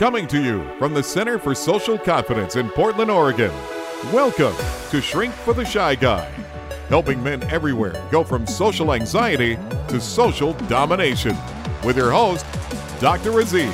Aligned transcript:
Coming 0.00 0.26
to 0.28 0.42
you 0.42 0.66
from 0.78 0.94
the 0.94 1.02
Center 1.02 1.38
for 1.38 1.54
Social 1.54 1.98
Confidence 1.98 2.56
in 2.56 2.70
Portland, 2.70 3.10
Oregon. 3.10 3.52
Welcome 4.14 4.54
to 4.88 4.98
Shrink 5.02 5.34
for 5.34 5.52
the 5.52 5.62
Shy 5.62 5.94
Guy, 5.94 6.24
helping 6.88 7.22
men 7.22 7.42
everywhere 7.50 8.02
go 8.10 8.24
from 8.24 8.46
social 8.46 8.94
anxiety 8.94 9.58
to 9.88 10.00
social 10.00 10.54
domination. 10.70 11.36
With 11.84 11.98
your 11.98 12.12
host, 12.12 12.46
Dr. 12.98 13.40
Aziz. 13.40 13.68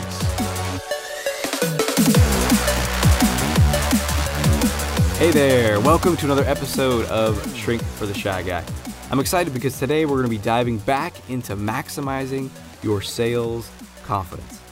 Hey 5.18 5.30
there, 5.30 5.78
welcome 5.78 6.16
to 6.16 6.24
another 6.24 6.42
episode 6.42 7.06
of 7.06 7.56
Shrink 7.56 7.84
for 7.84 8.06
the 8.06 8.14
Shy 8.14 8.42
Guy. 8.42 8.64
I'm 9.12 9.20
excited 9.20 9.54
because 9.54 9.78
today 9.78 10.06
we're 10.06 10.16
going 10.16 10.24
to 10.24 10.36
be 10.36 10.42
diving 10.42 10.78
back 10.78 11.14
into 11.30 11.54
maximizing 11.54 12.50
your 12.82 13.00
sales 13.00 13.70
confidence. 14.02 14.65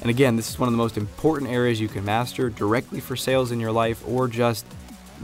And 0.00 0.08
again, 0.08 0.36
this 0.36 0.48
is 0.48 0.58
one 0.58 0.68
of 0.68 0.72
the 0.72 0.78
most 0.78 0.96
important 0.96 1.50
areas 1.50 1.80
you 1.80 1.88
can 1.88 2.04
master 2.04 2.48
directly 2.48 3.00
for 3.00 3.16
sales 3.16 3.52
in 3.52 3.60
your 3.60 3.72
life 3.72 4.02
or 4.08 4.28
just 4.28 4.64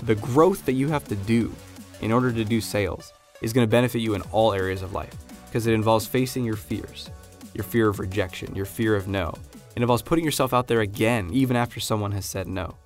the 0.03 0.15
growth 0.17 0.67
that 0.67 0.73
you 0.73 0.89
have 0.89 1.05
to 1.09 1.17
do 1.17 1.55
in 2.01 2.13
order 2.13 2.31
to 2.31 2.45
do 2.45 2.61
sales 2.61 3.13
is 3.41 3.53
going 3.53 3.67
to 3.67 3.71
benefit 3.71 4.01
you 4.01 4.15
in 4.15 4.23
all 4.33 4.53
areas 4.53 4.83
of 4.83 4.93
life 4.93 5.15
because 5.47 5.67
it 5.67 5.73
involves 5.73 6.07
facing 6.07 6.45
your 6.45 6.57
fears, 6.57 7.11
your 7.55 7.65
fear 7.65 7.89
of 7.89 7.99
rejection, 7.99 8.55
your 8.55 8.67
fear 8.67 8.95
of 8.95 9.09
no. 9.09 9.35
It 9.75 9.83
involves 9.83 10.03
putting 10.03 10.25
yourself 10.25 10.53
out 10.53 10.69
there 10.69 10.81
again 10.81 11.31
even 11.33 11.57
after 11.57 11.81
someone 11.81 12.13
has 12.13 12.27
said 12.27 12.47
no. 12.47 12.77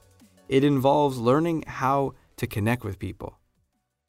It 0.48 0.64
involves 0.64 1.18
learning 1.18 1.64
how 1.66 2.14
to 2.36 2.46
connect 2.46 2.84
with 2.84 2.98
people. 2.98 3.38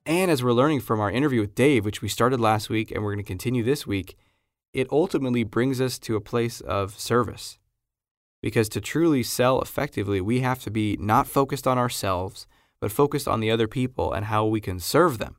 And 0.06 0.32
as 0.32 0.44
we're 0.44 0.54
learning 0.54 0.82
from 0.82 1.00
our 1.00 1.12
interview 1.12 1.42
with 1.42 1.54
Dave, 1.54 1.86
which 1.86 2.02
we 2.02 2.10
started 2.10 2.40
last 2.40 2.70
week 2.70 2.92
and 2.92 3.04
we're 3.04 3.14
going 3.14 3.24
to 3.24 3.28
continue 3.28 3.64
this 3.64 3.86
week, 3.86 4.18
it 4.74 4.88
ultimately 4.92 5.44
brings 5.44 5.80
us 5.80 6.00
to 6.00 6.16
a 6.16 6.22
place 6.22 6.62
of 6.62 7.00
service. 7.00 7.60
Because 8.42 8.70
to 8.70 8.82
truly 8.82 9.24
sell 9.24 9.62
effectively, 9.62 10.20
we 10.20 10.40
have 10.40 10.60
to 10.64 10.72
be 10.72 10.98
not 11.00 11.28
focused 11.28 11.68
on 11.68 11.78
ourselves, 11.78 12.48
but 12.80 12.92
focused 12.92 13.28
on 13.28 13.40
the 13.40 13.52
other 13.52 13.68
people 13.68 14.12
and 14.12 14.26
how 14.26 14.46
we 14.46 14.60
can 14.60 14.80
serve 14.80 15.20
them. 15.20 15.38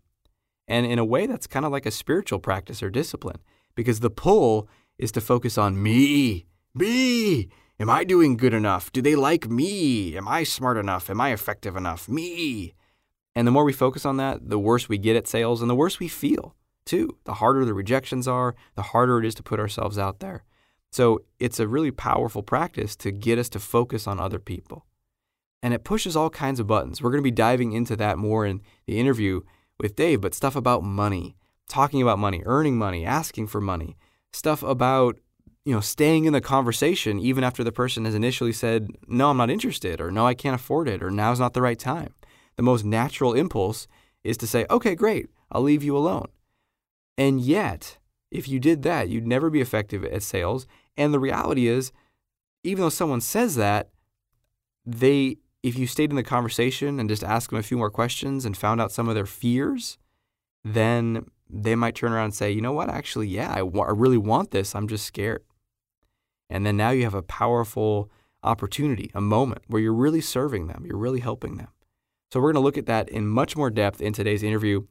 And 0.69 0.87
in 0.87 0.99
a 0.99 1.05
way, 1.05 1.27
that's 1.27 1.49
kind 1.49 1.67
of 1.67 1.73
like 1.73 1.87
a 1.87 1.91
spiritual 1.91 2.39
practice 2.39 2.83
or 2.83 2.91
discipline, 2.91 3.39
because 3.75 4.01
the 4.01 4.11
pull 4.11 4.69
is 4.99 5.11
to 5.13 5.21
focus 5.21 5.59
on 5.59 5.83
me, 5.83 6.47
me. 6.75 7.49
Am 7.81 7.91
I 7.91 8.05
doing 8.05 8.37
good 8.37 8.55
enough? 8.55 8.93
Do 8.93 9.03
they 9.03 9.17
like 9.17 9.51
me? 9.51 10.17
Am 10.17 10.29
I 10.29 10.45
smart 10.45 10.77
enough? 10.77 11.11
Am 11.11 11.21
I 11.21 11.33
effective 11.33 11.75
enough? 11.75 12.09
Me. 12.09 12.75
And 13.35 13.47
the 13.47 13.51
more 13.51 13.65
we 13.65 13.73
focus 13.73 14.07
on 14.07 14.19
that, 14.19 14.49
the 14.49 14.59
worse 14.59 14.89
we 14.89 14.99
get 14.99 15.17
at 15.17 15.27
sales 15.27 15.61
and 15.61 15.69
the 15.69 15.75
worse 15.75 15.99
we 15.99 16.07
feel, 16.07 16.55
too. 16.87 17.17
The 17.25 17.35
harder 17.35 17.65
the 17.65 17.75
rejections 17.75 18.29
are, 18.29 18.55
the 18.77 18.83
harder 18.83 19.19
it 19.19 19.27
is 19.27 19.35
to 19.37 19.43
put 19.43 19.59
ourselves 19.59 19.99
out 19.99 20.21
there. 20.21 20.45
So 20.93 21.23
it's 21.41 21.59
a 21.59 21.67
really 21.67 21.91
powerful 21.91 22.43
practice 22.43 22.95
to 22.97 23.11
get 23.11 23.39
us 23.39 23.49
to 23.51 23.59
focus 23.59 24.07
on 24.07 24.21
other 24.21 24.39
people. 24.39 24.87
And 25.63 25.73
it 25.73 25.85
pushes 25.85 26.15
all 26.17 26.31
kinds 26.31 26.61
of 26.61 26.67
buttons. 26.67 27.01
We're 27.01 27.11
going 27.11 27.23
to 27.23 27.31
be 27.31 27.31
diving 27.31 27.73
into 27.73 27.97
that 27.97 28.19
more 28.19 28.45
in 28.45 28.61
the 28.87 28.99
interview 28.99 29.41
with 29.79 29.97
Dave, 29.97 30.21
but 30.21 30.35
stuff 30.35 30.55
about 30.55 30.85
money, 30.85 31.37
talking 31.69 32.03
about 32.03 32.19
money, 32.19 32.43
earning 32.45 32.77
money, 32.77 33.05
asking 33.05 33.47
for 33.47 33.61
money, 33.61 33.97
stuff 34.33 34.63
about 34.63 35.19
you 35.65 35.73
know 35.73 35.81
staying 35.81 36.25
in 36.25 36.33
the 36.33 36.41
conversation 36.41 37.21
even 37.21 37.45
after 37.45 37.63
the 37.63 37.73
person 37.73 38.05
has 38.05 38.15
initially 38.15 38.53
said 38.53 38.89
no 39.07 39.31
i'm 39.31 39.37
not 39.37 39.51
interested 39.51 40.01
or 40.01 40.11
no 40.11 40.27
i 40.27 40.35
can't 40.35 40.55
afford 40.55 40.89
it 40.89 41.03
or 41.03 41.11
now's 41.11 41.39
not 41.39 41.53
the 41.53 41.63
right 41.63 41.79
time 41.79 42.13
the 42.57 42.63
most 42.63 42.85
natural 42.85 43.35
impulse 43.35 43.87
is 44.25 44.37
to 44.37 44.47
say 44.47 44.67
okay 44.71 44.95
great 44.95 45.29
i'll 45.53 45.63
leave 45.63 45.83
you 45.85 45.97
alone 45.97 46.27
and 47.17 47.41
yet 47.41 47.99
if 48.31 48.49
you 48.49 48.59
did 48.59 48.83
that 48.83 49.09
you'd 49.09 49.27
never 49.27 49.51
be 49.51 49.61
effective 49.61 50.05
at 50.05 50.23
sales 50.23 50.67
and 50.97 51.13
the 51.13 51.21
reality 51.21 51.67
is, 51.67 51.93
even 52.65 52.83
though 52.83 52.89
someone 52.89 53.21
says 53.21 53.57
that, 53.57 53.91
they 54.85 55.39
if 55.63 55.79
you 55.79 55.87
stayed 55.87 56.11
in 56.11 56.17
the 56.17 56.23
conversation 56.23 56.99
and 56.99 57.09
just 57.09 57.23
asked 57.23 57.51
them 57.51 57.59
a 57.59 57.63
few 57.63 57.77
more 57.77 57.91
questions 57.91 58.45
and 58.45 58.57
found 58.57 58.81
out 58.81 58.91
some 58.91 59.09
of 59.09 59.15
their 59.15 59.27
fears, 59.27 59.97
then 60.65 61.27
they 61.49 61.77
might 61.77 61.95
turn 61.95 62.13
around 62.13 62.27
and 62.27 62.35
say, 62.35 62.51
you 62.51 62.61
know 62.61 62.73
what, 62.73 62.89
actually, 62.89 63.29
yeah, 63.29 63.53
I, 63.53 63.61
I 63.61 63.91
really 63.93 64.19
want 64.19 64.51
this. 64.51 64.75
I'm 64.75 64.89
just 64.89 65.07
scared. 65.07 65.45
And 66.51 66.67
then 66.67 66.77
now 66.77 66.91
you 66.91 67.05
have 67.05 67.15
a 67.15 67.23
powerful 67.23 68.11
opportunity, 68.43 69.11
a 69.15 69.21
moment 69.21 69.63
where 69.69 69.81
you're 69.81 69.93
really 69.93 70.21
serving 70.21 70.67
them, 70.67 70.85
you're 70.85 70.99
really 70.99 71.21
helping 71.21 71.57
them. 71.57 71.69
So 72.33 72.41
we're 72.41 72.53
going 72.53 72.63
to 72.63 72.67
look 72.67 72.79
at 72.79 72.87
that 72.87 73.09
in 73.09 73.27
much 73.27 73.57
more 73.57 73.71
depth 73.71 74.01
in 74.01 74.13
today's 74.13 74.43
interview 74.43 74.87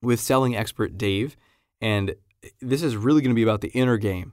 with 0.00 0.20
selling 0.20 0.56
expert 0.56 0.96
Dave. 0.96 1.36
And 1.80 2.14
this 2.60 2.82
is 2.82 2.96
really 2.96 3.20
going 3.20 3.30
to 3.30 3.38
be 3.38 3.42
about 3.42 3.60
the 3.60 3.68
inner 3.68 3.98
game 3.98 4.32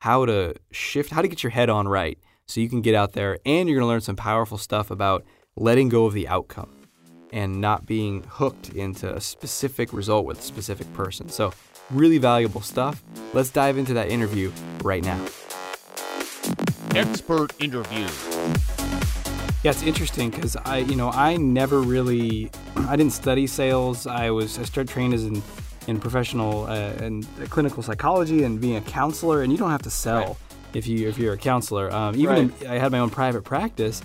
how 0.00 0.24
to 0.24 0.54
shift, 0.70 1.10
how 1.10 1.22
to 1.22 1.28
get 1.28 1.42
your 1.42 1.50
head 1.50 1.70
on 1.70 1.86
right 1.86 2.18
so 2.46 2.60
you 2.60 2.68
can 2.68 2.80
get 2.80 2.94
out 2.94 3.12
there 3.12 3.38
and 3.46 3.68
you're 3.68 3.78
going 3.78 3.86
to 3.86 3.92
learn 3.92 4.00
some 4.00 4.16
powerful 4.16 4.58
stuff 4.58 4.90
about 4.90 5.24
letting 5.56 5.88
go 5.88 6.06
of 6.06 6.14
the 6.14 6.26
outcome 6.26 6.70
and 7.32 7.60
not 7.60 7.86
being 7.86 8.24
hooked 8.24 8.70
into 8.70 9.14
a 9.14 9.20
specific 9.20 9.92
result 9.92 10.26
with 10.26 10.40
a 10.40 10.42
specific 10.42 10.92
person. 10.94 11.28
So, 11.28 11.52
really 11.90 12.18
valuable 12.18 12.60
stuff. 12.60 13.02
Let's 13.34 13.50
dive 13.50 13.78
into 13.78 13.94
that 13.94 14.08
interview 14.08 14.50
right 14.82 15.04
now. 15.04 15.24
Expert 16.94 17.52
interview. 17.60 18.06
Yeah, 19.62 19.72
it's 19.72 19.82
interesting 19.82 20.30
because 20.30 20.56
I, 20.56 20.78
you 20.78 20.96
know, 20.96 21.10
I 21.10 21.36
never 21.36 21.80
really, 21.80 22.50
I 22.76 22.96
didn't 22.96 23.12
study 23.12 23.46
sales. 23.46 24.06
I 24.06 24.30
was, 24.30 24.58
I 24.58 24.62
started 24.64 24.90
training 24.92 25.12
as 25.12 25.24
an 25.24 25.42
in 25.90 25.98
professional 26.00 26.66
uh, 26.66 26.92
and 27.02 27.26
clinical 27.50 27.82
psychology 27.82 28.44
and 28.44 28.60
being 28.60 28.76
a 28.76 28.80
counselor, 28.80 29.42
and 29.42 29.52
you 29.52 29.58
don't 29.58 29.70
have 29.70 29.82
to 29.82 29.90
sell 29.90 30.24
right. 30.24 30.36
if 30.72 30.86
you 30.86 31.08
if 31.08 31.18
you're 31.18 31.34
a 31.34 31.38
counselor. 31.38 31.90
Um, 31.92 32.14
even 32.14 32.48
right. 32.48 32.62
in, 32.62 32.66
I 32.68 32.78
had 32.78 32.92
my 32.92 33.00
own 33.00 33.10
private 33.10 33.42
practice, 33.42 34.00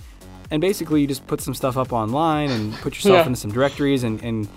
and 0.50 0.60
basically 0.60 1.00
you 1.00 1.06
just 1.06 1.26
put 1.26 1.40
some 1.40 1.54
stuff 1.54 1.76
up 1.76 1.92
online 1.92 2.50
and 2.50 2.74
put 2.74 2.94
yourself 2.96 3.14
yeah. 3.14 3.26
into 3.26 3.38
some 3.38 3.52
directories 3.52 4.02
and, 4.02 4.22
and 4.22 4.48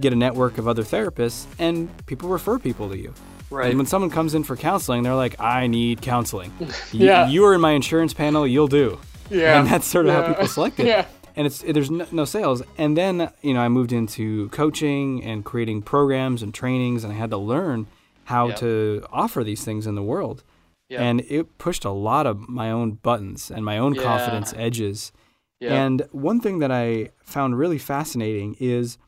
get 0.00 0.12
a 0.12 0.16
network 0.16 0.58
of 0.58 0.68
other 0.68 0.82
therapists, 0.82 1.46
and 1.58 1.88
people 2.06 2.28
refer 2.28 2.58
people 2.58 2.88
to 2.90 2.98
you. 2.98 3.14
Right. 3.50 3.70
And 3.70 3.78
when 3.78 3.86
someone 3.86 4.10
comes 4.10 4.34
in 4.34 4.44
for 4.44 4.56
counseling, 4.56 5.02
they're 5.02 5.14
like, 5.14 5.40
"I 5.40 5.66
need 5.66 6.02
counseling." 6.02 6.52
yeah. 6.92 7.26
You, 7.26 7.32
you 7.32 7.44
are 7.46 7.54
in 7.54 7.60
my 7.60 7.72
insurance 7.72 8.12
panel. 8.12 8.46
You'll 8.46 8.68
do. 8.68 9.00
Yeah. 9.30 9.58
And 9.58 9.66
that's 9.66 9.86
sort 9.86 10.06
of 10.06 10.12
yeah. 10.12 10.22
how 10.22 10.28
people 10.28 10.48
select 10.48 10.78
it. 10.80 10.86
yeah 10.94 11.06
and 11.36 11.46
it's 11.46 11.60
there's 11.62 11.90
no, 11.90 12.06
no, 12.12 12.24
sales. 12.24 12.62
And 12.78 12.96
then 12.96 13.30
you 13.42 13.54
know 13.54 13.60
I 13.60 13.68
moved 13.68 13.92
into 13.92 14.48
coaching 14.50 15.22
and 15.24 15.44
creating 15.44 15.82
programs 15.82 16.42
and 16.42 16.52
trainings, 16.52 17.04
and 17.04 17.12
I 17.12 17.16
had 17.16 17.30
to 17.30 17.36
learn 17.36 17.86
how 18.24 18.48
yep. 18.48 18.58
to 18.58 19.06
offer 19.12 19.44
these 19.44 19.64
things 19.64 19.86
in 19.86 19.94
the 19.94 20.02
world. 20.02 20.42
Yep. 20.88 21.00
And 21.00 21.20
it 21.28 21.58
pushed 21.58 21.84
a 21.84 21.90
lot 21.90 22.26
of 22.26 22.48
my 22.48 22.70
own 22.70 22.92
buttons 22.92 23.50
and 23.50 23.64
my 23.64 23.78
own 23.78 23.94
yeah. 23.94 24.02
confidence 24.02 24.54
edges. 24.56 25.12
Yep. 25.60 25.72
And 25.72 26.02
one 26.12 26.40
thing 26.40 26.58
that 26.58 26.70
I 26.70 27.10
found 27.22 27.58
really 27.58 27.78
fascinating 27.78 28.56
is 28.60 28.98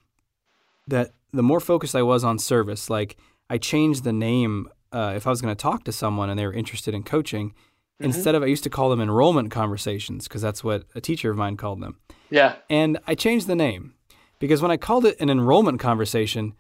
that 0.87 1.13
the 1.33 1.43
more 1.43 1.61
focused 1.61 1.95
I 1.95 2.03
was 2.03 2.25
on 2.25 2.39
service, 2.39 2.89
like 2.89 3.17
I 3.51 3.59
changed 3.59 4.05
the 4.05 4.13
name 4.13 4.69
uh, 4.93 5.13
if 5.15 5.27
I 5.27 5.31
was 5.31 5.43
going 5.43 5.55
to 5.55 5.61
talk 5.61 5.85
to 5.85 5.93
someone 5.93 6.31
and 6.31 6.39
they 6.39 6.47
were 6.47 6.53
interested 6.53 6.95
in 6.95 7.03
coaching. 7.03 7.55
Mm-hmm. 7.99 8.05
Instead 8.05 8.35
of, 8.35 8.43
I 8.43 8.47
used 8.47 8.65
to 8.65 8.71
call 8.71 8.91
them 8.91 9.01
enrollment 9.01 9.51
conversations 9.51 10.29
because 10.29 10.43
that's 10.43 10.63
what 10.63 10.85
a 10.95 11.01
teacher 11.01 11.31
of 11.31 11.37
mine 11.37 11.57
called 11.57 11.81
them. 11.81 11.97
Yeah. 12.29 12.57
And 12.69 12.99
I 13.07 13.15
changed 13.15 13.47
the 13.47 13.57
name 13.57 13.95
because 14.39 14.61
when 14.61 14.71
I 14.71 14.77
called 14.77 15.07
it 15.07 15.19
an 15.19 15.31
enrollment 15.31 15.81
conversation, 15.81 16.55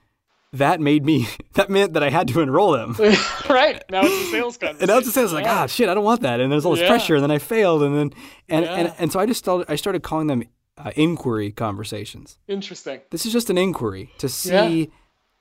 that 0.52 0.80
made 0.80 1.04
me 1.04 1.26
that 1.54 1.68
meant 1.68 1.92
that 1.92 2.02
I 2.02 2.10
had 2.10 2.28
to 2.28 2.40
enroll 2.40 2.72
them. 2.72 2.96
right. 3.50 3.82
Now 3.90 4.02
it's 4.04 4.28
a 4.28 4.30
sales 4.30 4.56
conversation. 4.56 4.82
And 4.82 4.88
now 4.88 4.98
it's 4.98 5.08
a 5.08 5.12
sales 5.12 5.32
like, 5.32 5.46
ah 5.46 5.66
shit, 5.66 5.88
I 5.88 5.94
don't 5.94 6.04
want 6.04 6.22
that. 6.22 6.40
And 6.40 6.50
there's 6.50 6.64
all 6.64 6.72
this 6.72 6.80
yeah. 6.80 6.88
pressure 6.88 7.16
and 7.16 7.22
then 7.22 7.30
I 7.30 7.38
failed 7.38 7.82
and 7.82 7.96
then 7.96 8.10
and, 8.48 8.64
yeah. 8.64 8.74
and 8.74 8.94
and 8.98 9.12
so 9.12 9.20
I 9.20 9.26
just 9.26 9.38
started 9.38 9.70
I 9.70 9.76
started 9.76 10.02
calling 10.02 10.26
them 10.26 10.44
uh, 10.78 10.92
inquiry 10.96 11.52
conversations. 11.52 12.38
Interesting. 12.48 13.00
This 13.10 13.26
is 13.26 13.32
just 13.32 13.50
an 13.50 13.58
inquiry 13.58 14.10
to 14.18 14.28
see 14.28 14.80
yeah. 14.80 14.86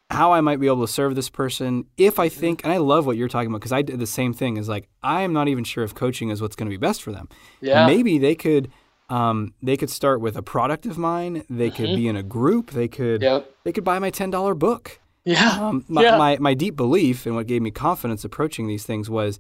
How 0.10 0.34
I 0.34 0.42
might 0.42 0.60
be 0.60 0.68
able 0.68 0.86
to 0.86 0.92
serve 0.92 1.16
this 1.16 1.30
person 1.30 1.86
if 1.98 2.20
I 2.20 2.30
think 2.30 2.64
and 2.64 2.72
I 2.72 2.78
love 2.78 3.06
what 3.06 3.18
you're 3.18 3.28
talking 3.28 3.50
about 3.50 3.60
because 3.60 3.72
I 3.72 3.82
did 3.82 4.00
the 4.00 4.08
same 4.08 4.34
thing 4.34 4.58
is 4.58 4.70
like 4.70 4.88
I 5.02 5.22
am 5.22 5.34
not 5.34 5.48
even 5.48 5.64
sure 5.64 5.84
if 5.84 5.96
coaching 5.96 6.30
is 6.30 6.42
what's 6.42 6.56
going 6.56 6.68
to 6.68 6.74
be 6.74 6.78
best 6.78 7.02
for 7.02 7.12
them. 7.12 7.28
Yeah. 7.60 7.88
Maybe 7.88 8.18
they 8.18 8.36
could 8.36 8.72
um, 9.10 9.54
they 9.62 9.78
could 9.78 9.90
start 9.90 10.22
with 10.22 10.36
a 10.36 10.42
product 10.42 10.86
of 10.86 10.98
mine. 10.98 11.44
They 11.50 11.70
mm-hmm. 11.70 11.76
could 11.76 11.96
be 11.96 12.08
in 12.08 12.16
a 12.16 12.24
group. 12.24 12.72
They 12.72 12.88
could 12.88 13.22
yep. 13.22 13.52
they 13.64 13.72
could 13.72 13.84
buy 13.84 14.00
my 14.00 14.10
ten 14.10 14.30
dollar 14.30 14.54
book. 14.54 15.00
Yeah. 15.24 15.58
Um, 15.60 15.86
my, 15.88 16.04
yeah. 16.04 16.18
my 16.18 16.38
my 16.40 16.54
deep 16.54 16.76
belief 16.76 17.26
and 17.26 17.36
what 17.36 17.48
gave 17.48 17.62
me 17.62 17.72
confidence 17.72 18.24
approaching 18.24 18.68
these 18.68 18.86
things 18.86 19.10
was, 19.10 19.40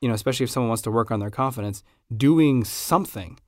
you 0.00 0.08
know, 0.08 0.14
especially 0.14 0.44
if 0.44 0.50
someone 0.50 0.68
wants 0.68 0.82
to 0.82 0.90
work 0.90 1.10
on 1.10 1.20
their 1.20 1.30
confidence, 1.30 1.84
doing 2.14 2.64
something 2.64 3.38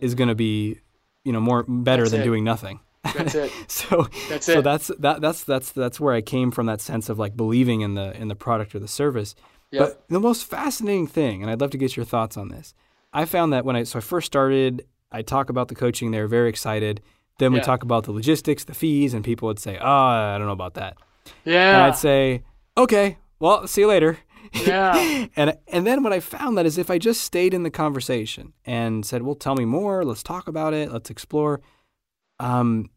is 0.00 0.14
going 0.14 0.28
to 0.28 0.34
be, 0.34 0.78
you 1.24 1.32
know, 1.32 1.40
more 1.40 1.64
better 1.66 2.02
that's 2.02 2.12
than 2.12 2.20
it. 2.20 2.24
doing 2.24 2.44
nothing. 2.44 2.80
That's 3.14 3.34
it. 3.34 3.52
so 3.68 4.06
that's 4.28 4.46
so 4.46 4.60
that's 4.60 4.88
that 4.98 5.20
that's 5.20 5.44
that's 5.44 5.72
that's 5.72 6.00
where 6.00 6.14
I 6.14 6.20
came 6.20 6.50
from 6.50 6.66
that 6.66 6.80
sense 6.80 7.08
of 7.08 7.18
like 7.18 7.36
believing 7.36 7.80
in 7.80 7.94
the 7.94 8.16
in 8.20 8.28
the 8.28 8.36
product 8.36 8.74
or 8.74 8.78
the 8.78 8.88
service. 8.88 9.34
Yep. 9.72 9.80
But 9.82 10.08
the 10.08 10.20
most 10.20 10.44
fascinating 10.44 11.06
thing, 11.06 11.42
and 11.42 11.50
I'd 11.50 11.60
love 11.60 11.70
to 11.70 11.78
get 11.78 11.96
your 11.96 12.04
thoughts 12.04 12.36
on 12.36 12.48
this, 12.48 12.74
I 13.12 13.24
found 13.24 13.52
that 13.52 13.64
when 13.64 13.76
I 13.76 13.82
so 13.82 13.98
I 13.98 14.02
first 14.02 14.26
started, 14.26 14.86
I 15.10 15.22
talk 15.22 15.50
about 15.50 15.68
the 15.68 15.74
coaching. 15.74 16.10
they're 16.10 16.28
very 16.28 16.48
excited. 16.48 17.02
Then 17.38 17.52
we 17.52 17.58
yeah. 17.58 17.64
talk 17.64 17.82
about 17.82 18.04
the 18.04 18.12
logistics, 18.12 18.64
the 18.64 18.74
fees, 18.74 19.12
and 19.12 19.24
people 19.24 19.46
would 19.48 19.58
say, 19.58 19.78
"Oh, 19.78 19.86
I 19.86 20.38
don't 20.38 20.46
know 20.46 20.52
about 20.52 20.74
that." 20.74 20.96
Yeah. 21.44 21.74
And 21.74 21.82
I'd 21.82 21.96
say, 21.96 22.42
"Okay, 22.76 23.18
well, 23.38 23.66
see 23.66 23.82
you 23.82 23.88
later." 23.88 24.18
Yeah. 24.52 25.26
and 25.36 25.56
and 25.68 25.86
then 25.86 26.02
what 26.02 26.12
I 26.12 26.20
found 26.20 26.56
that 26.56 26.66
is 26.66 26.78
if 26.78 26.90
I 26.90 26.98
just 26.98 27.20
stayed 27.22 27.52
in 27.52 27.62
the 27.62 27.70
conversation 27.70 28.52
and 28.64 29.04
said, 29.04 29.22
"Well, 29.22 29.34
tell 29.34 29.54
me 29.54 29.64
more. 29.64 30.04
Let's 30.04 30.22
talk 30.22 30.48
about 30.48 30.72
it. 30.72 30.90
Let's 30.90 31.10
explore," 31.10 31.60
um, 32.40 32.88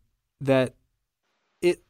that 0.41 0.73
it 1.61 1.81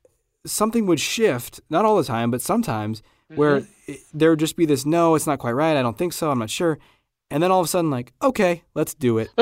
something 0.46 0.86
would 0.86 1.00
shift. 1.00 1.62
Not 1.70 1.86
all 1.86 1.98
the 1.98 2.04
time, 2.04 2.32
but 2.32 2.42
sometimes 2.42 3.02
where 3.36 3.64
it, 3.88 4.00
there 4.14 4.32
would 4.32 4.40
just 4.40 4.56
be 4.56 4.66
this, 4.66 4.86
"No, 4.86 5.16
it's 5.16 5.28
not 5.28 5.40
quite 5.40 5.52
right. 5.52 5.78
I 5.78 5.82
don't 5.82 5.98
think 5.98 6.14
so. 6.14 6.32
I'm 6.32 6.40
not 6.40 6.50
sure," 6.50 6.80
and 7.30 7.42
then 7.44 7.52
all 7.52 7.60
of 7.62 7.66
a 7.66 7.70
sudden, 7.70 7.92
like, 7.92 8.14
"Okay, 8.22 8.64
let's 8.74 8.94
do 8.94 9.18
it." 9.20 9.30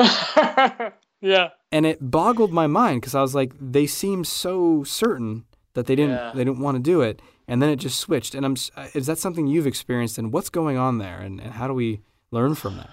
yeah. 1.20 1.48
and 1.72 1.86
it 1.86 2.10
boggled 2.10 2.52
my 2.52 2.66
mind 2.66 3.00
because 3.00 3.14
I 3.14 3.22
was 3.22 3.34
like, 3.34 3.52
they 3.60 3.86
seem 3.86 4.24
so 4.24 4.84
certain 4.84 5.44
that 5.74 5.86
they 5.86 5.96
didn't 5.96 6.16
Yeah. 6.16 6.32
they 6.34 6.44
didn't 6.44 6.60
want 6.60 6.76
to 6.76 6.82
do 6.82 7.00
it, 7.00 7.20
and 7.46 7.62
then 7.62 7.70
it 7.70 7.76
just 7.76 7.98
switched. 7.98 8.34
And 8.34 8.44
I'm 8.44 8.56
uh, 8.76 8.88
is 8.94 9.06
that 9.06 9.18
something 9.18 9.46
you've 9.46 9.66
experienced, 9.66 10.18
and 10.18 10.32
what's 10.32 10.50
going 10.50 10.76
on 10.76 10.98
there, 10.98 11.18
and, 11.20 11.40
and 11.40 11.52
how 11.54 11.66
do 11.66 11.74
we 11.74 12.00
learn 12.30 12.54
from 12.54 12.76
that? 12.76 12.90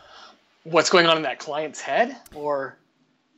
What's 0.64 0.90
going 0.90 1.06
on 1.08 1.18
in 1.18 1.24
that 1.24 1.40
client's 1.40 1.82
head? 1.82 2.16
Or 2.34 2.78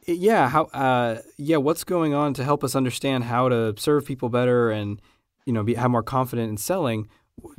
Yeah, 0.08 0.50
how 0.50 0.64
uh 0.66 1.20
yeah, 1.38 1.58
what's 1.58 1.84
going 1.84 2.14
on 2.14 2.34
to 2.36 2.44
help 2.44 2.64
us 2.64 2.76
understand 2.76 3.26
how 3.26 3.50
to 3.50 3.76
serve 3.78 4.06
people 4.06 4.30
better 4.30 4.72
and 4.72 5.02
you 5.46 5.54
know 5.54 5.64
be 5.64 5.76
have 5.76 5.92
more 5.92 6.04
confident 6.04 6.50
in 6.50 6.58
selling, 6.58 7.10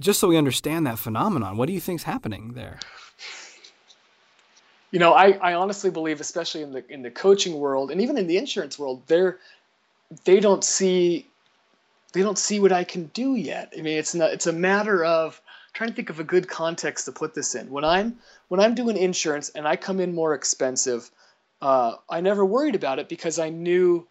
just 0.00 0.18
so 0.18 0.28
we 0.28 0.36
understand 0.36 0.86
that 0.86 0.98
phenomenon. 0.98 1.56
What 1.56 1.66
do 1.66 1.72
you 1.74 1.80
think's 1.80 2.04
happening 2.04 2.54
there? 2.54 2.80
you 4.90 4.98
know, 4.98 5.12
I, 5.12 5.32
I 5.32 5.54
honestly 5.54 5.90
believe, 5.90 6.20
especially 6.20 6.62
in 6.62 6.72
the 6.72 6.84
in 6.92 7.02
the 7.02 7.10
coaching 7.10 7.58
world 7.58 7.90
and 7.90 8.00
even 8.00 8.16
in 8.16 8.26
the 8.26 8.38
insurance 8.38 8.78
world, 8.78 9.02
they're 9.06 9.38
they 10.24 10.40
don't 10.40 10.64
see 10.64 11.26
they 12.12 12.22
don't 12.22 12.38
see 12.38 12.60
what 12.60 12.72
I 12.72 12.84
can 12.84 13.06
do 13.08 13.34
yet. 13.34 13.72
I 13.76 13.82
mean, 13.82 13.98
it's 13.98 14.14
not 14.14 14.32
it's 14.32 14.46
a 14.46 14.52
matter 14.52 15.04
of 15.04 15.40
trying 15.74 15.90
to 15.90 15.96
think 15.96 16.10
of 16.10 16.18
a 16.18 16.24
good 16.24 16.48
context 16.48 17.04
to 17.04 17.12
put 17.12 17.34
this 17.34 17.54
in. 17.54 17.70
When 17.70 17.84
I'm 17.84 18.18
when 18.48 18.60
I'm 18.60 18.74
doing 18.74 18.96
insurance 18.96 19.50
and 19.50 19.68
I 19.68 19.76
come 19.76 20.00
in 20.00 20.14
more 20.14 20.32
expensive, 20.32 21.10
uh, 21.60 21.96
I 22.08 22.20
never 22.20 22.44
worried 22.44 22.74
about 22.74 22.98
it 22.98 23.08
because 23.08 23.38
I 23.38 23.50
knew 23.50 24.06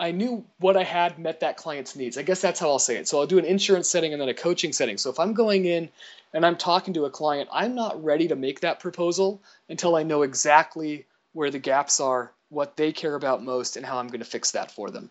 I 0.00 0.10
knew 0.10 0.44
what 0.58 0.76
I 0.76 0.82
had 0.82 1.18
met 1.18 1.40
that 1.40 1.56
client's 1.56 1.94
needs. 1.94 2.18
I 2.18 2.22
guess 2.22 2.40
that's 2.40 2.58
how 2.58 2.68
I'll 2.68 2.80
say 2.80 2.96
it. 2.96 3.06
So 3.06 3.20
I'll 3.20 3.26
do 3.26 3.38
an 3.38 3.44
insurance 3.44 3.88
setting 3.88 4.12
and 4.12 4.20
then 4.20 4.28
a 4.28 4.34
coaching 4.34 4.72
setting. 4.72 4.98
So 4.98 5.08
if 5.08 5.20
I'm 5.20 5.34
going 5.34 5.66
in 5.66 5.88
and 6.32 6.44
I'm 6.44 6.56
talking 6.56 6.94
to 6.94 7.04
a 7.04 7.10
client, 7.10 7.48
I'm 7.52 7.76
not 7.76 8.02
ready 8.02 8.26
to 8.28 8.36
make 8.36 8.60
that 8.60 8.80
proposal 8.80 9.40
until 9.68 9.94
I 9.94 10.02
know 10.02 10.22
exactly 10.22 11.06
where 11.32 11.50
the 11.50 11.60
gaps 11.60 12.00
are, 12.00 12.32
what 12.48 12.76
they 12.76 12.92
care 12.92 13.14
about 13.14 13.44
most, 13.44 13.76
and 13.76 13.86
how 13.86 13.98
I'm 13.98 14.08
going 14.08 14.18
to 14.20 14.26
fix 14.26 14.50
that 14.50 14.72
for 14.72 14.90
them. 14.90 15.10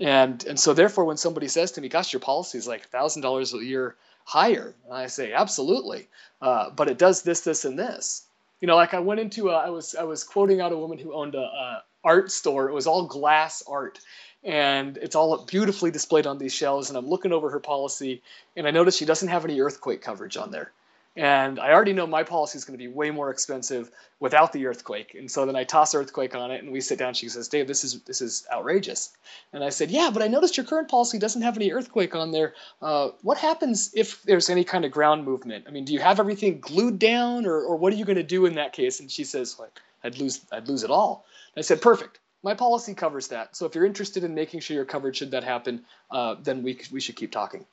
And 0.00 0.44
and 0.46 0.58
so 0.58 0.74
therefore, 0.74 1.04
when 1.04 1.16
somebody 1.16 1.46
says 1.46 1.72
to 1.72 1.80
me, 1.80 1.88
"Gosh, 1.88 2.12
your 2.12 2.20
policy 2.20 2.58
is 2.58 2.66
like 2.66 2.88
thousand 2.88 3.22
dollars 3.22 3.54
a 3.54 3.58
year 3.58 3.94
higher," 4.24 4.74
I 4.90 5.06
say, 5.06 5.32
"Absolutely," 5.32 6.08
uh, 6.42 6.70
but 6.70 6.88
it 6.88 6.98
does 6.98 7.22
this, 7.22 7.42
this, 7.42 7.64
and 7.64 7.78
this. 7.78 8.22
You 8.64 8.68
know, 8.68 8.76
like 8.76 8.94
I 8.94 9.00
went 9.00 9.20
into 9.20 9.50
a, 9.50 9.56
I 9.56 9.68
was 9.68 9.94
I 9.94 10.04
was 10.04 10.24
quoting 10.24 10.62
out 10.62 10.72
a 10.72 10.78
woman 10.78 10.96
who 10.96 11.12
owned 11.12 11.34
a, 11.34 11.42
a 11.42 11.82
art 12.02 12.32
store. 12.32 12.70
It 12.70 12.72
was 12.72 12.86
all 12.86 13.06
glass 13.06 13.62
art, 13.68 14.00
and 14.42 14.96
it's 14.96 15.14
all 15.14 15.44
beautifully 15.44 15.90
displayed 15.90 16.26
on 16.26 16.38
these 16.38 16.54
shelves. 16.54 16.88
And 16.88 16.96
I'm 16.96 17.06
looking 17.06 17.30
over 17.30 17.50
her 17.50 17.60
policy, 17.60 18.22
and 18.56 18.66
I 18.66 18.70
notice 18.70 18.96
she 18.96 19.04
doesn't 19.04 19.28
have 19.28 19.44
any 19.44 19.60
earthquake 19.60 20.00
coverage 20.00 20.38
on 20.38 20.50
there. 20.50 20.72
And 21.16 21.60
I 21.60 21.72
already 21.72 21.92
know 21.92 22.08
my 22.08 22.24
policy 22.24 22.58
is 22.58 22.64
going 22.64 22.76
to 22.76 22.84
be 22.84 22.92
way 22.92 23.12
more 23.12 23.30
expensive 23.30 23.90
without 24.18 24.52
the 24.52 24.66
earthquake. 24.66 25.14
And 25.14 25.30
so 25.30 25.46
then 25.46 25.54
I 25.54 25.62
toss 25.62 25.94
earthquake 25.94 26.34
on 26.34 26.50
it, 26.50 26.62
and 26.62 26.72
we 26.72 26.80
sit 26.80 26.98
down. 26.98 27.14
She 27.14 27.28
says, 27.28 27.46
"Dave, 27.46 27.68
this 27.68 27.84
is 27.84 28.02
this 28.02 28.20
is 28.20 28.44
outrageous." 28.52 29.16
And 29.52 29.62
I 29.62 29.68
said, 29.68 29.92
"Yeah, 29.92 30.10
but 30.12 30.22
I 30.22 30.26
noticed 30.26 30.56
your 30.56 30.66
current 30.66 30.88
policy 30.88 31.18
doesn't 31.20 31.42
have 31.42 31.56
any 31.56 31.70
earthquake 31.70 32.16
on 32.16 32.32
there. 32.32 32.54
Uh, 32.82 33.10
what 33.22 33.38
happens 33.38 33.92
if 33.94 34.22
there's 34.24 34.50
any 34.50 34.64
kind 34.64 34.84
of 34.84 34.90
ground 34.90 35.24
movement? 35.24 35.66
I 35.68 35.70
mean, 35.70 35.84
do 35.84 35.92
you 35.92 36.00
have 36.00 36.18
everything 36.18 36.58
glued 36.58 36.98
down, 36.98 37.46
or, 37.46 37.60
or 37.60 37.76
what 37.76 37.92
are 37.92 37.96
you 37.96 38.04
going 38.04 38.16
to 38.16 38.24
do 38.24 38.46
in 38.46 38.56
that 38.56 38.72
case?" 38.72 38.98
And 38.98 39.08
she 39.08 39.22
says, 39.22 39.56
"Like, 39.56 39.80
I'd 40.02 40.18
lose 40.18 40.40
I'd 40.50 40.66
lose 40.66 40.82
it 40.82 40.90
all." 40.90 41.26
And 41.54 41.62
I 41.62 41.64
said, 41.64 41.80
"Perfect. 41.80 42.18
My 42.42 42.54
policy 42.54 42.92
covers 42.92 43.28
that. 43.28 43.56
So 43.56 43.66
if 43.66 43.74
you're 43.76 43.86
interested 43.86 44.24
in 44.24 44.34
making 44.34 44.60
sure 44.60 44.74
you're 44.74 44.84
covered 44.84 45.16
should 45.16 45.30
that 45.30 45.44
happen, 45.44 45.84
uh, 46.10 46.34
then 46.42 46.64
we 46.64 46.80
we 46.90 47.00
should 47.00 47.14
keep 47.14 47.30
talking." 47.30 47.66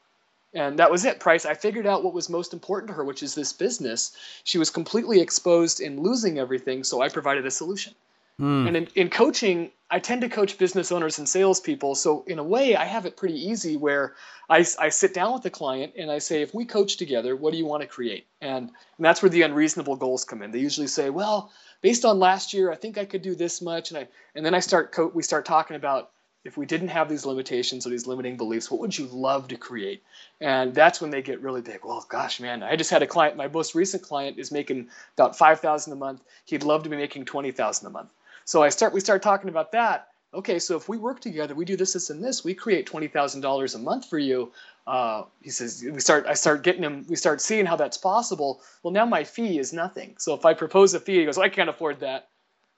And 0.53 0.77
that 0.80 0.92
was 0.92 1.06
it. 1.06 1.19
Price. 1.19 1.45
I 1.45 1.53
figured 1.53 1.88
out 1.88 2.03
what 2.03 2.13
was 2.13 2.30
most 2.30 2.53
important 2.53 2.89
to 2.89 2.94
her, 2.94 3.06
which 3.06 3.24
is 3.24 3.36
this 3.36 3.53
business. 3.53 4.15
She 4.44 4.57
was 4.57 4.69
completely 4.69 5.21
exposed 5.21 5.80
in 5.80 6.01
losing 6.01 6.39
everything, 6.39 6.83
so 6.83 7.01
I 7.01 7.09
provided 7.09 7.45
a 7.45 7.51
solution. 7.51 7.94
Hmm. 8.38 8.68
And 8.68 8.75
in, 8.77 8.88
in 8.95 9.09
coaching, 9.09 9.71
I 9.89 10.00
tend 10.00 10.21
to 10.21 10.30
coach 10.30 10.57
business 10.57 10.92
owners 10.92 11.19
and 11.19 11.27
salespeople. 11.27 11.95
So 11.95 12.24
in 12.27 12.39
a 12.39 12.44
way, 12.44 12.75
I 12.75 12.86
have 12.86 13.06
it 13.06 13.15
pretty 13.15 13.36
easy 13.36 13.77
where 13.77 14.15
I, 14.50 14.65
I 14.80 14.89
sit 14.89 15.13
down 15.13 15.33
with 15.33 15.44
the 15.44 15.50
client 15.50 15.94
and 15.98 16.09
I 16.09 16.18
say, 16.19 16.42
if 16.42 16.53
we 16.53 16.65
coach 16.65 16.98
together, 16.98 17.36
what 17.36 17.51
do 17.51 17.57
you 17.57 17.65
want 17.65 17.81
to 17.81 17.88
create? 17.88 18.25
And, 18.42 18.69
and 18.98 19.06
that's 19.06 19.21
where 19.21 19.30
the 19.30 19.44
unreasonable 19.44 19.95
goals 19.95 20.25
come 20.25 20.42
in. 20.42 20.51
They 20.51 20.59
usually 20.59 20.88
say, 20.88 21.09
well, 21.09 21.51
based 21.81 22.06
on 22.06 22.19
last 22.19 22.53
year, 22.53 22.71
I 22.71 22.75
think 22.75 22.98
I 22.98 23.06
could 23.06 23.21
do 23.21 23.36
this 23.36 23.62
much. 23.62 23.92
And 23.92 24.00
I 24.00 24.07
and 24.36 24.45
then 24.45 24.53
I 24.53 24.59
start 24.59 24.92
co- 24.92 25.12
we 25.13 25.24
start 25.24 25.45
talking 25.45 25.75
about 25.75 26.12
if 26.43 26.57
we 26.57 26.65
didn't 26.65 26.88
have 26.88 27.07
these 27.07 27.25
limitations 27.25 27.85
or 27.85 27.89
these 27.89 28.07
limiting 28.07 28.35
beliefs, 28.35 28.71
what 28.71 28.79
would 28.81 28.97
you 28.97 29.05
love 29.07 29.47
to 29.49 29.55
create? 29.55 30.01
And 30.39 30.73
that's 30.73 30.99
when 30.99 31.11
they 31.11 31.21
get 31.21 31.41
really 31.41 31.61
big. 31.61 31.79
Well, 31.83 32.05
gosh, 32.09 32.39
man, 32.39 32.63
I 32.63 32.75
just 32.75 32.89
had 32.89 33.03
a 33.03 33.07
client. 33.07 33.38
My 33.38 33.47
most 33.47 33.75
recent 33.75 34.03
client 34.03 34.39
is 34.39 34.51
making 34.51 34.89
about 35.17 35.38
five 35.38 35.59
thousand 35.59 35.93
a 35.93 35.97
month. 35.97 36.21
He'd 36.45 36.63
love 36.63 36.83
to 36.83 36.89
be 36.89 36.97
making 36.97 37.25
twenty 37.25 37.51
thousand 37.51 37.88
a 37.88 37.91
month. 37.91 38.09
So 38.45 38.63
I 38.63 38.69
start. 38.69 38.93
We 38.93 38.99
start 38.99 39.21
talking 39.21 39.49
about 39.49 39.71
that. 39.73 40.07
Okay, 40.33 40.59
so 40.59 40.77
if 40.77 40.88
we 40.88 40.97
work 40.97 41.19
together, 41.19 41.53
we 41.53 41.65
do 41.65 41.75
this, 41.75 41.93
this, 41.93 42.09
and 42.09 42.23
this. 42.23 42.43
We 42.43 42.53
create 42.53 42.85
twenty 42.85 43.07
thousand 43.07 43.41
dollars 43.41 43.75
a 43.75 43.79
month 43.79 44.09
for 44.09 44.17
you. 44.17 44.51
Uh, 44.88 45.23
he 45.41 45.51
says. 45.51 45.83
We 45.83 45.99
start. 45.99 46.25
I 46.25 46.33
start 46.33 46.63
getting 46.63 46.83
him. 46.83 47.05
We 47.07 47.15
start 47.17 47.39
seeing 47.41 47.65
how 47.67 47.75
that's 47.75 47.97
possible. 47.97 48.61
Well, 48.81 48.93
now 48.93 49.05
my 49.05 49.23
fee 49.23 49.59
is 49.59 49.73
nothing. 49.73 50.15
So 50.17 50.33
if 50.33 50.43
I 50.45 50.53
propose 50.55 50.93
a 50.95 50.99
fee, 50.99 51.19
he 51.19 51.25
goes, 51.25 51.38
I 51.38 51.49
can't 51.49 51.69
afford 51.69 51.99
that. 51.99 52.29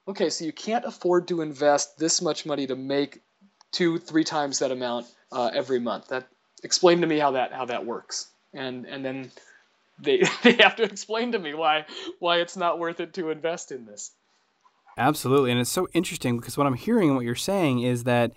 Okay, 0.06 0.28
so 0.28 0.44
you 0.44 0.52
can't 0.52 0.84
afford 0.84 1.28
to 1.28 1.40
invest 1.40 1.98
this 1.98 2.20
much 2.20 2.44
money 2.44 2.66
to 2.66 2.76
make 2.76 3.22
two, 3.74 3.98
three 3.98 4.24
times 4.24 4.60
that 4.60 4.70
amount 4.70 5.06
uh, 5.32 5.50
every 5.52 5.80
month. 5.80 6.08
That 6.08 6.26
explain 6.62 7.00
to 7.02 7.06
me 7.06 7.18
how 7.18 7.32
that 7.32 7.52
how 7.52 7.66
that 7.66 7.84
works. 7.84 8.28
And 8.54 8.86
and 8.86 9.04
then 9.04 9.30
they 9.98 10.22
they 10.42 10.54
have 10.54 10.76
to 10.76 10.84
explain 10.84 11.32
to 11.32 11.38
me 11.38 11.54
why 11.54 11.84
why 12.20 12.38
it's 12.40 12.56
not 12.56 12.78
worth 12.78 13.00
it 13.00 13.12
to 13.14 13.30
invest 13.30 13.72
in 13.72 13.84
this. 13.84 14.12
Absolutely. 14.96 15.50
And 15.50 15.60
it's 15.60 15.70
so 15.72 15.88
interesting 15.92 16.36
because 16.38 16.56
what 16.56 16.66
I'm 16.66 16.74
hearing 16.74 17.08
and 17.08 17.16
what 17.16 17.24
you're 17.24 17.34
saying 17.34 17.80
is 17.80 18.04
that 18.04 18.32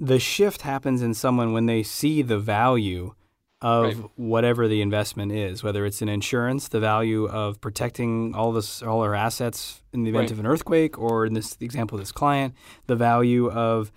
the 0.00 0.18
shift 0.18 0.62
happens 0.62 1.02
in 1.02 1.12
someone 1.12 1.52
when 1.52 1.66
they 1.66 1.82
see 1.82 2.22
the 2.22 2.38
value 2.38 3.14
of 3.60 3.82
Right. 3.82 4.10
whatever 4.16 4.68
the 4.68 4.80
investment 4.80 5.32
is, 5.32 5.62
whether 5.64 5.84
it's 5.84 6.00
in 6.00 6.08
insurance, 6.08 6.68
the 6.68 6.78
value 6.80 7.26
of 7.26 7.60
protecting 7.60 8.32
all 8.34 8.52
this 8.52 8.82
all 8.82 9.02
our 9.02 9.14
assets 9.14 9.82
in 9.92 10.04
the 10.04 10.10
event 10.10 10.22
Right. 10.22 10.30
of 10.30 10.38
an 10.38 10.46
earthquake, 10.46 10.96
or 10.98 11.26
in 11.26 11.34
this 11.34 11.56
example 11.60 11.96
of 11.98 12.02
this 12.02 12.12
client, 12.12 12.54
the 12.86 12.96
value 12.96 13.50
of 13.50 13.90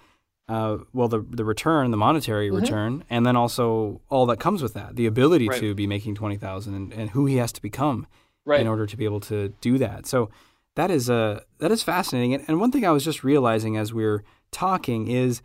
uh, 0.56 0.78
well 0.98 1.08
the 1.08 1.22
the 1.40 1.46
return, 1.54 1.92
the 1.92 1.98
monetary 2.08 2.50
return, 2.62 2.94
and 3.10 3.22
then 3.26 3.36
also 3.44 4.02
all 4.14 4.26
that 4.32 4.40
comes 4.46 4.62
with 4.66 4.74
that, 4.80 4.90
the 5.00 5.06
ability 5.14 5.48
Right. 5.48 5.60
to 5.62 5.74
be 5.82 5.88
making 5.96 6.14
twenty 6.22 6.38
thousand 6.46 6.74
and, 6.80 6.88
and 7.00 7.06
who 7.16 7.24
he 7.32 7.36
has 7.44 7.52
to 7.58 7.62
become 7.62 8.00
Right. 8.46 8.60
in 8.62 8.68
order 8.68 8.86
to 8.86 8.98
be 8.98 9.06
able 9.06 9.22
to 9.32 9.38
do 9.62 9.78
that. 9.86 10.06
So 10.08 10.30
that 10.76 10.90
is 10.98 11.10
uh, 11.10 11.36
that 11.60 11.72
is 11.72 11.84
fascinating. 11.84 12.34
And, 12.36 12.44
and 12.48 12.60
one 12.60 12.72
thing 12.72 12.86
I 12.86 12.92
was 12.92 13.04
just 13.06 13.24
realizing 13.24 13.78
as 13.78 13.94
we 13.94 14.04
are 14.12 14.24
talking 14.52 15.08
is 15.08 15.42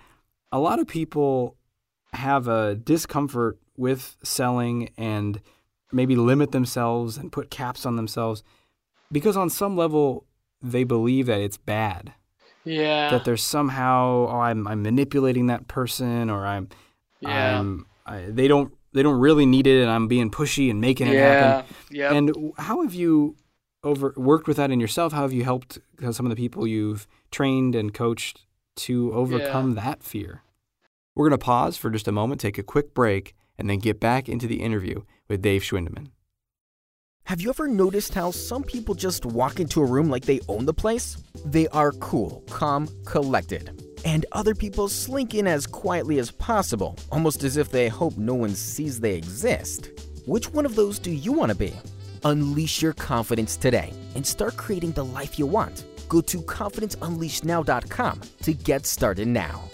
a 0.50 0.58
lot 0.58 0.78
of 0.80 0.86
people 0.86 1.56
have 2.12 2.48
a 2.48 2.74
discomfort 2.74 3.58
with 3.76 4.16
selling 4.22 4.90
and 4.96 5.40
maybe 5.92 6.16
limit 6.16 6.50
themselves 6.52 7.16
and 7.18 7.30
put 7.30 7.50
caps 7.50 7.84
on 7.86 7.96
themselves 7.96 8.42
because 9.12 9.36
on 9.36 9.50
some 9.50 9.76
level 9.76 10.24
they 10.62 10.84
believe 10.84 11.26
that 11.26 11.40
it's 11.40 11.58
bad 11.58 12.14
Yeah. 12.66 13.10
that 13.10 13.24
there's 13.24 13.42
somehow 13.42 14.26
oh 14.28 14.40
I'm 14.40 14.66
I'm 14.66 14.82
manipulating 14.82 15.46
that 15.46 15.68
person 15.68 16.28
or 16.28 16.44
I'm 16.44 16.68
yeah. 17.20 17.58
I'm 17.58 17.86
I, 18.04 18.26
they 18.28 18.48
don't 18.48 18.74
they 18.92 19.02
don't 19.02 19.20
really 19.20 19.46
need 19.46 19.66
it 19.66 19.82
and 19.82 19.90
I'm 19.90 20.08
being 20.08 20.30
pushy 20.30 20.70
and 20.70 20.80
making 20.80 21.06
it 21.08 21.14
yeah. 21.14 21.32
happen. 21.32 21.74
Yeah. 21.90 22.12
And 22.12 22.52
how 22.58 22.82
have 22.82 22.94
you 22.94 23.36
over 23.84 24.12
worked 24.16 24.48
with 24.48 24.56
that 24.56 24.70
in 24.70 24.80
yourself? 24.80 25.12
How 25.12 25.22
have 25.22 25.32
you 25.32 25.44
helped 25.44 25.78
uh, 26.02 26.12
some 26.12 26.26
of 26.26 26.30
the 26.30 26.36
people 26.36 26.66
you've 26.66 27.06
trained 27.30 27.74
and 27.74 27.94
coached 27.94 28.46
to 28.76 29.12
overcome 29.12 29.74
that 29.74 30.02
fear? 30.02 30.42
We're 31.14 31.28
going 31.28 31.38
to 31.38 31.44
pause 31.44 31.76
for 31.76 31.90
just 31.90 32.08
a 32.08 32.12
moment, 32.12 32.40
take 32.40 32.58
a 32.58 32.62
quick 32.62 32.92
break, 32.92 33.34
and 33.58 33.70
then 33.70 33.78
get 33.78 34.00
back 34.00 34.28
into 34.28 34.46
the 34.46 34.62
interview 34.62 35.02
with 35.28 35.40
Dave 35.40 35.62
Schwindeman. 35.62 36.08
Have 37.26 37.40
you 37.40 37.50
ever 37.50 37.66
noticed 37.66 38.14
how 38.14 38.30
some 38.30 38.62
people 38.62 38.94
just 38.94 39.26
walk 39.26 39.58
into 39.58 39.82
a 39.82 39.84
room 39.84 40.08
like 40.08 40.24
they 40.24 40.38
own 40.46 40.64
the 40.64 40.72
place? 40.72 41.16
They 41.44 41.66
are 41.68 41.90
cool, 41.90 42.44
calm, 42.48 42.88
collected. 43.04 43.82
And 44.04 44.24
other 44.30 44.54
people 44.54 44.88
slink 44.88 45.34
in 45.34 45.48
as 45.48 45.66
quietly 45.66 46.20
as 46.20 46.30
possible, 46.30 46.96
almost 47.10 47.42
as 47.42 47.56
if 47.56 47.68
they 47.68 47.88
hope 47.88 48.16
no 48.16 48.34
one 48.34 48.54
sees 48.54 49.00
they 49.00 49.16
exist. 49.16 49.90
Which 50.24 50.52
one 50.52 50.64
of 50.64 50.76
those 50.76 51.00
do 51.00 51.10
you 51.10 51.32
want 51.32 51.50
to 51.50 51.58
be? 51.58 51.74
Unleash 52.24 52.80
your 52.80 52.92
confidence 52.92 53.56
today 53.56 53.92
and 54.14 54.24
start 54.24 54.56
creating 54.56 54.92
the 54.92 55.04
life 55.04 55.36
you 55.36 55.46
want. 55.46 55.84
Go 56.08 56.20
to 56.20 56.38
confidenceunleashednow.com 56.38 58.20
to 58.42 58.52
get 58.54 58.86
started 58.86 59.26
now. 59.26 59.64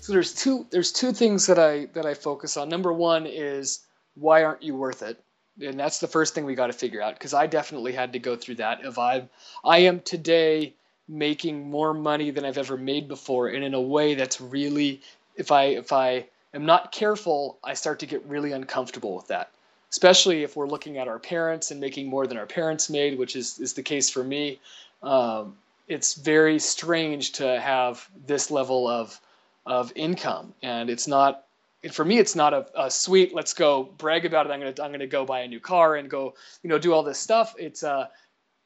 so 0.00 0.12
there's 0.12 0.34
two 0.34 0.66
there's 0.70 0.92
two 0.92 1.12
things 1.12 1.46
that 1.46 1.58
I 1.58 1.86
that 1.94 2.04
I 2.04 2.12
focus 2.12 2.58
on. 2.58 2.68
Number 2.68 2.92
one 2.92 3.24
is 3.24 3.86
why 4.14 4.44
aren't 4.44 4.62
you 4.62 4.74
worth 4.74 5.02
it? 5.02 5.20
And 5.60 5.78
that's 5.78 6.00
the 6.00 6.08
first 6.08 6.34
thing 6.34 6.44
we 6.44 6.54
got 6.54 6.66
to 6.66 6.72
figure 6.72 7.02
out 7.02 7.14
because 7.14 7.34
I 7.34 7.46
definitely 7.46 7.92
had 7.92 8.12
to 8.12 8.18
go 8.18 8.36
through 8.36 8.56
that. 8.56 8.84
If 8.84 8.98
I 8.98 9.28
I 9.64 9.78
am 9.78 10.00
today 10.00 10.74
making 11.08 11.70
more 11.70 11.94
money 11.94 12.30
than 12.30 12.44
I've 12.44 12.58
ever 12.58 12.76
made 12.76 13.06
before, 13.08 13.48
and 13.48 13.62
in 13.62 13.74
a 13.74 13.80
way 13.80 14.14
that's 14.14 14.40
really 14.40 15.00
if 15.36 15.52
I 15.52 15.64
if 15.64 15.92
I 15.92 16.26
am 16.52 16.66
not 16.66 16.92
careful, 16.92 17.58
I 17.62 17.74
start 17.74 18.00
to 18.00 18.06
get 18.06 18.24
really 18.24 18.52
uncomfortable 18.52 19.14
with 19.14 19.28
that. 19.28 19.50
Especially 19.90 20.42
if 20.42 20.56
we're 20.56 20.66
looking 20.66 20.98
at 20.98 21.06
our 21.06 21.20
parents 21.20 21.70
and 21.70 21.80
making 21.80 22.08
more 22.08 22.26
than 22.26 22.36
our 22.36 22.46
parents 22.46 22.90
made, 22.90 23.16
which 23.16 23.36
is, 23.36 23.60
is 23.60 23.74
the 23.74 23.82
case 23.82 24.10
for 24.10 24.24
me. 24.24 24.58
Um, 25.04 25.56
it's 25.86 26.14
very 26.14 26.58
strange 26.58 27.32
to 27.32 27.60
have 27.60 28.08
this 28.26 28.50
level 28.50 28.88
of 28.88 29.20
of 29.66 29.92
income, 29.94 30.54
and 30.62 30.90
it's 30.90 31.06
not. 31.06 31.43
For 31.92 32.04
me, 32.04 32.18
it's 32.18 32.34
not 32.34 32.54
a, 32.54 32.66
a 32.74 32.90
sweet. 32.90 33.34
Let's 33.34 33.52
go 33.52 33.84
brag 33.98 34.24
about 34.24 34.46
it. 34.46 34.52
I'm 34.52 34.60
gonna 34.60 34.74
I'm 34.82 34.90
gonna 34.90 35.06
go 35.06 35.24
buy 35.24 35.40
a 35.40 35.48
new 35.48 35.60
car 35.60 35.96
and 35.96 36.08
go 36.08 36.34
you 36.62 36.70
know 36.70 36.78
do 36.78 36.92
all 36.92 37.02
this 37.02 37.18
stuff. 37.18 37.54
It's 37.58 37.82
uh, 37.82 38.06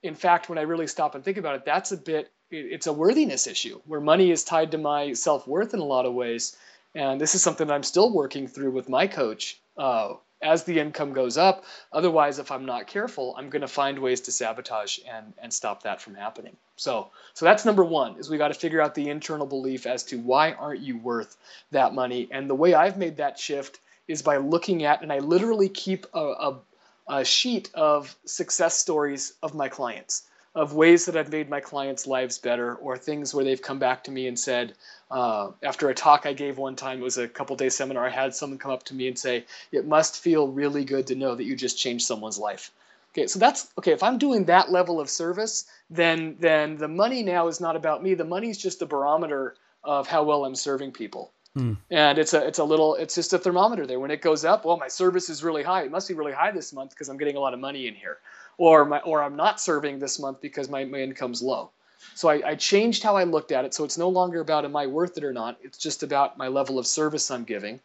in 0.03 0.15
fact, 0.15 0.49
when 0.49 0.59
I 0.59 0.63
really 0.63 0.87
stop 0.87 1.15
and 1.15 1.25
think 1.25 1.37
about 1.37 1.57
it, 1.57 1.65
that's 1.65 1.93
a 1.93 1.97
bit. 1.97 2.33
It's 2.51 2.87
a 2.87 2.93
worthiness 2.93 3.47
issue 3.47 3.81
where 3.85 4.01
money 4.01 4.31
is 4.31 4.45
tied 4.45 4.71
to 4.71 4.79
my 4.79 5.13
self 5.13 5.47
worth 5.47 5.75
in 5.75 5.81
a 5.81 5.85
lot 5.85 6.07
of 6.07 6.15
ways, 6.15 6.57
and 6.95 7.21
this 7.21 7.35
is 7.35 7.43
something 7.43 7.67
that 7.67 7.75
I'm 7.75 7.83
still 7.83 8.13
working 8.13 8.47
through 8.47 8.71
with 8.71 8.89
my 8.89 9.07
coach. 9.07 9.61
Uh, 9.77 10.15
as 10.41 10.65
the 10.65 10.79
income 10.79 11.13
goes 11.13 11.37
up. 11.37 11.65
Otherwise, 11.93 12.39
if 12.39 12.51
I'm 12.51 12.65
not 12.65 12.87
careful, 12.87 13.35
I'm 13.37 13.51
going 13.51 13.63
to 13.63 13.69
find 13.69 13.99
ways 13.99 14.23
to 14.23 14.33
sabotage 14.33 14.99
and, 15.11 15.33
and 15.39 15.53
stop 15.53 15.83
that 15.83 16.01
from 16.01 16.15
happening. 16.15 16.57
So, 16.77 17.11
so 17.35 17.45
that's 17.45 17.65
number 17.65 17.85
one 17.85 18.17
is 18.19 18.31
we 18.31 18.39
got 18.39 18.49
to 18.49 18.55
figure 18.55 18.81
out 18.81 18.95
the 18.95 19.11
internal 19.11 19.47
belief 19.47 19.87
as 19.87 20.05
to 20.05 20.19
why 20.19 20.53
aren't 20.53 20.81
you 20.81 20.99
worth 20.99 21.37
that 21.73 21.95
money. 21.95 22.29
And 22.31 22.49
the 22.49 22.55
way 22.55 22.75
I've 22.75 22.97
made 22.97 23.17
that 23.17 23.39
shift 23.39 23.81
is 24.07 24.23
by 24.23 24.37
looking 24.37 24.85
at, 24.85 25.03
and 25.03 25.13
I 25.13 25.19
literally 25.19 25.69
keep 25.69 26.07
a, 26.15 26.21
a, 26.21 26.61
a 27.09 27.25
sheet 27.25 27.71
of 27.75 28.15
success 28.25 28.77
stories 28.77 29.33
of 29.43 29.55
my 29.55 29.69
clients 29.69 30.28
of 30.55 30.73
ways 30.73 31.07
that 31.07 31.17
I've 31.17 31.31
made 31.31 31.49
my 31.49 31.61
clients' 31.61 32.07
lives 32.07 32.39
better, 32.39 32.75
or 32.77 32.97
things 32.97 33.35
where 33.35 33.45
they've 33.45 33.61
come 33.61 33.79
back 33.79 34.05
to 34.05 34.11
me 34.11 34.27
and 34.27 34.39
said, 34.39 34.75
uh, 35.11 35.51
after 35.63 35.89
a 35.89 35.95
talk 35.95 36.27
I 36.27 36.33
gave 36.33 36.59
one 36.59 36.77
time, 36.77 37.01
it 37.01 37.05
was 37.05 37.19
a 37.19 37.29
couple 37.29 37.57
day 37.57 37.69
seminar, 37.69 38.07
I 38.07 38.11
had 38.11 38.35
someone 38.35 38.59
come 38.59 38.71
up 38.71 38.85
to 38.85 38.95
me 38.95 39.09
and 39.09 39.19
say, 39.19 39.45
It 39.73 39.87
must 39.87 40.21
feel 40.21 40.49
really 40.49 40.85
good 40.85 41.07
to 41.09 41.15
know 41.15 41.35
that 41.35 41.45
you 41.45 41.57
just 41.57 41.79
changed 41.79 42.07
someone's 42.07 42.39
life. 42.39 42.71
Okay, 43.13 43.27
so 43.27 43.39
that's 43.39 43.69
okay. 43.79 43.93
If 43.93 44.03
I'm 44.03 44.19
doing 44.19 44.45
that 44.45 44.71
level 44.71 45.01
of 45.01 45.09
service, 45.09 45.65
then 45.89 46.37
then 46.41 46.77
the 46.77 46.89
money 46.89 47.23
now 47.23 47.49
is 47.49 47.61
not 47.61 47.75
about 47.75 48.03
me. 48.03 48.15
The 48.15 48.25
money 48.25 48.51
is 48.51 48.59
just 48.59 48.81
the 48.81 48.87
barometer 48.87 49.55
of 49.83 50.07
how 50.07 50.25
well 50.25 50.45
I'm 50.45 50.55
serving 50.55 50.93
people. 50.93 51.33
Hmm. 51.55 51.75
And 51.91 52.19
it's 52.19 52.35
a 52.35 52.47
it's 52.47 52.59
a 52.59 52.65
little 52.65 52.95
it's 52.97 53.15
just 53.15 53.33
a 53.33 53.39
thermometer 53.39 53.87
there. 53.87 53.99
When 53.99 54.11
it 54.11 54.21
goes 54.21 54.45
up, 54.45 54.67
well, 54.67 54.77
my 54.77 54.89
service 54.89 55.31
is 55.31 55.43
really 55.43 55.63
high. 55.63 55.85
It 55.85 55.91
must 55.91 56.07
be 56.07 56.15
really 56.15 56.33
high 56.33 56.51
this 56.51 56.73
month 56.73 56.91
because 56.91 57.09
I'm 57.09 57.17
getting 57.17 57.37
a 57.37 57.41
lot 57.41 57.55
of 57.55 57.61
money 57.61 57.87
in 57.89 57.95
here 57.95 58.19
or 58.59 58.85
my 58.85 58.99
or 59.01 59.23
I'm 59.23 59.37
not 59.37 59.61
serving 59.61 59.99
this 59.99 60.19
month 60.19 60.41
because 60.41 60.69
my, 60.69 60.85
my 60.85 60.99
income's 60.99 61.41
low. 61.41 61.71
So 62.15 62.29
I, 62.29 62.51
I 62.51 62.55
changed 62.57 63.03
how 63.03 63.17
I 63.17 63.25
looked 63.25 63.53
at 63.53 63.65
it. 63.65 63.73
So 63.73 63.85
it's 63.85 63.97
no 63.97 64.09
longer 64.09 64.41
about 64.41 64.65
am 64.65 64.77
I 64.77 64.87
worth 64.87 65.17
it 65.17 65.25
or 65.25 65.33
not. 65.33 65.57
It's 65.63 65.79
just 65.79 66.03
about 66.03 66.37
my 66.37 66.49
level 66.49 66.79
of 66.79 66.87
service 66.87 67.31
I'm 67.31 67.45
giving. 67.45 67.81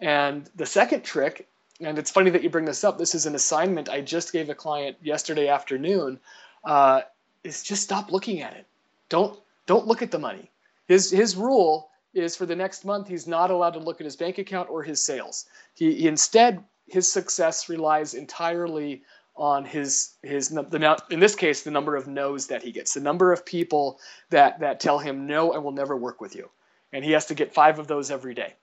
And 0.00 0.48
the 0.56 0.66
second 0.66 1.04
trick, 1.04 1.46
and 1.80 1.98
it's 1.98 2.10
funny 2.10 2.30
that 2.30 2.42
you 2.42 2.50
bring 2.50 2.64
this 2.64 2.82
up. 2.82 2.98
This 2.98 3.14
is 3.14 3.26
an 3.26 3.34
assignment 3.34 3.88
I 3.88 4.00
just 4.00 4.32
gave 4.32 4.48
a 4.48 4.54
client 4.54 4.96
yesterday 5.02 5.48
afternoon. 5.48 6.18
Uh, 6.64 7.02
is 7.42 7.62
just 7.62 7.82
stop 7.82 8.10
looking 8.10 8.40
at 8.40 8.54
it. 8.54 8.66
Don't 9.10 9.38
don't 9.66 9.86
look 9.86 10.02
at 10.02 10.10
the 10.10 10.18
money. 10.18 10.50
His 10.88 11.10
his 11.10 11.36
rule 11.36 11.90
is 12.14 12.36
for 12.36 12.46
the 12.46 12.56
next 12.56 12.84
month 12.84 13.08
he's 13.08 13.26
not 13.26 13.50
allowed 13.50 13.74
to 13.74 13.80
look 13.80 14.00
at 14.00 14.04
his 14.04 14.16
bank 14.16 14.38
account 14.38 14.70
or 14.70 14.82
his 14.82 15.02
sales. 15.02 15.46
He, 15.74 15.94
he 15.94 16.08
instead 16.08 16.64
his 16.86 17.10
success 17.10 17.68
relies 17.68 18.14
entirely 18.14 19.02
on 19.36 19.64
his 19.64 20.14
his 20.22 20.48
the 20.48 21.02
in 21.10 21.18
this 21.18 21.34
case 21.34 21.62
the 21.62 21.70
number 21.70 21.96
of 21.96 22.06
no's 22.06 22.46
that 22.46 22.62
he 22.62 22.70
gets 22.70 22.94
the 22.94 23.00
number 23.00 23.32
of 23.32 23.44
people 23.44 23.98
that 24.30 24.60
that 24.60 24.78
tell 24.78 24.98
him 24.98 25.26
no 25.26 25.52
I 25.52 25.58
will 25.58 25.72
never 25.72 25.96
work 25.96 26.20
with 26.20 26.36
you. 26.36 26.50
And 26.92 27.04
he 27.04 27.12
has 27.12 27.26
to 27.26 27.34
get 27.34 27.52
five 27.52 27.80
of 27.80 27.88
those 27.88 28.12
every 28.12 28.34
day. 28.34 28.54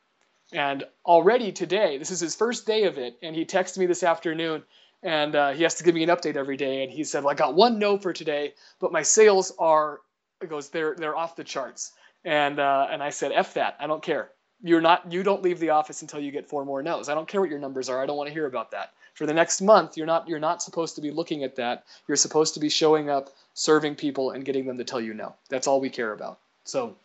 And 0.53 0.85
already 1.05 1.51
today 1.51 1.97
this 1.97 2.11
is 2.11 2.21
his 2.21 2.35
first 2.35 2.65
day 2.65 2.83
of 2.83 2.97
it 2.97 3.17
and 3.21 3.35
he 3.35 3.45
texted 3.45 3.79
me 3.79 3.85
this 3.85 4.03
afternoon 4.03 4.63
and 5.03 5.35
uh, 5.35 5.51
he 5.51 5.63
has 5.63 5.75
to 5.75 5.83
give 5.83 5.95
me 5.95 6.03
an 6.03 6.09
update 6.09 6.37
every 6.37 6.57
day 6.57 6.83
and 6.83 6.91
he 6.91 7.03
said 7.03 7.23
well 7.23 7.33
I 7.33 7.35
got 7.35 7.55
one 7.55 7.77
no 7.77 7.97
for 7.97 8.13
today 8.13 8.53
but 8.79 8.93
my 8.93 9.01
sales 9.01 9.51
are 9.59 9.99
it 10.41 10.49
goes 10.49 10.69
they're 10.69 10.95
they're 10.95 11.17
off 11.17 11.35
the 11.35 11.43
charts. 11.43 11.91
And 12.23 12.59
uh, 12.59 12.87
and 12.89 13.03
I 13.03 13.09
said 13.09 13.33
f 13.33 13.55
that 13.55 13.75
I 13.77 13.87
don't 13.87 14.03
care. 14.03 14.31
You're 14.63 14.79
not 14.79 15.11
you 15.11 15.21
don't 15.21 15.43
leave 15.43 15.59
the 15.59 15.71
office 15.71 16.01
until 16.01 16.21
you 16.21 16.31
get 16.31 16.47
four 16.47 16.63
more 16.63 16.81
no's. 16.81 17.09
I 17.09 17.13
don't 17.13 17.27
care 17.27 17.41
what 17.41 17.49
your 17.49 17.59
numbers 17.59 17.89
are. 17.89 18.01
I 18.01 18.05
don't 18.05 18.15
want 18.15 18.27
to 18.27 18.33
hear 18.33 18.45
about 18.45 18.71
that 18.71 18.93
for 19.13 19.25
the 19.25 19.33
next 19.33 19.61
month 19.61 19.97
you're 19.97 20.05
not 20.05 20.27
you're 20.27 20.39
not 20.39 20.61
supposed 20.61 20.95
to 20.95 21.01
be 21.01 21.11
looking 21.11 21.43
at 21.43 21.55
that 21.55 21.83
you're 22.07 22.17
supposed 22.17 22.53
to 22.53 22.59
be 22.59 22.69
showing 22.69 23.09
up 23.09 23.29
serving 23.53 23.95
people 23.95 24.31
and 24.31 24.45
getting 24.45 24.65
them 24.65 24.77
to 24.77 24.83
tell 24.83 25.01
you 25.01 25.13
no 25.13 25.35
that's 25.49 25.67
all 25.67 25.79
we 25.79 25.89
care 25.89 26.13
about 26.13 26.39
so 26.63 26.95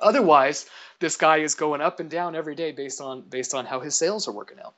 otherwise 0.00 0.66
this 1.00 1.16
guy 1.16 1.38
is 1.38 1.54
going 1.54 1.80
up 1.80 2.00
and 2.00 2.10
down 2.10 2.34
every 2.34 2.54
day 2.54 2.72
based 2.72 3.00
on 3.00 3.22
based 3.22 3.54
on 3.54 3.64
how 3.66 3.80
his 3.80 3.94
sales 3.94 4.26
are 4.28 4.32
working 4.32 4.58
out 4.60 4.74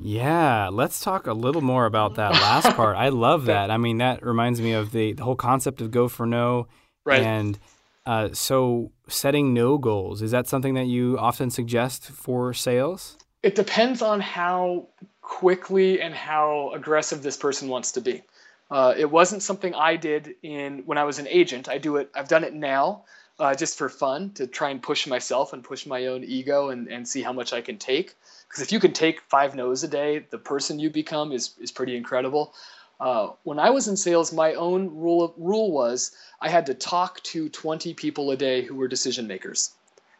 yeah, 0.00 0.70
let's 0.72 1.00
talk 1.00 1.26
a 1.26 1.32
little 1.32 1.62
more 1.62 1.86
about 1.86 2.16
that 2.16 2.32
last 2.32 2.76
part. 2.76 2.96
I 2.96 3.10
love 3.10 3.46
that. 3.46 3.70
I 3.70 3.76
mean, 3.76 3.98
that 3.98 4.24
reminds 4.24 4.60
me 4.60 4.72
of 4.72 4.90
the, 4.90 5.12
the 5.12 5.22
whole 5.22 5.36
concept 5.36 5.80
of 5.80 5.90
go 5.90 6.08
for 6.08 6.26
no. 6.26 6.66
Right. 7.04 7.22
And 7.22 7.58
uh, 8.06 8.30
so, 8.32 8.92
setting 9.08 9.54
no 9.54 9.78
goals 9.78 10.20
is 10.20 10.30
that 10.32 10.46
something 10.46 10.74
that 10.74 10.86
you 10.86 11.18
often 11.18 11.50
suggest 11.50 12.10
for 12.10 12.52
sales? 12.52 13.16
It 13.42 13.54
depends 13.54 14.02
on 14.02 14.20
how 14.20 14.88
quickly 15.24 16.00
and 16.00 16.14
how 16.14 16.70
aggressive 16.74 17.22
this 17.22 17.36
person 17.36 17.68
wants 17.68 17.92
to 17.92 18.00
be. 18.00 18.22
Uh, 18.70 18.94
it 18.96 19.10
wasn't 19.10 19.42
something 19.42 19.74
I 19.74 19.96
did 19.96 20.36
in 20.42 20.82
when 20.84 20.98
I 20.98 21.04
was 21.04 21.18
an 21.18 21.26
agent. 21.28 21.68
I 21.68 21.78
do 21.78 21.96
it. 21.96 22.10
I've 22.14 22.28
done 22.28 22.44
it 22.44 22.54
now, 22.54 23.04
uh, 23.38 23.54
just 23.54 23.78
for 23.78 23.88
fun 23.88 24.32
to 24.34 24.46
try 24.46 24.70
and 24.70 24.82
push 24.82 25.06
myself 25.06 25.52
and 25.52 25.64
push 25.64 25.86
my 25.86 26.06
own 26.06 26.24
ego 26.24 26.70
and, 26.70 26.88
and 26.88 27.08
see 27.08 27.22
how 27.22 27.32
much 27.32 27.52
I 27.52 27.62
can 27.62 27.78
take. 27.78 28.14
Because 28.48 28.62
if 28.62 28.70
you 28.70 28.78
can 28.78 28.92
take 28.92 29.20
five 29.22 29.54
no's 29.54 29.82
a 29.82 29.88
day, 29.88 30.26
the 30.30 30.38
person 30.38 30.78
you 30.78 30.90
become 30.90 31.32
is 31.32 31.54
is 31.58 31.72
pretty 31.72 31.96
incredible. 31.96 32.54
Uh, 33.00 33.30
when 33.42 33.58
I 33.58 33.70
was 33.70 33.88
in 33.88 33.96
sales, 33.96 34.32
my 34.32 34.54
own 34.54 34.94
rule 34.94 35.34
rule 35.36 35.72
was 35.72 36.12
I 36.40 36.48
had 36.48 36.66
to 36.66 36.74
talk 36.74 37.22
to 37.24 37.48
20 37.48 37.94
people 37.94 38.30
a 38.30 38.36
day 38.36 38.62
who 38.62 38.76
were 38.76 38.88
decision 38.88 39.26
makers. 39.26 39.72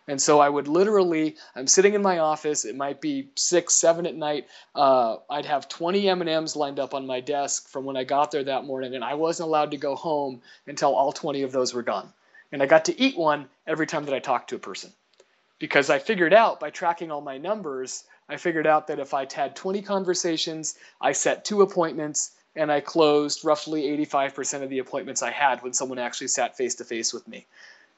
And 0.07 0.21
so 0.21 0.39
I 0.39 0.49
would 0.49 0.69
literally, 0.69 1.37
I'm 1.57 1.67
sitting 1.67 1.95
in 1.95 2.03
my 2.03 2.19
office. 2.19 2.65
It 2.67 2.77
might 2.77 3.01
be 3.01 3.31
six, 3.37 3.75
seven 3.75 4.05
at 4.07 4.15
night. 4.15 4.47
Uh, 4.75 5.17
I'd 5.31 5.47
have 5.47 5.69
20 5.69 6.09
M&Ms 6.09 6.57
lined 6.57 6.79
up 6.79 6.93
on 6.93 7.07
my 7.07 7.21
desk 7.21 7.69
from 7.69 7.85
when 7.85 7.97
I 7.97 8.05
got 8.05 8.31
there 8.31 8.45
that 8.45 8.67
morning, 8.67 8.95
and 8.95 9.05
I 9.05 9.15
wasn't 9.15 9.49
allowed 9.49 9.71
to 9.71 9.79
go 9.79 9.95
home 9.95 10.43
until 10.67 10.95
all 10.95 11.13
20 11.13 11.43
of 11.43 11.53
those 11.53 11.73
were 11.73 11.83
gone. 11.83 12.13
And 12.53 12.63
I 12.63 12.67
got 12.67 12.85
to 12.87 13.01
eat 13.01 13.17
one 13.17 13.49
every 13.67 13.87
time 13.87 14.05
that 14.05 14.15
I 14.15 14.19
talked 14.19 14.51
to 14.51 14.57
a 14.57 14.59
person, 14.61 14.93
because 15.59 15.89
I 15.89 15.99
figured 15.99 16.35
out 16.35 16.61
by 16.61 16.69
tracking 16.69 17.11
all 17.11 17.23
my 17.23 17.39
numbers, 17.39 18.05
I 18.29 18.37
figured 18.37 18.67
out 18.67 18.87
that 18.89 18.99
if 18.99 19.15
I 19.15 19.27
had 19.33 19.57
20 19.57 19.81
conversations, 19.83 20.77
I 21.01 21.13
set 21.13 21.47
two 21.47 21.63
appointments, 21.63 22.33
and 22.55 22.71
I 22.71 22.81
closed 22.81 23.45
roughly 23.45 23.85
85% 24.07 24.63
of 24.63 24.71
the 24.71 24.79
appointments 24.81 25.23
I 25.23 25.31
had 25.31 25.63
when 25.63 25.73
someone 25.73 25.99
actually 25.99 26.29
sat 26.29 26.57
face 26.57 26.75
to 26.77 26.85
face 26.85 27.13
with 27.13 27.27
me. 27.27 27.47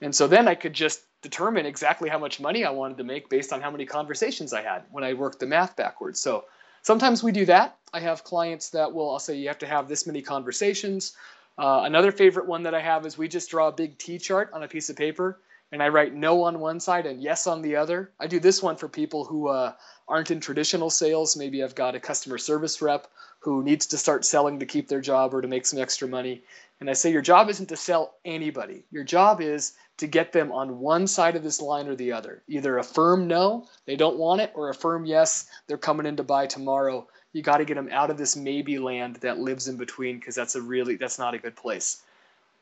And 0.00 0.14
so 0.14 0.26
then 0.26 0.46
I 0.46 0.54
could 0.54 0.74
just 0.74 1.02
determine 1.22 1.66
exactly 1.66 2.08
how 2.08 2.18
much 2.18 2.40
money 2.40 2.64
I 2.64 2.70
wanted 2.70 2.98
to 2.98 3.04
make 3.04 3.28
based 3.28 3.52
on 3.52 3.60
how 3.60 3.70
many 3.70 3.86
conversations 3.86 4.52
I 4.52 4.62
had 4.62 4.84
when 4.90 5.04
I 5.04 5.14
worked 5.14 5.40
the 5.40 5.46
math 5.46 5.74
backwards. 5.76 6.20
So 6.20 6.44
sometimes 6.82 7.22
we 7.22 7.32
do 7.32 7.46
that. 7.46 7.78
I 7.92 8.00
have 8.00 8.24
clients 8.24 8.70
that 8.70 8.92
will, 8.92 9.10
I'll 9.10 9.18
say, 9.18 9.36
you 9.36 9.48
have 9.48 9.58
to 9.58 9.66
have 9.66 9.88
this 9.88 10.06
many 10.06 10.22
conversations. 10.22 11.16
Uh, 11.58 11.82
another 11.84 12.12
favorite 12.12 12.46
one 12.46 12.62
that 12.64 12.74
I 12.74 12.80
have 12.80 13.06
is 13.06 13.16
we 13.16 13.28
just 13.28 13.50
draw 13.50 13.68
a 13.68 13.72
big 13.72 13.96
T 13.98 14.18
chart 14.18 14.50
on 14.52 14.62
a 14.62 14.68
piece 14.68 14.90
of 14.90 14.96
paper 14.96 15.40
and 15.72 15.82
I 15.82 15.88
write 15.88 16.14
no 16.14 16.44
on 16.44 16.60
one 16.60 16.78
side 16.78 17.06
and 17.06 17.20
yes 17.20 17.46
on 17.46 17.62
the 17.62 17.76
other. 17.76 18.12
I 18.20 18.26
do 18.26 18.38
this 18.38 18.62
one 18.62 18.76
for 18.76 18.88
people 18.88 19.24
who 19.24 19.48
uh, 19.48 19.72
aren't 20.06 20.30
in 20.30 20.40
traditional 20.40 20.90
sales. 20.90 21.36
Maybe 21.36 21.62
I've 21.62 21.74
got 21.74 21.94
a 21.94 22.00
customer 22.00 22.38
service 22.38 22.80
rep 22.80 23.08
who 23.40 23.62
needs 23.62 23.86
to 23.86 23.98
start 23.98 24.24
selling 24.24 24.60
to 24.60 24.66
keep 24.66 24.88
their 24.88 25.00
job 25.00 25.34
or 25.34 25.40
to 25.40 25.48
make 25.48 25.66
some 25.66 25.80
extra 25.80 26.06
money. 26.06 26.42
And 26.80 26.90
I 26.90 26.92
say, 26.92 27.10
your 27.10 27.22
job 27.22 27.48
isn't 27.48 27.70
to 27.70 27.76
sell 27.76 28.14
anybody. 28.24 28.84
Your 28.90 29.04
job 29.04 29.40
is 29.40 29.72
to 29.96 30.06
get 30.06 30.32
them 30.32 30.52
on 30.52 30.78
one 30.78 31.06
side 31.06 31.34
of 31.34 31.42
this 31.42 31.60
line 31.60 31.88
or 31.88 31.96
the 31.96 32.12
other. 32.12 32.42
Either 32.48 32.76
a 32.76 32.84
firm 32.84 33.26
no, 33.26 33.66
they 33.86 33.96
don't 33.96 34.18
want 34.18 34.42
it, 34.42 34.52
or 34.54 34.68
a 34.68 34.74
firm 34.74 35.06
yes, 35.06 35.48
they're 35.66 35.78
coming 35.78 36.04
in 36.04 36.16
to 36.16 36.22
buy 36.22 36.46
tomorrow. 36.46 37.06
You 37.32 37.42
got 37.42 37.58
to 37.58 37.64
get 37.64 37.74
them 37.74 37.88
out 37.90 38.10
of 38.10 38.18
this 38.18 38.36
maybe 38.36 38.78
land 38.78 39.16
that 39.16 39.38
lives 39.38 39.68
in 39.68 39.76
between 39.76 40.18
because 40.18 40.34
that's 40.34 40.54
a 40.54 40.60
really 40.60 40.96
that's 40.96 41.18
not 41.18 41.34
a 41.34 41.38
good 41.38 41.56
place. 41.56 42.02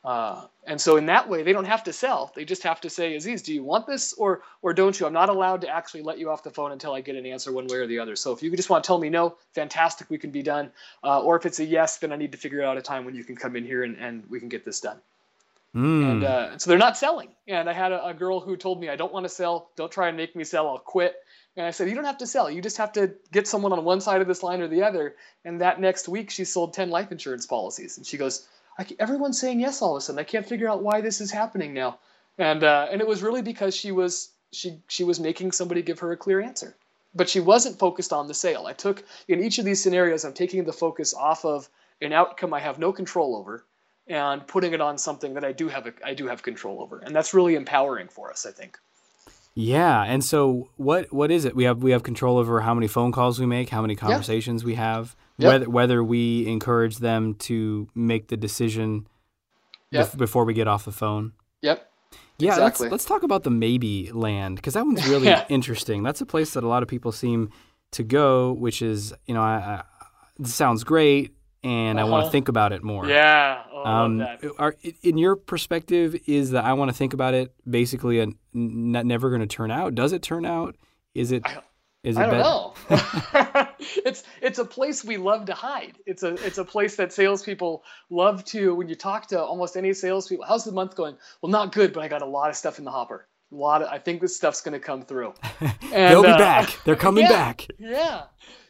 Uh, 0.05 0.47
and 0.67 0.79
so 0.79 0.97
in 0.97 1.07
that 1.07 1.29
way, 1.29 1.43
they 1.43 1.53
don't 1.53 1.65
have 1.65 1.85
to 1.85 1.93
sell. 1.93 2.31
They 2.37 2.45
just 2.45 2.63
have 2.65 2.81
to 2.83 2.91
say, 2.91 3.17
Aziz, 3.17 3.41
do 3.41 3.55
you 3.55 3.65
want 3.65 3.87
this 3.87 4.13
or 4.13 4.43
or 4.61 4.75
don't 4.75 4.99
you? 4.99 5.07
I'm 5.07 5.15
not 5.15 5.31
allowed 5.31 5.63
to 5.63 5.69
actually 5.69 6.03
let 6.03 6.19
you 6.19 6.31
off 6.31 6.43
the 6.43 6.51
phone 6.51 6.73
until 6.73 6.93
I 6.93 7.01
get 7.01 7.17
an 7.17 7.25
answer 7.25 7.53
one 7.53 7.67
way 7.67 7.79
or 7.79 7.87
the 7.87 7.99
other. 7.99 8.15
So 8.15 8.33
if 8.33 8.43
you 8.43 8.55
just 8.55 8.69
want 8.69 8.85
to 8.85 8.87
tell 8.87 8.99
me 8.99 9.09
no, 9.09 9.37
fantastic, 9.55 10.11
we 10.11 10.19
can 10.19 10.31
be 10.31 10.43
done. 10.43 10.71
Uh, 11.03 11.21
or 11.21 11.37
if 11.37 11.47
it's 11.47 11.59
a 11.59 11.65
yes, 11.65 11.99
then 11.99 12.13
I 12.13 12.17
need 12.17 12.33
to 12.33 12.39
figure 12.39 12.63
out 12.63 12.77
a 12.77 12.83
time 12.83 13.07
when 13.07 13.15
you 13.15 13.25
can 13.25 13.35
come 13.35 13.57
in 13.57 13.65
here 13.65 13.83
and, 13.83 13.97
and 13.97 14.25
we 14.29 14.41
can 14.41 14.51
get 14.51 14.65
this 14.65 14.81
done. 14.81 15.01
Mm. 15.75 16.11
And 16.11 16.25
uh, 16.25 16.59
so 16.59 16.71
they're 16.71 16.79
not 16.79 16.97
selling. 16.97 17.31
And 17.49 17.69
I 17.69 17.73
had 17.73 17.91
a, 17.91 18.07
a, 18.07 18.15
girl 18.15 18.39
who 18.41 18.57
told 18.57 18.81
me, 18.81 18.89
I 18.89 18.97
don't 18.97 19.13
want 19.13 19.25
to 19.25 19.29
sell. 19.29 19.71
Don't 19.75 19.91
try 19.91 20.07
and 20.09 20.17
make 20.17 20.37
me 20.37 20.45
sell. 20.45 20.69
I'll 20.69 20.79
quit. 20.79 21.17
And 21.57 21.67
I 21.67 21.73
said, 21.73 21.89
You 21.89 21.97
don't 21.97 22.05
have 22.05 22.19
to 22.19 22.27
sell. 22.27 22.49
You 22.49 22.63
just 22.63 22.77
have 22.77 22.93
to 22.93 23.15
get 23.33 23.49
someone 23.49 23.73
on 23.73 23.85
one 23.85 24.01
side 24.01 24.21
of 24.21 24.29
this 24.29 24.43
line 24.43 24.61
or 24.61 24.69
the 24.69 24.85
other. 24.85 25.17
And 25.45 25.61
that 25.61 25.81
next 25.81 26.09
week, 26.09 26.31
she 26.31 26.45
sold 26.45 26.75
10 26.75 26.91
life 26.91 27.11
insurance 27.11 27.47
policies. 27.47 27.97
And 27.97 28.07
she 28.07 28.17
goes, 28.17 28.47
Everyone's 28.99 29.39
saying 29.39 29.61
yes 29.61 29.83
all 29.83 29.97
of 29.97 29.99
a 29.99 30.01
sudden. 30.01 30.19
I 30.19 30.25
can't 30.25 30.47
figure 30.47 30.69
out 30.69 30.83
why 30.83 31.01
this 31.01 31.21
is 31.21 31.31
happening 31.31 31.75
now. 31.75 31.99
And, 32.39 32.65
uh, 32.65 32.89
and 32.91 33.01
it 33.01 33.07
was 33.07 33.23
really 33.23 33.43
because 33.43 33.75
she 33.75 33.93
was, 33.93 34.31
she, 34.53 34.81
she 34.89 35.05
was 35.05 35.21
making 35.21 35.53
somebody 35.53 35.83
give 35.83 36.01
her 36.01 36.13
a 36.13 36.17
clear 36.17 36.41
answer. 36.41 36.75
But 37.15 37.29
she 37.29 37.39
wasn't 37.39 37.79
focused 37.79 38.13
on 38.13 38.27
the 38.27 38.35
sale. 38.35 38.67
I 38.67 38.73
took, 38.73 39.05
in 39.29 39.43
each 39.43 39.59
of 39.59 39.65
these 39.65 39.81
scenarios, 39.81 40.25
I'm 40.25 40.33
taking 40.33 40.65
the 40.65 40.73
focus 40.73 41.15
off 41.15 41.45
of 41.45 41.69
an 42.03 42.13
outcome 42.13 42.53
I 42.53 42.61
have 42.61 42.79
no 42.79 42.93
control 42.93 43.37
over 43.37 43.65
and 44.07 44.47
putting 44.47 44.73
it 44.75 44.81
on 44.81 44.99
something 44.99 45.35
that 45.35 45.45
I 45.45 45.53
do 45.53 45.69
have 45.69 45.87
a, 45.87 45.93
I 46.05 46.15
do 46.15 46.27
have 46.27 46.43
control 46.43 46.83
over. 46.83 46.99
And 46.99 47.15
that's 47.15 47.33
really 47.33 47.55
empowering 47.55 48.09
for 48.09 48.31
us, 48.31 48.45
I 48.45 48.51
think. 48.51 48.79
Yeah, 49.55 50.03
and 50.03 50.25
so 50.25 50.69
what 50.77 51.13
what 51.13 51.31
is 51.31 51.45
it? 51.45 51.55
We 51.55 51.63
have 51.65 51.81
we 51.81 51.93
have 51.93 52.03
control 52.03 52.39
over 52.39 52.61
how 52.61 52.75
many 52.75 52.89
phone 52.89 53.13
calls 53.13 53.39
we 53.39 53.47
make, 53.47 53.69
how 53.69 53.83
many 53.83 53.95
conversations 53.95 54.63
yep. 54.63 54.67
we 54.67 54.75
have, 54.75 55.15
yep. 55.39 55.49
whether 55.49 55.71
whether 55.71 56.05
we 56.05 56.47
encourage 56.47 56.99
them 56.99 57.35
to 57.35 57.89
make 57.95 58.29
the 58.29 58.37
decision 58.37 59.07
yep. 59.91 60.09
bef- 60.09 60.17
before 60.19 60.45
we 60.45 60.55
get 60.55 60.69
off 60.69 60.85
the 60.85 60.93
phone. 60.93 61.33
Yep. 61.63 61.91
Yeah, 62.39 62.51
exactly. 62.53 62.87
let's 62.87 62.93
let's 62.93 63.05
talk 63.05 63.23
about 63.23 63.45
the 63.45 63.51
maybe 63.51 64.11
land 64.13 64.57
because 64.57 64.75
that 64.75 64.85
one's 64.85 65.07
really 65.09 65.27
yeah. 65.27 65.45
interesting. 65.49 66.03
That's 66.03 66.21
a 66.21 66.27
place 66.27 66.55
that 66.55 66.65
a 66.65 66.69
lot 66.69 66.83
of 66.83 66.89
people 66.89 67.13
seem 67.13 67.51
to 67.93 68.03
go, 68.03 68.53
which 68.53 68.83
is 68.83 69.15
you 69.27 69.35
know, 69.35 69.43
I, 69.43 69.83
I 70.41 70.45
sounds 70.45 70.85
great, 70.85 71.35
and 71.63 71.99
uh-huh. 71.99 72.07
I 72.07 72.11
want 72.11 72.25
to 72.27 72.31
think 72.31 72.49
about 72.49 72.73
it 72.73 72.83
more. 72.83 73.07
Yeah. 73.07 73.63
Oh, 73.73 73.85
um, 73.85 74.27
are, 74.59 74.77
in 75.03 75.19
your 75.19 75.37
perspective, 75.37 76.17
is 76.27 76.51
that 76.51 76.65
I 76.65 76.73
want 76.73 76.91
to 76.91 76.97
think 76.97 77.13
about 77.15 77.35
it 77.35 77.53
basically 77.69 78.19
a, 78.19 78.25
n- 78.25 78.37
never 79.05 79.29
going 79.29 79.41
to 79.41 79.47
turn 79.47 79.71
out? 79.71 79.95
Does 79.95 80.13
it 80.13 80.23
turn 80.23 80.45
out? 80.45 80.77
Is 81.15 81.33
it? 81.33 81.43
I, 81.45 81.59
is 82.05 82.19
it 82.19 82.21
I 82.21 82.27
don't 82.27 82.39
know. 82.39 82.75
it's 84.05 84.23
it's 84.43 84.59
a 84.59 84.65
place 84.65 85.03
we 85.03 85.17
love 85.17 85.47
to 85.47 85.55
hide. 85.55 85.99
It's 86.07 86.23
a 86.23 86.35
it's 86.47 86.59
a 86.59 86.65
place 86.65 86.97
that 86.97 87.13
salespeople 87.13 87.83
love 88.11 88.45
to. 88.47 88.75
When 88.75 88.89
you 88.89 88.95
talk 88.95 89.29
to 89.29 89.43
almost 89.43 89.77
any 89.77 89.93
salespeople, 89.95 90.45
how's 90.47 90.65
the 90.65 90.73
month 90.73 90.95
going? 90.95 91.17
Well, 91.41 91.51
not 91.51 91.73
good, 91.73 91.93
but 91.93 92.03
I 92.03 92.09
got 92.09 92.23
a 92.23 92.27
lot 92.27 92.51
of 92.51 92.57
stuff 92.57 92.79
in 92.79 92.85
the 92.85 92.91
hopper. 92.91 93.27
A 93.51 93.55
lot 93.55 93.83
of. 93.83 93.89
I 93.89 93.99
think 93.99 94.21
this 94.21 94.37
stuff's 94.37 94.61
going 94.61 94.79
to 94.79 94.85
come 94.85 95.03
through. 95.03 95.35
And, 95.95 96.11
They'll 96.11 96.23
be 96.25 96.29
uh, 96.29 96.39
back. 96.39 96.77
They're 96.85 96.97
coming 96.97 97.23
yeah, 97.23 97.29
back. 97.29 97.69
Yeah. 97.79 98.23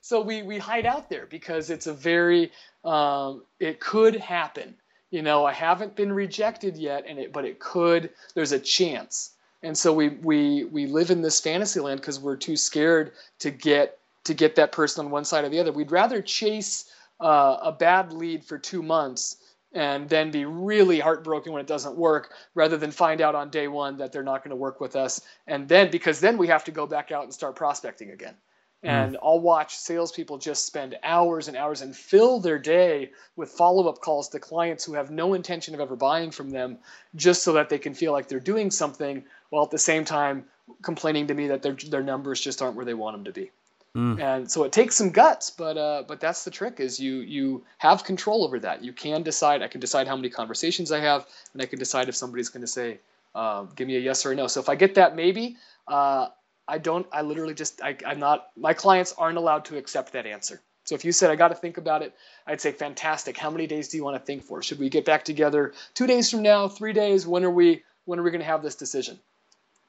So 0.02 0.20
we 0.20 0.42
we 0.42 0.58
hide 0.58 0.84
out 0.84 1.08
there 1.08 1.26
because 1.26 1.70
it's 1.70 1.86
a 1.86 1.94
very 1.94 2.52
um, 2.84 3.44
it 3.58 3.80
could 3.80 4.16
happen 4.16 4.76
you 5.14 5.22
know, 5.22 5.44
I 5.44 5.52
haven't 5.52 5.94
been 5.94 6.12
rejected 6.12 6.76
yet, 6.76 7.04
and 7.06 7.20
it, 7.20 7.32
but 7.32 7.44
it 7.44 7.60
could. 7.60 8.10
There's 8.34 8.50
a 8.50 8.58
chance, 8.58 9.30
and 9.64 9.76
so 9.76 9.92
we 9.92 10.08
we 10.08 10.64
we 10.64 10.86
live 10.86 11.10
in 11.10 11.22
this 11.22 11.40
fantasy 11.40 11.80
land 11.80 12.00
because 12.00 12.20
we're 12.20 12.36
too 12.36 12.56
scared 12.56 13.12
to 13.40 13.50
get 13.50 13.98
to 14.24 14.34
get 14.34 14.54
that 14.56 14.72
person 14.72 15.04
on 15.04 15.10
one 15.10 15.24
side 15.24 15.44
or 15.44 15.48
the 15.48 15.58
other. 15.58 15.72
We'd 15.72 15.90
rather 15.90 16.22
chase 16.22 16.90
uh, 17.20 17.58
a 17.62 17.72
bad 17.72 18.12
lead 18.12 18.44
for 18.44 18.58
two 18.58 18.82
months 18.82 19.36
and 19.72 20.08
then 20.08 20.30
be 20.30 20.44
really 20.44 21.00
heartbroken 21.00 21.52
when 21.52 21.60
it 21.60 21.66
doesn't 21.66 21.96
work 21.96 22.32
rather 22.54 22.76
than 22.76 22.90
find 22.90 23.20
out 23.20 23.34
on 23.34 23.50
day 23.50 23.68
one 23.68 23.96
that 23.96 24.12
they're 24.12 24.22
not 24.22 24.42
going 24.42 24.50
to 24.50 24.56
work 24.56 24.80
with 24.80 24.94
us 24.96 25.20
and 25.46 25.68
then 25.68 25.90
because 25.90 26.20
then 26.20 26.38
we 26.38 26.46
have 26.46 26.64
to 26.64 26.70
go 26.70 26.86
back 26.86 27.10
out 27.10 27.24
and 27.24 27.34
start 27.34 27.56
prospecting 27.56 28.10
again 28.10 28.34
Mm. 28.84 28.88
And 28.88 29.16
I'll 29.22 29.40
watch 29.40 29.76
salespeople 29.76 30.38
just 30.38 30.66
spend 30.66 30.96
hours 31.02 31.48
and 31.48 31.56
hours 31.56 31.80
and 31.80 31.96
fill 31.96 32.38
their 32.38 32.58
day 32.58 33.10
with 33.34 33.50
follow 33.50 33.88
up 33.88 34.00
calls 34.00 34.28
to 34.30 34.38
clients 34.38 34.84
who 34.84 34.92
have 34.92 35.10
no 35.10 35.32
intention 35.32 35.74
of 35.74 35.80
ever 35.80 35.96
buying 35.96 36.30
from 36.30 36.50
them 36.50 36.78
just 37.16 37.42
so 37.42 37.54
that 37.54 37.70
they 37.70 37.78
can 37.78 37.94
feel 37.94 38.12
like 38.12 38.28
they're 38.28 38.40
doing 38.40 38.70
something 38.70 39.24
while 39.48 39.64
at 39.64 39.70
the 39.70 39.78
same 39.78 40.04
time 40.04 40.44
complaining 40.82 41.26
to 41.28 41.34
me 41.34 41.48
that 41.48 41.62
their, 41.62 41.72
their 41.72 42.02
numbers 42.02 42.40
just 42.40 42.60
aren't 42.60 42.76
where 42.76 42.84
they 42.84 42.94
want 42.94 43.16
them 43.16 43.24
to 43.24 43.32
be. 43.32 43.50
Mm. 43.96 44.20
And 44.20 44.50
so 44.50 44.64
it 44.64 44.72
takes 44.72 44.96
some 44.96 45.10
guts, 45.10 45.50
but 45.50 45.76
uh, 45.78 46.02
but 46.08 46.18
that's 46.18 46.42
the 46.44 46.50
trick 46.50 46.80
is 46.80 46.98
you 46.98 47.18
you 47.18 47.64
have 47.78 48.02
control 48.02 48.44
over 48.44 48.58
that. 48.58 48.82
You 48.82 48.92
can 48.92 49.22
decide. 49.22 49.62
I 49.62 49.68
can 49.68 49.80
decide 49.80 50.08
how 50.08 50.16
many 50.16 50.28
conversations 50.28 50.90
I 50.90 50.98
have, 50.98 51.26
and 51.52 51.62
I 51.62 51.66
can 51.66 51.78
decide 51.78 52.08
if 52.08 52.16
somebody's 52.16 52.48
going 52.48 52.62
to 52.62 52.66
say, 52.66 52.98
uh, 53.36 53.62
"Give 53.76 53.86
me 53.86 53.94
a 53.96 54.00
yes 54.00 54.26
or 54.26 54.32
a 54.32 54.34
no." 54.34 54.48
So 54.48 54.58
if 54.58 54.68
I 54.68 54.74
get 54.74 54.96
that 54.96 55.14
maybe, 55.14 55.56
uh, 55.86 56.26
I 56.66 56.78
don't, 56.78 57.06
I 57.12 57.22
literally 57.22 57.54
just, 57.54 57.82
I, 57.82 57.96
I'm 58.06 58.18
not, 58.18 58.48
my 58.56 58.72
clients 58.72 59.14
aren't 59.16 59.38
allowed 59.38 59.66
to 59.66 59.76
accept 59.76 60.12
that 60.12 60.26
answer. 60.26 60.60
So 60.84 60.94
if 60.94 61.04
you 61.04 61.12
said, 61.12 61.30
I 61.30 61.36
got 61.36 61.48
to 61.48 61.54
think 61.54 61.78
about 61.78 62.02
it, 62.02 62.14
I'd 62.46 62.60
say, 62.60 62.72
fantastic. 62.72 63.36
How 63.36 63.50
many 63.50 63.66
days 63.66 63.88
do 63.88 63.96
you 63.96 64.04
want 64.04 64.16
to 64.16 64.24
think 64.24 64.42
for? 64.42 64.62
Should 64.62 64.78
we 64.78 64.90
get 64.90 65.04
back 65.04 65.24
together 65.24 65.72
two 65.94 66.06
days 66.06 66.30
from 66.30 66.42
now, 66.42 66.68
three 66.68 66.92
days? 66.92 67.26
When 67.26 67.44
are 67.44 67.50
we, 67.50 67.82
when 68.04 68.18
are 68.18 68.22
we 68.22 68.30
going 68.30 68.40
to 68.40 68.46
have 68.46 68.62
this 68.62 68.74
decision? 68.74 69.18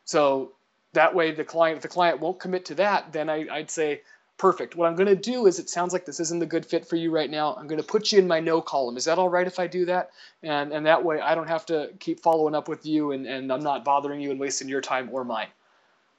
So 0.06 0.54
that 0.94 1.14
way 1.14 1.32
the 1.32 1.44
client, 1.44 1.78
if 1.78 1.82
the 1.82 1.90
client 1.90 2.22
won't 2.22 2.40
commit 2.40 2.66
to 2.66 2.76
that, 2.76 3.12
then 3.12 3.30
I, 3.30 3.46
I'd 3.52 3.72
say, 3.72 4.02
perfect. 4.38 4.76
What 4.76 4.88
I'm 4.88 4.96
going 4.96 5.08
to 5.08 5.16
do 5.16 5.48
is 5.48 5.60
it 5.60 5.70
sounds 5.70 5.94
like 5.94 6.06
this 6.06 6.20
isn't 6.20 6.44
a 6.44 6.46
good 6.46 6.66
fit 6.66 6.86
for 6.86 6.96
you 6.96 7.12
right 7.12 7.30
now. 7.30 7.56
I'm 7.56 7.68
going 7.68 7.82
to 7.82 7.88
put 7.88 8.12
you 8.12 8.20
in 8.20 8.28
my 8.28 8.40
no 8.40 8.62
column. 8.62 8.98
Is 8.98 9.06
that 9.06 9.18
all 9.18 9.30
right 9.30 9.48
if 9.48 9.60
I 9.60 9.68
do 9.68 9.86
that? 9.86 10.12
And, 10.44 10.72
and 10.72 10.86
that 10.86 11.04
way 11.04 11.20
I 11.20 11.36
don't 11.36 11.48
have 11.48 11.66
to 11.68 11.90
keep 12.00 12.22
following 12.22 12.56
up 12.56 12.68
with 12.68 12.86
you 12.86 13.12
and, 13.12 13.26
and 13.26 13.52
I'm 13.52 13.64
not 13.64 13.84
bothering 13.84 14.22
you 14.22 14.32
and 14.32 14.40
wasting 14.40 14.70
your 14.70 14.82
time 14.82 15.10
or 15.12 15.24
mine. 15.24 15.48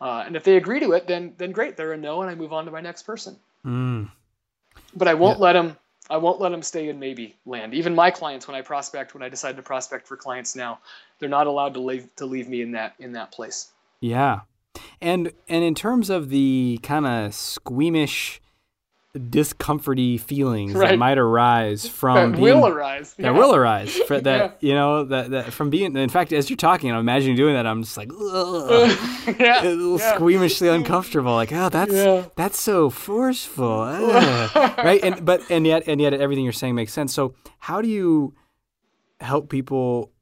Uh, 0.00 0.24
and 0.26 0.37
if 0.37 0.44
they 0.44 0.56
agree 0.56 0.80
to 0.80 0.92
it, 0.92 1.06
then 1.06 1.35
then 1.38 1.52
great, 1.52 1.76
they're 1.76 1.92
a 1.92 1.96
no, 1.96 2.22
and 2.22 2.30
I 2.30 2.35
move 2.35 2.52
on 2.52 2.64
to 2.66 2.70
my 2.70 2.80
next 2.80 3.02
person. 3.02 3.37
Mm. 3.64 4.11
But 4.94 5.09
I 5.09 5.14
won't 5.14 5.38
yeah. 5.38 5.44
let 5.44 5.52
them. 5.54 5.76
I 6.09 6.18
won't 6.18 6.40
let 6.40 6.50
them 6.50 6.62
stay 6.62 6.88
in 6.88 7.00
maybe 7.00 7.35
land. 7.46 7.74
Even 7.74 7.94
my 7.94 8.11
clients, 8.11 8.46
when 8.46 8.54
I 8.54 8.61
prospect, 8.61 9.14
when 9.14 9.22
I 9.22 9.28
decide 9.28 9.56
to 9.56 9.62
prospect 9.62 10.06
for 10.06 10.16
clients 10.16 10.54
now, 10.54 10.78
they're 11.18 11.28
not 11.28 11.46
allowed 11.46 11.74
to 11.74 11.80
leave 11.80 12.14
to 12.16 12.26
leave 12.26 12.48
me 12.48 12.62
in 12.62 12.72
that 12.72 12.94
in 12.98 13.12
that 13.12 13.32
place. 13.32 13.70
Yeah, 14.00 14.40
and 15.00 15.32
and 15.48 15.64
in 15.64 15.74
terms 15.74 16.11
of 16.11 16.28
the 16.28 16.78
kind 16.82 17.06
of 17.06 17.35
squeamish 17.35 18.40
discomforty 19.18 20.18
feelings 20.18 20.74
right. 20.74 20.90
that 20.90 20.98
might 20.98 21.18
arise 21.18 21.88
from 21.88 22.33
that 22.33 22.38
being, 22.38 22.61
will 22.61 22.66
arise 22.66 23.14
that 23.14 23.35
will 23.35 23.55
arise 23.55 23.96
for 24.07 24.20
that 24.20 24.59
yeah. 24.61 24.68
you 24.68 24.74
know 24.74 25.05
that, 25.05 25.31
that 25.31 25.52
from 25.52 25.70
being 25.70 25.96
in 25.96 26.09
fact 26.09 26.33
as 26.33 26.50
you're 26.50 26.57
talking 26.57 26.90
i'm 26.90 26.98
imagining 26.98 27.37
doing 27.37 27.55
that 27.55 27.66
i'm 27.66 27.83
just 27.83 27.96
like 27.96 28.11
yeah, 29.38 29.62
a 29.62 29.64
little 29.64 29.98
yeah. 29.98 30.16
squeamishly 30.16 30.74
uncomfortable 30.74 31.35
like 31.35 31.52
oh 31.52 31.68
that's 31.68 31.92
yeah. 31.92 32.26
that's 32.37 32.61
so 32.61 32.90
forceful. 32.90 33.85
Right? 34.87 35.00
And 35.02 35.24
but 35.24 35.42
and 35.50 35.66
yet 35.66 35.85
and 35.87 36.00
yet 36.00 36.14
everything 36.14 36.44
you're 36.44 36.52
saying 36.52 36.74
makes 36.74 36.92
sense. 36.92 37.12
So 37.12 37.35
how 37.59 37.81
do 37.81 37.88
you 37.88 38.35
help 39.20 39.48
people 39.48 40.12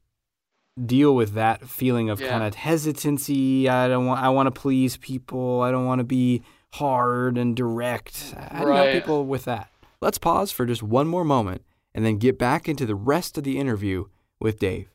deal 0.83 1.15
with 1.15 1.33
that 1.33 1.67
feeling 1.67 2.09
of 2.09 2.19
kind 2.19 2.43
of 2.43 2.55
hesitancy? 2.55 3.69
I 3.69 3.87
don't 3.87 4.05
want 4.05 4.21
i 4.21 4.29
want 4.29 4.47
to 4.47 4.51
please 4.51 4.97
people. 4.97 5.61
I 5.61 5.71
don't 5.71 5.85
want 5.85 5.99
to 5.99 6.03
be 6.03 6.43
hard 6.75 7.37
and 7.37 7.55
direct. 7.55 8.35
How 8.51 8.63
do 8.63 8.67
you 8.67 8.75
help 8.75 8.91
people 8.91 9.25
with 9.25 9.45
that? 9.45 9.69
Let's 10.01 10.17
pause 10.17 10.51
for 10.51 10.65
just 10.65 10.83
one 10.83 11.07
more 11.07 11.23
moment 11.23 11.63
and 11.93 12.05
then 12.05 12.17
get 12.17 12.37
back 12.37 12.67
into 12.67 12.85
the 12.85 12.95
rest 12.95 13.37
of 13.37 13.43
the 13.43 13.57
interview 13.57 14.05
with 14.39 14.59
Dave. 14.59 14.89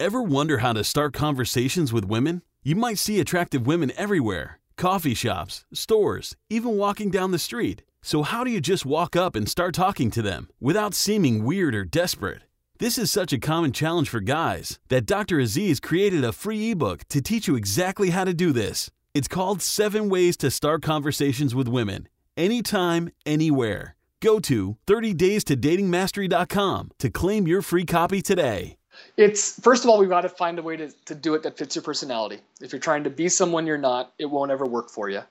Ever 0.00 0.22
wonder 0.22 0.58
how 0.58 0.72
to 0.72 0.84
start 0.84 1.12
conversations 1.12 1.92
with 1.92 2.04
women? 2.04 2.42
You 2.62 2.76
might 2.76 2.98
see 2.98 3.20
attractive 3.20 3.66
women 3.66 3.92
everywhere 3.96 4.58
coffee 4.76 5.14
shops, 5.14 5.64
stores, 5.72 6.36
even 6.50 6.76
walking 6.76 7.10
down 7.10 7.30
the 7.30 7.38
street. 7.38 7.82
So, 8.02 8.22
how 8.22 8.44
do 8.44 8.50
you 8.50 8.60
just 8.60 8.86
walk 8.86 9.16
up 9.16 9.34
and 9.34 9.48
start 9.48 9.74
talking 9.74 10.10
to 10.12 10.22
them 10.22 10.48
without 10.60 10.94
seeming 10.94 11.44
weird 11.44 11.74
or 11.74 11.84
desperate? 11.84 12.42
This 12.78 12.98
is 12.98 13.10
such 13.10 13.32
a 13.32 13.38
common 13.38 13.72
challenge 13.72 14.10
for 14.10 14.20
guys 14.20 14.78
that 14.88 15.06
Dr. 15.06 15.40
Aziz 15.40 15.80
created 15.80 16.24
a 16.24 16.32
free 16.32 16.70
ebook 16.70 17.04
to 17.08 17.22
teach 17.22 17.48
you 17.48 17.56
exactly 17.56 18.10
how 18.10 18.24
to 18.24 18.34
do 18.34 18.52
this. 18.52 18.90
It's 19.16 19.28
called 19.28 19.62
Seven 19.62 20.10
Ways 20.10 20.36
to 20.36 20.50
Start 20.50 20.82
Conversations 20.82 21.54
with 21.54 21.68
Women, 21.68 22.06
anytime, 22.36 23.08
anywhere. 23.24 23.96
Go 24.20 24.38
to 24.40 24.76
30daystodatingmastery.com 24.86 26.90
to 26.98 27.08
claim 27.08 27.46
your 27.46 27.62
free 27.62 27.86
copy 27.86 28.20
today. 28.20 28.76
It's 29.16 29.58
first 29.58 29.84
of 29.84 29.88
all, 29.88 29.98
we've 29.98 30.10
got 30.10 30.20
to 30.20 30.28
find 30.28 30.58
a 30.58 30.62
way 30.62 30.76
to, 30.76 30.90
to 31.06 31.14
do 31.14 31.32
it 31.32 31.42
that 31.44 31.56
fits 31.56 31.74
your 31.74 31.82
personality. 31.82 32.40
If 32.60 32.74
you're 32.74 32.78
trying 32.78 33.04
to 33.04 33.10
be 33.10 33.30
someone 33.30 33.66
you're 33.66 33.78
not, 33.78 34.12
it 34.18 34.26
won't 34.26 34.50
ever 34.50 34.66
work 34.66 34.90
for 34.90 35.08
you. 35.08 35.22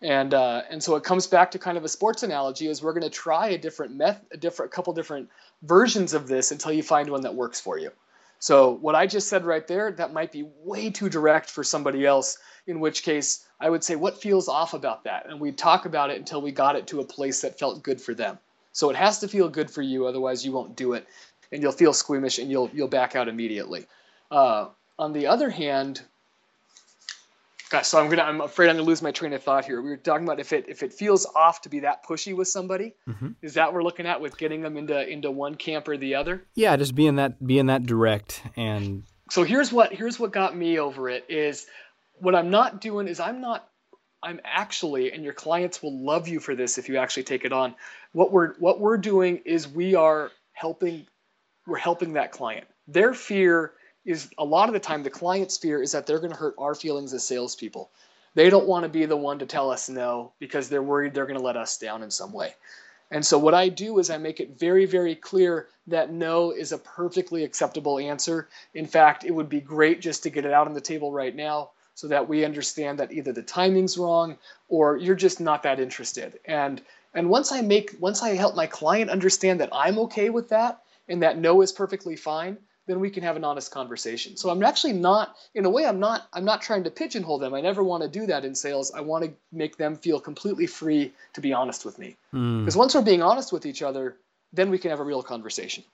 And 0.00 0.32
uh, 0.32 0.62
and 0.70 0.82
so 0.82 0.96
it 0.96 1.04
comes 1.04 1.26
back 1.26 1.50
to 1.50 1.58
kind 1.58 1.76
of 1.76 1.84
a 1.84 1.88
sports 1.88 2.22
analogy 2.22 2.68
is 2.68 2.82
we're 2.82 2.94
going 2.94 3.02
to 3.02 3.10
try 3.10 3.48
a 3.48 3.58
different 3.58 3.94
method, 3.94 4.24
a 4.32 4.38
different, 4.38 4.72
a 4.72 4.74
couple 4.74 4.94
different 4.94 5.28
versions 5.64 6.14
of 6.14 6.28
this 6.28 6.50
until 6.50 6.72
you 6.72 6.82
find 6.82 7.10
one 7.10 7.20
that 7.20 7.34
works 7.34 7.60
for 7.60 7.76
you. 7.76 7.90
So 8.38 8.70
what 8.70 8.94
I 8.94 9.06
just 9.06 9.28
said 9.28 9.44
right 9.44 9.66
there, 9.66 9.92
that 9.92 10.14
might 10.14 10.32
be 10.32 10.48
way 10.62 10.88
too 10.88 11.10
direct 11.10 11.50
for 11.50 11.62
somebody 11.62 12.06
else 12.06 12.38
in 12.66 12.80
which 12.80 13.02
case 13.02 13.46
I 13.60 13.70
would 13.70 13.84
say, 13.84 13.96
what 13.96 14.20
feels 14.20 14.48
off 14.48 14.74
about 14.74 15.04
that? 15.04 15.26
And 15.28 15.40
we'd 15.40 15.58
talk 15.58 15.86
about 15.86 16.10
it 16.10 16.18
until 16.18 16.42
we 16.42 16.52
got 16.52 16.76
it 16.76 16.86
to 16.88 17.00
a 17.00 17.04
place 17.04 17.40
that 17.42 17.58
felt 17.58 17.82
good 17.82 18.00
for 18.00 18.14
them. 18.14 18.38
So 18.72 18.90
it 18.90 18.96
has 18.96 19.20
to 19.20 19.28
feel 19.28 19.48
good 19.48 19.70
for 19.70 19.82
you, 19.82 20.06
otherwise 20.06 20.44
you 20.44 20.52
won't 20.52 20.76
do 20.76 20.94
it, 20.94 21.06
and 21.52 21.62
you'll 21.62 21.72
feel 21.72 21.92
squeamish 21.92 22.38
and 22.38 22.50
you'll 22.50 22.70
you'll 22.74 22.88
back 22.88 23.14
out 23.14 23.28
immediately. 23.28 23.86
Uh, 24.30 24.68
on 24.98 25.12
the 25.12 25.28
other 25.28 25.48
hand, 25.48 26.02
gosh, 27.70 27.86
so 27.86 28.00
I'm 28.00 28.10
gonna 28.10 28.22
I'm 28.22 28.40
afraid 28.40 28.68
I'm 28.68 28.76
gonna 28.76 28.86
lose 28.86 29.00
my 29.00 29.12
train 29.12 29.32
of 29.32 29.42
thought 29.42 29.64
here. 29.64 29.80
We 29.80 29.90
were 29.90 29.96
talking 29.96 30.24
about 30.24 30.40
if 30.40 30.52
it 30.52 30.64
if 30.68 30.82
it 30.82 30.92
feels 30.92 31.24
off 31.36 31.62
to 31.62 31.68
be 31.68 31.80
that 31.80 32.04
pushy 32.04 32.34
with 32.34 32.48
somebody, 32.48 32.94
mm-hmm. 33.08 33.30
is 33.42 33.54
that 33.54 33.66
what 33.66 33.74
we're 33.74 33.82
looking 33.82 34.06
at 34.06 34.20
with 34.20 34.36
getting 34.36 34.62
them 34.62 34.76
into 34.76 35.08
into 35.08 35.30
one 35.30 35.54
camp 35.54 35.86
or 35.86 35.96
the 35.96 36.16
other? 36.16 36.42
Yeah, 36.54 36.76
just 36.76 36.94
being 36.94 37.16
that 37.16 37.44
being 37.46 37.66
that 37.66 37.86
direct 37.86 38.42
and. 38.56 39.04
So 39.30 39.42
here's 39.42 39.72
what 39.72 39.92
here's 39.92 40.20
what 40.20 40.32
got 40.32 40.56
me 40.56 40.78
over 40.78 41.08
it 41.08 41.24
is 41.28 41.66
what 42.18 42.34
I'm 42.34 42.50
not 42.50 42.80
doing 42.80 43.08
is 43.08 43.20
I'm 43.20 43.40
not 43.40 43.68
I'm 44.24 44.40
actually, 44.42 45.12
and 45.12 45.22
your 45.22 45.34
clients 45.34 45.82
will 45.82 46.02
love 46.02 46.28
you 46.28 46.40
for 46.40 46.54
this 46.54 46.78
if 46.78 46.88
you 46.88 46.96
actually 46.96 47.24
take 47.24 47.44
it 47.44 47.52
on. 47.52 47.74
What 48.12 48.32
we're 48.32 48.54
what 48.54 48.80
we're 48.80 48.96
doing 48.96 49.42
is 49.44 49.68
we 49.68 49.94
are 49.94 50.30
helping 50.52 51.06
we're 51.66 51.76
helping 51.76 52.14
that 52.14 52.32
client. 52.32 52.66
Their 52.88 53.12
fear 53.12 53.72
is 54.04 54.30
a 54.38 54.44
lot 54.44 54.68
of 54.68 54.72
the 54.72 54.80
time 54.80 55.02
the 55.02 55.10
client's 55.10 55.56
fear 55.56 55.82
is 55.82 55.92
that 55.92 56.06
they're 56.06 56.18
going 56.18 56.32
to 56.32 56.38
hurt 56.38 56.54
our 56.58 56.74
feelings 56.74 57.12
as 57.12 57.26
salespeople. 57.26 57.90
They 58.34 58.50
don't 58.50 58.66
want 58.66 58.82
to 58.84 58.88
be 58.88 59.06
the 59.06 59.16
one 59.16 59.38
to 59.38 59.46
tell 59.46 59.70
us 59.70 59.88
no 59.88 60.32
because 60.38 60.68
they're 60.68 60.82
worried 60.82 61.14
they're 61.14 61.26
going 61.26 61.38
to 61.38 61.44
let 61.44 61.56
us 61.56 61.78
down 61.78 62.02
in 62.02 62.10
some 62.10 62.32
way. 62.32 62.54
And 63.10 63.24
so 63.24 63.38
what 63.38 63.54
I 63.54 63.68
do 63.68 63.98
is 63.98 64.10
I 64.10 64.18
make 64.18 64.40
it 64.40 64.58
very, 64.58 64.86
very 64.86 65.14
clear 65.14 65.68
that 65.86 66.12
no 66.12 66.50
is 66.50 66.72
a 66.72 66.78
perfectly 66.78 67.44
acceptable 67.44 67.98
answer. 67.98 68.48
In 68.72 68.86
fact, 68.86 69.24
it 69.24 69.30
would 69.30 69.48
be 69.48 69.60
great 69.60 70.00
just 70.00 70.22
to 70.24 70.30
get 70.30 70.46
it 70.46 70.52
out 70.52 70.66
on 70.66 70.74
the 70.74 70.80
table 70.80 71.12
right 71.12 71.34
now 71.34 71.70
so 71.94 72.08
that 72.08 72.28
we 72.28 72.44
understand 72.44 72.98
that 72.98 73.12
either 73.12 73.32
the 73.32 73.42
timing's 73.42 73.96
wrong 73.96 74.36
or 74.68 74.96
you're 74.96 75.14
just 75.14 75.40
not 75.40 75.62
that 75.62 75.80
interested. 75.80 76.38
And 76.44 76.82
and 77.14 77.30
once 77.30 77.52
I 77.52 77.60
make 77.60 77.96
once 78.00 78.22
I 78.22 78.30
help 78.30 78.56
my 78.56 78.66
client 78.66 79.10
understand 79.10 79.60
that 79.60 79.70
I'm 79.72 79.98
okay 80.00 80.30
with 80.30 80.48
that 80.48 80.82
and 81.08 81.22
that 81.22 81.38
no 81.38 81.60
is 81.62 81.72
perfectly 81.72 82.16
fine, 82.16 82.58
then 82.86 83.00
we 83.00 83.10
can 83.10 83.22
have 83.22 83.36
an 83.36 83.44
honest 83.44 83.70
conversation. 83.70 84.36
So 84.36 84.50
I'm 84.50 84.62
actually 84.62 84.92
not, 84.92 85.36
in 85.54 85.64
a 85.64 85.70
way, 85.70 85.86
I'm 85.86 86.00
not, 86.00 86.28
I'm 86.32 86.44
not 86.44 86.60
trying 86.60 86.84
to 86.84 86.90
pigeonhole 86.90 87.38
them. 87.38 87.54
I 87.54 87.60
never 87.60 87.82
want 87.82 88.02
to 88.02 88.08
do 88.08 88.26
that 88.26 88.44
in 88.44 88.54
sales. 88.54 88.92
I 88.92 89.00
want 89.00 89.24
to 89.24 89.32
make 89.52 89.76
them 89.76 89.96
feel 89.96 90.20
completely 90.20 90.66
free 90.66 91.12
to 91.34 91.40
be 91.40 91.52
honest 91.52 91.84
with 91.84 91.98
me. 91.98 92.16
Because 92.30 92.74
mm. 92.74 92.78
once 92.78 92.94
we're 92.94 93.02
being 93.02 93.22
honest 93.22 93.52
with 93.52 93.64
each 93.64 93.82
other, 93.82 94.16
then 94.52 94.70
we 94.70 94.78
can 94.78 94.90
have 94.90 95.00
a 95.00 95.04
real 95.04 95.22
conversation. 95.22 95.84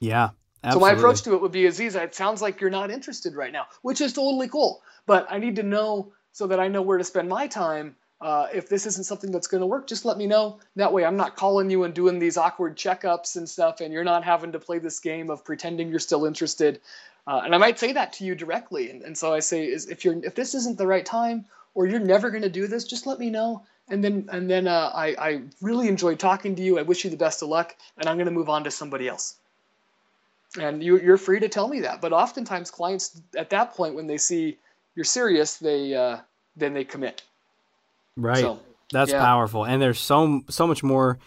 Yeah. 0.00 0.30
Absolutely. 0.66 0.88
So 0.88 0.94
my 0.94 0.98
approach 0.98 1.22
to 1.22 1.34
it 1.34 1.40
would 1.40 1.52
be, 1.52 1.62
Aziza, 1.62 2.02
it 2.02 2.14
sounds 2.14 2.42
like 2.42 2.60
you're 2.60 2.70
not 2.70 2.90
interested 2.90 3.34
right 3.34 3.52
now, 3.52 3.66
which 3.82 4.00
is 4.00 4.12
totally 4.12 4.48
cool. 4.48 4.82
But 5.06 5.26
I 5.30 5.38
need 5.38 5.56
to 5.56 5.62
know 5.62 6.12
so 6.32 6.46
that 6.48 6.58
I 6.58 6.68
know 6.68 6.82
where 6.82 6.98
to 6.98 7.04
spend 7.04 7.28
my 7.28 7.46
time 7.46 7.94
uh, 8.20 8.46
if 8.52 8.68
this 8.68 8.86
isn't 8.86 9.04
something 9.04 9.30
that's 9.30 9.46
going 9.46 9.60
to 9.60 9.66
work, 9.66 9.86
just 9.86 10.04
let 10.04 10.16
me 10.16 10.26
know. 10.26 10.58
That 10.76 10.92
way, 10.92 11.04
I'm 11.04 11.16
not 11.16 11.36
calling 11.36 11.68
you 11.68 11.84
and 11.84 11.92
doing 11.94 12.18
these 12.18 12.36
awkward 12.36 12.76
checkups 12.76 13.36
and 13.36 13.48
stuff, 13.48 13.80
and 13.80 13.92
you're 13.92 14.04
not 14.04 14.24
having 14.24 14.52
to 14.52 14.58
play 14.58 14.78
this 14.78 14.98
game 14.98 15.30
of 15.30 15.44
pretending 15.44 15.90
you're 15.90 15.98
still 15.98 16.24
interested. 16.24 16.80
Uh, 17.26 17.42
and 17.44 17.54
I 17.54 17.58
might 17.58 17.78
say 17.78 17.92
that 17.92 18.14
to 18.14 18.24
you 18.24 18.34
directly. 18.34 18.90
And, 18.90 19.02
and 19.02 19.16
so 19.18 19.34
I 19.34 19.40
say, 19.40 19.66
is 19.66 19.88
if 19.88 20.04
you're 20.04 20.24
if 20.24 20.34
this 20.34 20.54
isn't 20.54 20.78
the 20.78 20.86
right 20.86 21.04
time, 21.04 21.44
or 21.74 21.86
you're 21.86 22.00
never 22.00 22.30
going 22.30 22.42
to 22.42 22.48
do 22.48 22.66
this, 22.66 22.84
just 22.84 23.06
let 23.06 23.18
me 23.18 23.28
know. 23.28 23.62
And 23.88 24.02
then 24.02 24.28
and 24.32 24.48
then 24.50 24.66
uh, 24.66 24.90
I 24.94 25.14
I 25.18 25.42
really 25.60 25.88
enjoyed 25.88 26.18
talking 26.18 26.56
to 26.56 26.62
you. 26.62 26.78
I 26.78 26.82
wish 26.82 27.04
you 27.04 27.10
the 27.10 27.16
best 27.18 27.42
of 27.42 27.50
luck, 27.50 27.76
and 27.98 28.08
I'm 28.08 28.16
going 28.16 28.26
to 28.26 28.32
move 28.32 28.48
on 28.48 28.64
to 28.64 28.70
somebody 28.70 29.08
else. 29.08 29.36
And 30.58 30.82
you, 30.82 30.98
you're 31.00 31.16
free 31.18 31.40
to 31.40 31.48
tell 31.48 31.68
me 31.68 31.80
that. 31.80 32.00
But 32.00 32.12
oftentimes, 32.12 32.70
clients 32.70 33.20
at 33.36 33.50
that 33.50 33.74
point, 33.74 33.94
when 33.94 34.06
they 34.06 34.16
see 34.16 34.58
you're 34.94 35.04
serious, 35.04 35.56
they 35.56 35.94
uh, 35.94 36.18
then 36.56 36.74
they 36.74 36.84
commit. 36.84 37.22
Right. 38.16 38.38
So, 38.38 38.60
That's 38.92 39.10
yeah. 39.10 39.20
powerful. 39.20 39.64
And 39.64 39.80
there's 39.80 40.00
so 40.00 40.42
so 40.48 40.66
much 40.66 40.82
more 40.82 41.18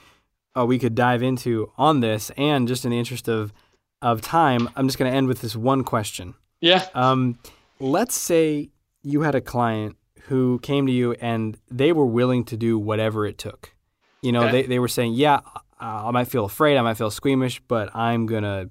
uh, 0.58 0.66
we 0.66 0.80
could 0.80 0.96
dive 0.96 1.22
into 1.22 1.72
on 1.78 2.00
this. 2.00 2.32
And 2.38 2.68
just 2.68 2.86
in 2.86 2.92
the 2.92 2.98
interest 2.98 3.28
of 3.28 3.54
of 4.02 4.22
time, 4.22 4.70
I'm 4.76 4.88
just 4.88 4.98
going 4.98 5.12
to 5.12 5.16
end 5.16 5.28
with 5.28 5.42
this 5.42 5.56
one 5.56 5.84
question. 5.84 6.36
Yeah. 6.62 6.86
Um, 6.94 7.38
let's 7.80 8.16
say 8.16 8.70
you 9.04 9.22
had 9.22 9.36
a 9.36 9.42
client 9.42 9.98
who 10.24 10.60
came 10.60 10.86
to 10.88 10.92
you 10.92 11.14
and 11.14 11.58
they 11.70 11.92
were 11.92 12.06
willing 12.06 12.44
to 12.46 12.58
do 12.58 12.78
whatever 12.78 13.26
it 13.26 13.38
took. 13.38 13.74
You 14.22 14.32
know, 14.32 14.44
okay. 14.44 14.52
they, 14.52 14.68
they 14.68 14.80
were 14.80 14.88
saying, 14.88 15.14
yeah, 15.14 15.40
I 15.80 16.12
might 16.12 16.28
feel 16.28 16.46
afraid, 16.46 16.78
I 16.78 16.82
might 16.82 16.98
feel 16.98 17.10
squeamish, 17.10 17.62
but 17.68 17.96
I'm 17.96 18.26
gonna 18.26 18.70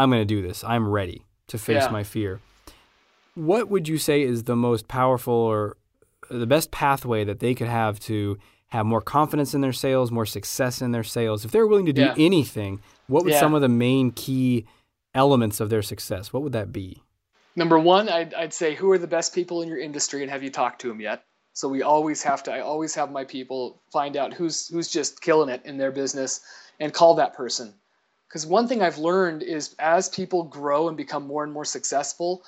I'm 0.00 0.10
gonna 0.10 0.24
do 0.24 0.40
this. 0.40 0.64
I'm 0.64 0.88
ready 0.88 1.26
to 1.48 1.58
face 1.58 1.82
yeah. 1.82 1.90
my 1.90 2.04
fear. 2.04 2.40
What 3.34 3.68
would 3.68 3.86
you 3.86 3.98
say 3.98 4.22
is 4.22 4.44
the 4.44 4.56
most 4.56 4.88
powerful 4.88 5.34
or 5.34 5.76
the 6.30 6.46
best 6.46 6.70
pathway 6.70 7.24
that 7.24 7.40
they 7.40 7.54
could 7.54 7.66
have 7.68 8.00
to 8.00 8.38
have 8.68 8.86
more 8.86 9.02
confidence 9.02 9.52
in 9.52 9.60
their 9.60 9.72
sales, 9.72 10.10
more 10.10 10.26
success 10.26 10.80
in 10.80 10.92
their 10.92 11.04
sales. 11.04 11.44
If 11.44 11.50
they're 11.50 11.66
willing 11.66 11.86
to 11.86 11.92
do 11.92 12.02
yeah. 12.02 12.14
anything, 12.16 12.80
what 13.08 13.24
would 13.24 13.32
yeah. 13.32 13.40
some 13.40 13.52
of 13.52 13.60
the 13.60 13.68
main 13.68 14.10
key 14.12 14.64
elements 15.14 15.60
of 15.60 15.70
their 15.70 15.82
success? 15.82 16.32
What 16.32 16.42
would 16.44 16.52
that 16.52 16.72
be? 16.72 17.02
Number 17.56 17.78
one, 17.78 18.08
I'd, 18.08 18.32
I'd 18.32 18.54
say 18.54 18.74
who 18.74 18.90
are 18.92 18.98
the 18.98 19.06
best 19.06 19.34
people 19.34 19.60
in 19.60 19.68
your 19.68 19.80
industry, 19.80 20.22
and 20.22 20.30
have 20.30 20.42
you 20.42 20.50
talked 20.50 20.80
to 20.82 20.88
them 20.88 21.00
yet? 21.00 21.24
So 21.52 21.68
we 21.68 21.82
always 21.82 22.22
have 22.22 22.44
to. 22.44 22.52
I 22.52 22.60
always 22.60 22.94
have 22.94 23.10
my 23.10 23.24
people 23.24 23.82
find 23.92 24.16
out 24.16 24.32
who's 24.32 24.68
who's 24.68 24.88
just 24.88 25.20
killing 25.20 25.50
it 25.50 25.62
in 25.64 25.76
their 25.76 25.90
business, 25.90 26.40
and 26.78 26.94
call 26.94 27.16
that 27.16 27.34
person. 27.34 27.74
Because 28.30 28.46
one 28.46 28.68
thing 28.68 28.80
I've 28.80 28.98
learned 28.98 29.42
is 29.42 29.74
as 29.80 30.08
people 30.08 30.44
grow 30.44 30.86
and 30.86 30.96
become 30.96 31.26
more 31.26 31.42
and 31.42 31.52
more 31.52 31.64
successful, 31.64 32.44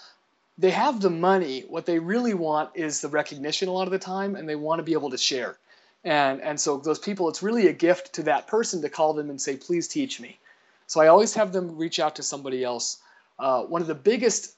they 0.57 0.71
have 0.71 1.01
the 1.01 1.11
money. 1.11 1.63
What 1.63 1.87
they 1.87 1.99
really 1.99 2.35
want 2.35 2.71
is 2.75 3.01
the 3.01 3.09
recognition 3.09 3.67
a 3.69 3.73
lot 3.73 3.89
of 3.89 3.91
the 3.91 3.99
time, 3.99 4.37
and 4.37 4.49
they 4.49 4.55
want 4.55 4.79
to 4.79 4.85
be 4.85 4.93
able 4.93 5.11
to 5.11 5.19
share. 5.19 5.59
And 6.05 6.41
and 6.41 6.61
so 6.61 6.77
those 6.77 7.01
people, 7.01 7.29
it's 7.29 7.43
really 7.43 7.67
a 7.67 7.73
gift 7.73 8.13
to 8.13 8.23
that 8.25 8.47
person 8.47 8.81
to 8.83 8.89
call 8.89 9.13
them 9.13 9.29
and 9.29 9.41
say, 9.41 9.57
"Please 9.57 9.89
teach 9.89 10.21
me." 10.21 10.39
So 10.87 11.01
I 11.01 11.09
always 11.09 11.35
have 11.35 11.53
them 11.53 11.77
reach 11.77 11.99
out 11.99 12.15
to 12.17 12.23
somebody 12.23 12.63
else. 12.63 12.99
Uh, 13.37 13.65
one 13.65 13.83
of 13.83 13.89
the 13.89 13.95
biggest 13.95 14.55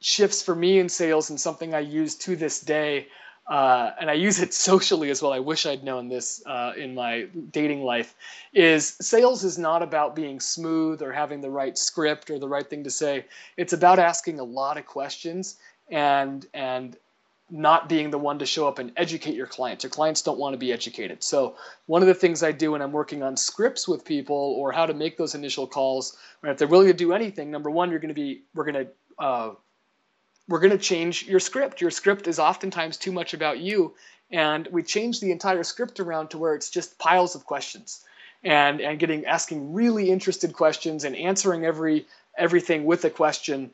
shifts 0.00 0.42
for 0.42 0.54
me 0.54 0.78
in 0.78 0.90
sales, 0.90 1.30
and 1.30 1.40
something 1.40 1.72
I 1.72 1.80
use 1.80 2.14
to 2.16 2.36
this 2.36 2.60
day, 2.60 3.08
uh, 3.46 3.90
and 4.00 4.10
I 4.10 4.14
use 4.14 4.40
it 4.40 4.54
socially 4.68 5.10
as 5.10 5.22
well. 5.22 5.32
I 5.32 5.38
wish 5.38 5.66
I'd 5.66 5.84
known 5.84 6.08
this 6.08 6.42
uh, 6.46 6.72
in 6.76 6.94
my 6.94 7.28
dating 7.50 7.82
life. 7.82 8.14
Is 8.52 8.96
sales 9.00 9.44
is 9.44 9.58
not 9.58 9.82
about 9.82 10.14
being 10.14 10.40
smooth 10.40 11.02
or 11.02 11.12
having 11.12 11.40
the 11.40 11.50
right 11.50 11.76
script 11.76 12.30
or 12.30 12.38
the 12.38 12.48
right 12.48 12.68
thing 12.68 12.84
to 12.84 12.90
say. 12.90 13.26
It's 13.56 13.72
about 13.72 13.98
asking 13.98 14.40
a 14.40 14.44
lot 14.44 14.78
of 14.78 14.86
questions 14.86 15.56
and 15.90 16.46
and 16.54 16.96
not 17.52 17.86
being 17.86 18.10
the 18.10 18.18
one 18.18 18.38
to 18.38 18.46
show 18.46 18.66
up 18.66 18.78
and 18.78 18.90
educate 18.96 19.34
your 19.34 19.46
clients. 19.46 19.84
Your 19.84 19.90
clients 19.90 20.22
don't 20.22 20.38
want 20.38 20.54
to 20.54 20.58
be 20.58 20.72
educated. 20.72 21.22
So 21.22 21.54
one 21.84 22.00
of 22.00 22.08
the 22.08 22.14
things 22.14 22.42
I 22.42 22.50
do 22.50 22.72
when 22.72 22.80
I'm 22.80 22.92
working 22.92 23.22
on 23.22 23.36
scripts 23.36 23.86
with 23.86 24.06
people 24.06 24.34
or 24.34 24.72
how 24.72 24.86
to 24.86 24.94
make 24.94 25.18
those 25.18 25.34
initial 25.34 25.66
calls, 25.66 26.16
or 26.42 26.48
if 26.48 26.56
they're 26.56 26.66
willing 26.66 26.86
to 26.86 26.94
do 26.94 27.12
anything, 27.12 27.50
number 27.50 27.70
one, 27.70 27.90
you're 27.90 28.00
going 28.00 28.08
to 28.08 28.14
be 28.14 28.42
we're 28.54 28.64
going 28.64 28.86
to 28.86 29.22
uh, 29.22 29.50
we're 30.48 30.60
going 30.60 30.72
to 30.72 30.78
change 30.78 31.26
your 31.26 31.40
script. 31.40 31.80
Your 31.80 31.90
script 31.90 32.26
is 32.26 32.38
oftentimes 32.38 32.96
too 32.96 33.12
much 33.12 33.34
about 33.34 33.58
you. 33.58 33.94
And 34.30 34.66
we 34.68 34.82
change 34.82 35.20
the 35.20 35.30
entire 35.30 35.62
script 35.62 36.00
around 36.00 36.28
to 36.28 36.38
where 36.38 36.54
it's 36.54 36.70
just 36.70 36.98
piles 36.98 37.34
of 37.34 37.44
questions 37.44 38.04
and, 38.42 38.80
and 38.80 38.98
getting 38.98 39.26
asking 39.26 39.72
really 39.72 40.10
interested 40.10 40.52
questions 40.54 41.04
and 41.04 41.14
answering 41.14 41.64
every 41.64 42.06
everything 42.38 42.84
with 42.84 43.04
a 43.04 43.10
question. 43.10 43.70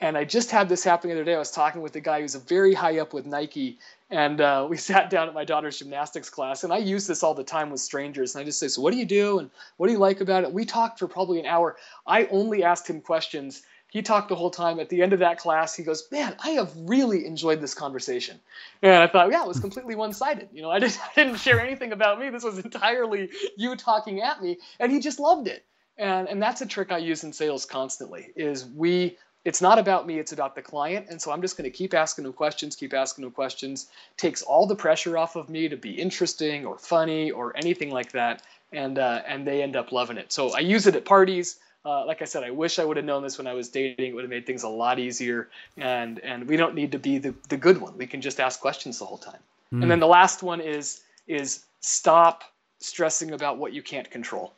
And 0.00 0.18
I 0.18 0.24
just 0.24 0.50
had 0.50 0.68
this 0.68 0.84
happen 0.84 1.08
the 1.08 1.16
other 1.16 1.24
day. 1.24 1.34
I 1.34 1.38
was 1.38 1.50
talking 1.50 1.80
with 1.80 1.96
a 1.96 2.00
guy 2.00 2.20
who's 2.20 2.34
a 2.34 2.40
very 2.40 2.74
high 2.74 2.98
up 2.98 3.14
with 3.14 3.24
Nike, 3.24 3.78
and 4.10 4.40
uh, 4.40 4.66
we 4.68 4.76
sat 4.90 5.08
down 5.08 5.28
at 5.28 5.34
my 5.34 5.44
daughter's 5.44 5.78
gymnastics 5.78 6.28
class. 6.28 6.64
And 6.64 6.72
I 6.72 6.78
use 6.78 7.06
this 7.06 7.22
all 7.22 7.32
the 7.32 7.44
time 7.44 7.70
with 7.70 7.80
strangers. 7.80 8.34
And 8.34 8.42
I 8.42 8.44
just 8.44 8.58
say, 8.58 8.68
"So 8.68 8.82
what 8.82 8.92
do 8.92 8.98
you 8.98 9.06
do? 9.06 9.38
And 9.38 9.50
what 9.78 9.86
do 9.86 9.92
you 9.92 9.98
like 9.98 10.20
about 10.20 10.44
it?" 10.44 10.52
We 10.52 10.66
talked 10.66 10.98
for 10.98 11.08
probably 11.08 11.40
an 11.40 11.46
hour. 11.46 11.76
I 12.06 12.26
only 12.26 12.62
asked 12.62 12.88
him 12.88 13.00
questions 13.00 13.62
he 13.94 14.02
talked 14.02 14.28
the 14.28 14.34
whole 14.34 14.50
time. 14.50 14.80
At 14.80 14.88
the 14.88 15.02
end 15.02 15.12
of 15.12 15.20
that 15.20 15.38
class, 15.38 15.72
he 15.76 15.84
goes, 15.84 16.10
"Man, 16.10 16.34
I 16.42 16.50
have 16.50 16.72
really 16.76 17.24
enjoyed 17.24 17.60
this 17.60 17.74
conversation." 17.74 18.40
And 18.82 18.92
I 18.92 19.06
thought, 19.06 19.30
yeah, 19.30 19.42
it 19.42 19.46
was 19.46 19.60
completely 19.66 19.94
one-sided. 19.94 20.48
You 20.52 20.62
know, 20.62 20.70
I 20.70 20.80
didn't, 20.80 20.98
I 21.16 21.22
didn't 21.22 21.38
share 21.38 21.60
anything 21.60 21.92
about 21.92 22.18
me. 22.18 22.28
This 22.28 22.42
was 22.42 22.58
entirely 22.58 23.30
you 23.56 23.76
talking 23.76 24.20
at 24.20 24.42
me, 24.42 24.58
and 24.80 24.90
he 24.90 24.98
just 24.98 25.20
loved 25.20 25.46
it. 25.46 25.64
And 25.96 26.28
and 26.28 26.42
that's 26.42 26.60
a 26.60 26.66
trick 26.66 26.90
I 26.90 26.98
use 26.98 27.22
in 27.22 27.32
sales 27.32 27.64
constantly. 27.66 28.32
Is 28.34 28.66
we 28.66 29.16
it's 29.44 29.62
not 29.62 29.78
about 29.78 30.08
me, 30.08 30.18
it's 30.18 30.32
about 30.32 30.56
the 30.56 30.62
client. 30.62 31.06
And 31.08 31.22
so 31.22 31.30
I'm 31.30 31.40
just 31.40 31.56
going 31.56 31.70
to 31.70 31.76
keep 31.76 31.94
asking 31.94 32.24
them 32.24 32.32
questions, 32.32 32.74
keep 32.74 32.94
asking 32.94 33.22
them 33.22 33.30
questions. 33.30 33.88
Takes 34.16 34.42
all 34.42 34.66
the 34.66 34.74
pressure 34.74 35.16
off 35.16 35.36
of 35.36 35.48
me 35.48 35.68
to 35.68 35.76
be 35.76 35.92
interesting 35.92 36.66
or 36.66 36.78
funny 36.78 37.30
or 37.30 37.56
anything 37.56 37.90
like 37.90 38.10
that. 38.12 38.42
And, 38.72 38.98
uh, 38.98 39.22
and 39.26 39.46
they 39.46 39.62
end 39.62 39.76
up 39.76 39.92
loving 39.92 40.16
it. 40.16 40.32
So 40.32 40.52
I 40.52 40.60
use 40.60 40.86
it 40.86 40.96
at 40.96 41.04
parties. 41.04 41.60
Uh, 41.86 42.06
like 42.06 42.22
I 42.22 42.24
said, 42.24 42.42
I 42.44 42.50
wish 42.50 42.78
I 42.78 42.84
would 42.84 42.96
have 42.96 43.04
known 43.04 43.22
this 43.22 43.36
when 43.36 43.46
I 43.46 43.52
was 43.52 43.68
dating. 43.68 44.10
It 44.10 44.14
would 44.14 44.24
have 44.24 44.30
made 44.30 44.46
things 44.46 44.62
a 44.62 44.68
lot 44.68 44.98
easier. 44.98 45.48
And 45.76 46.18
and 46.20 46.48
we 46.48 46.56
don't 46.56 46.74
need 46.74 46.92
to 46.92 46.98
be 46.98 47.18
the, 47.18 47.34
the 47.48 47.56
good 47.56 47.78
one. 47.78 47.96
We 47.98 48.06
can 48.06 48.20
just 48.20 48.40
ask 48.40 48.60
questions 48.60 48.98
the 48.98 49.04
whole 49.04 49.18
time. 49.18 49.40
Mm. 49.72 49.82
And 49.82 49.90
then 49.90 50.00
the 50.00 50.06
last 50.06 50.42
one 50.42 50.60
is 50.60 51.02
is 51.26 51.64
stop 51.80 52.44
stressing 52.78 53.32
about 53.32 53.58
what 53.58 53.72
you 53.72 53.82
can't 53.82 54.10
control. 54.10 54.52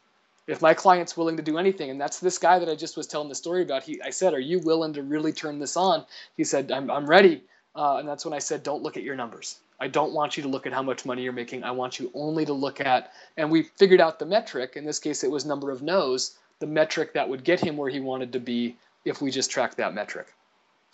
If 0.46 0.62
my 0.62 0.74
client's 0.74 1.16
willing 1.16 1.36
to 1.36 1.42
do 1.42 1.58
anything, 1.58 1.90
and 1.90 2.00
that's 2.00 2.20
this 2.20 2.38
guy 2.38 2.60
that 2.60 2.68
I 2.68 2.76
just 2.76 2.96
was 2.96 3.08
telling 3.08 3.28
the 3.28 3.34
story 3.34 3.62
about, 3.62 3.82
he 3.82 4.00
I 4.02 4.10
said, 4.10 4.32
"Are 4.32 4.40
you 4.40 4.60
willing 4.60 4.92
to 4.92 5.02
really 5.02 5.32
turn 5.32 5.58
this 5.58 5.76
on?" 5.76 6.06
He 6.36 6.44
said, 6.44 6.70
"I'm 6.70 6.90
I'm 6.90 7.06
ready." 7.06 7.42
Uh, 7.74 7.96
and 7.96 8.08
that's 8.08 8.24
when 8.24 8.34
I 8.34 8.38
said, 8.38 8.62
"Don't 8.62 8.82
look 8.82 8.96
at 8.96 9.02
your 9.02 9.16
numbers. 9.16 9.58
I 9.80 9.88
don't 9.88 10.12
want 10.12 10.36
you 10.36 10.42
to 10.44 10.48
look 10.48 10.66
at 10.66 10.72
how 10.72 10.82
much 10.82 11.04
money 11.04 11.22
you're 11.22 11.32
making. 11.32 11.64
I 11.64 11.72
want 11.72 11.98
you 11.98 12.12
only 12.14 12.46
to 12.46 12.52
look 12.52 12.80
at." 12.80 13.12
And 13.36 13.50
we 13.50 13.64
figured 13.64 14.00
out 14.00 14.20
the 14.20 14.26
metric. 14.26 14.74
In 14.76 14.84
this 14.84 15.00
case, 15.00 15.24
it 15.24 15.30
was 15.30 15.44
number 15.44 15.72
of 15.72 15.82
no's 15.82 16.38
the 16.60 16.66
metric 16.66 17.14
that 17.14 17.28
would 17.28 17.44
get 17.44 17.60
him 17.60 17.76
where 17.76 17.90
he 17.90 18.00
wanted 18.00 18.32
to 18.32 18.40
be 18.40 18.76
if 19.04 19.20
we 19.20 19.30
just 19.30 19.50
track 19.50 19.76
that 19.76 19.94
metric. 19.94 20.28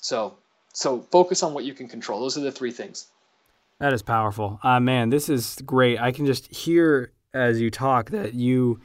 So, 0.01 0.35
so 0.73 1.01
focus 1.11 1.43
on 1.43 1.55
what 1.55 1.65
you 1.65 1.75
can 1.75 1.89
control. 1.89 2.21
Those 2.21 2.37
are 2.37 2.41
the 2.41 2.53
three 2.53 2.73
things. 2.73 3.07
That 3.79 3.93
is 3.93 4.03
powerful. 4.03 4.61
Uh, 4.63 4.81
man, 4.81 5.11
this 5.11 5.29
is 5.29 5.61
great. 5.65 5.99
I 6.01 6.13
can 6.13 6.27
just 6.27 6.53
hear 6.55 7.13
as 7.35 7.61
you 7.61 7.71
talk 7.71 8.11
that 8.11 8.35
you 8.35 8.81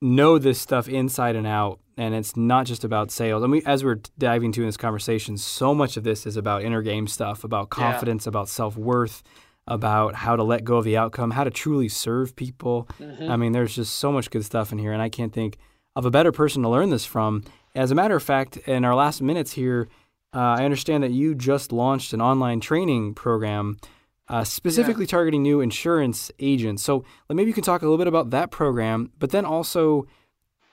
know 0.00 0.38
this 0.38 0.60
stuff 0.60 0.88
inside 0.88 1.36
and 1.36 1.46
out, 1.46 1.80
and 1.96 2.14
it's 2.14 2.36
not 2.36 2.66
just 2.66 2.84
about 2.84 3.10
sales. 3.10 3.42
I 3.42 3.46
mean, 3.46 3.62
as 3.66 3.84
we're 3.84 4.00
diving 4.18 4.46
into 4.46 4.62
in 4.62 4.68
this 4.68 4.76
conversation, 4.76 5.36
so 5.36 5.74
much 5.74 5.96
of 5.96 6.04
this 6.04 6.26
is 6.26 6.36
about 6.36 6.62
inner 6.62 6.82
game 6.82 7.06
stuff, 7.06 7.44
about 7.44 7.70
confidence, 7.70 8.26
yeah. 8.26 8.30
about 8.30 8.48
self 8.48 8.76
worth, 8.76 9.22
about 9.66 10.14
how 10.14 10.36
to 10.36 10.42
let 10.42 10.64
go 10.64 10.76
of 10.76 10.84
the 10.84 10.96
outcome, 10.96 11.32
how 11.32 11.44
to 11.44 11.50
truly 11.50 11.88
serve 11.88 12.36
people. 12.36 12.88
Mm-hmm. 13.00 13.30
I 13.30 13.36
mean, 13.36 13.52
there's 13.52 13.74
just 13.74 13.96
so 13.96 14.12
much 14.12 14.30
good 14.30 14.44
stuff 14.44 14.72
in 14.72 14.78
here, 14.78 14.92
and 14.92 15.02
I 15.02 15.08
can't 15.08 15.32
think 15.32 15.58
of 15.98 16.06
a 16.06 16.10
better 16.12 16.30
person 16.30 16.62
to 16.62 16.68
learn 16.68 16.90
this 16.90 17.04
from. 17.04 17.42
As 17.74 17.90
a 17.90 17.94
matter 17.94 18.14
of 18.14 18.22
fact, 18.22 18.56
in 18.68 18.84
our 18.84 18.94
last 18.94 19.20
minutes 19.20 19.52
here, 19.52 19.88
uh, 20.32 20.38
I 20.38 20.64
understand 20.64 21.02
that 21.02 21.10
you 21.10 21.34
just 21.34 21.72
launched 21.72 22.12
an 22.12 22.20
online 22.22 22.60
training 22.60 23.14
program 23.14 23.78
uh, 24.28 24.44
specifically 24.44 25.06
yeah. 25.06 25.10
targeting 25.10 25.42
new 25.42 25.60
insurance 25.60 26.30
agents. 26.38 26.84
So 26.84 27.04
maybe 27.28 27.48
you 27.48 27.54
can 27.54 27.64
talk 27.64 27.82
a 27.82 27.84
little 27.84 27.98
bit 27.98 28.06
about 28.06 28.30
that 28.30 28.52
program, 28.52 29.10
but 29.18 29.30
then 29.30 29.44
also 29.44 30.06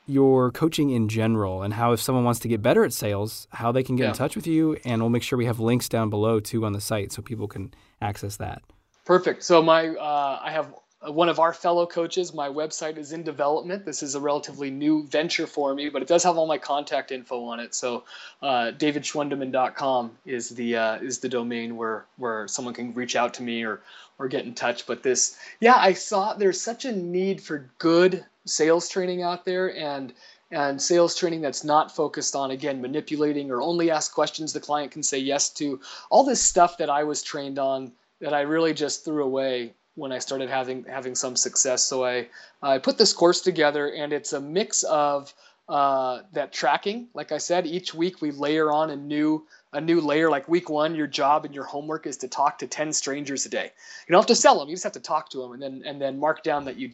your 0.05 0.51
coaching 0.51 0.91
in 0.91 1.09
general 1.09 1.63
and 1.63 1.73
how 1.73 1.91
if 1.91 1.99
someone 1.99 2.23
wants 2.23 2.41
to 2.41 2.47
get 2.47 2.61
better 2.61 2.85
at 2.85 2.93
sales, 2.93 3.47
how 3.49 3.71
they 3.71 3.81
can 3.81 3.95
get 3.95 4.03
yeah. 4.03 4.09
in 4.09 4.15
touch 4.15 4.35
with 4.35 4.45
you. 4.45 4.77
And 4.85 5.01
we'll 5.01 5.09
make 5.09 5.23
sure 5.23 5.38
we 5.38 5.45
have 5.45 5.59
links 5.59 5.89
down 5.89 6.11
below 6.11 6.39
too 6.39 6.63
on 6.65 6.73
the 6.73 6.81
site 6.81 7.11
so 7.11 7.23
people 7.23 7.47
can 7.47 7.73
access 7.99 8.38
that. 8.38 8.61
Perfect. 9.05 9.41
So 9.41 9.63
my 9.63 9.88
uh, 9.88 10.39
I 10.43 10.51
have 10.51 10.71
one 11.01 11.29
of 11.29 11.39
our 11.39 11.53
fellow 11.53 11.86
coaches. 11.86 12.34
My 12.34 12.49
website 12.49 12.97
is 12.97 13.12
in 13.12 13.23
development. 13.23 13.86
This 13.86 14.01
is 14.01 14.15
a 14.15 14.19
relatively 14.19 14.69
new 14.69 15.05
venture 15.08 15.47
for 15.47 15.73
me, 15.75 15.89
but 15.89 16.01
it 16.01 16.08
does 16.08 16.23
have 16.23 16.38
all 16.38 16.47
my 16.47 16.58
contact 16.58 17.12
info 17.12 17.43
on 17.45 17.60
it. 17.60 17.75
So, 17.75 18.03
uh, 18.41 18.71
davidschwundeman.com 18.77 20.17
is 20.25 20.49
the 20.49 20.77
uh, 20.77 20.95
is 20.97 21.19
the 21.19 21.29
domain 21.29 21.75
where 21.75 22.05
where 22.17 22.47
someone 22.47 22.73
can 22.73 22.93
reach 22.93 23.15
out 23.15 23.34
to 23.36 23.43
me 23.43 23.63
or 23.63 23.81
or 24.17 24.27
get 24.27 24.45
in 24.45 24.53
touch. 24.53 24.86
But 24.88 25.03
this, 25.03 25.38
yeah, 25.60 25.75
I 25.77 25.93
saw 25.93 26.34
there's 26.34 26.62
such 26.62 26.86
a 26.86 26.91
need 26.91 27.41
for 27.41 27.69
good 27.77 28.25
sales 28.45 28.89
training 28.89 29.21
out 29.21 29.45
there, 29.45 29.75
and 29.75 30.13
and 30.51 30.81
sales 30.81 31.15
training 31.15 31.41
that's 31.41 31.63
not 31.63 31.95
focused 31.95 32.36
on 32.36 32.51
again 32.51 32.81
manipulating 32.81 33.51
or 33.51 33.62
only 33.62 33.91
ask 33.91 34.13
questions 34.13 34.53
the 34.53 34.60
client 34.60 34.91
can 34.91 35.03
say 35.03 35.17
yes 35.17 35.49
to. 35.49 35.79
All 36.10 36.23
this 36.23 36.41
stuff 36.41 36.77
that 36.77 36.89
I 36.89 37.03
was 37.03 37.21
trained 37.21 37.60
on 37.60 37.91
that 38.21 38.34
I 38.34 38.41
really 38.41 38.73
just 38.73 39.03
threw 39.03 39.23
away 39.23 39.73
when 39.95 40.12
I 40.12 40.19
started 40.19 40.49
having 40.49 40.86
having 40.86 41.15
some 41.15 41.36
success. 41.36 41.84
So 41.84 42.05
I 42.05 42.27
I 42.62 42.77
put 42.77 42.97
this 42.97 43.13
course 43.13 43.41
together, 43.41 43.89
and 43.89 44.13
it's 44.13 44.34
a 44.34 44.39
mix 44.39 44.84
of 44.84 45.34
uh, 45.67 46.21
that 46.34 46.53
tracking. 46.53 47.08
Like 47.13 47.31
I 47.31 47.38
said, 47.39 47.65
each 47.65 47.93
week 47.93 48.21
we 48.21 48.31
layer 48.31 48.71
on 48.71 48.89
a 48.91 48.95
new 48.95 49.47
a 49.73 49.81
new 49.81 50.01
layer. 50.01 50.29
Like 50.29 50.47
week 50.47 50.69
one, 50.69 50.95
your 50.95 51.08
job 51.08 51.45
and 51.45 51.55
your 51.55 51.63
homework 51.63 52.05
is 52.05 52.17
to 52.17 52.27
talk 52.27 52.60
to 52.60 52.67
ten 52.67 52.93
strangers 52.93 53.45
a 53.45 53.49
day. 53.49 53.71
You 54.08 54.12
don't 54.12 54.21
have 54.21 54.27
to 54.27 54.36
sell 54.36 54.60
them; 54.60 54.69
you 54.69 54.75
just 54.75 54.84
have 54.84 54.93
to 54.93 54.99
talk 54.99 55.29
to 55.29 55.39
them, 55.39 55.53
and 55.53 55.62
then 55.62 55.84
and 55.86 56.01
then 56.01 56.19
mark 56.19 56.43
down 56.43 56.65
that 56.65 56.77
you 56.77 56.91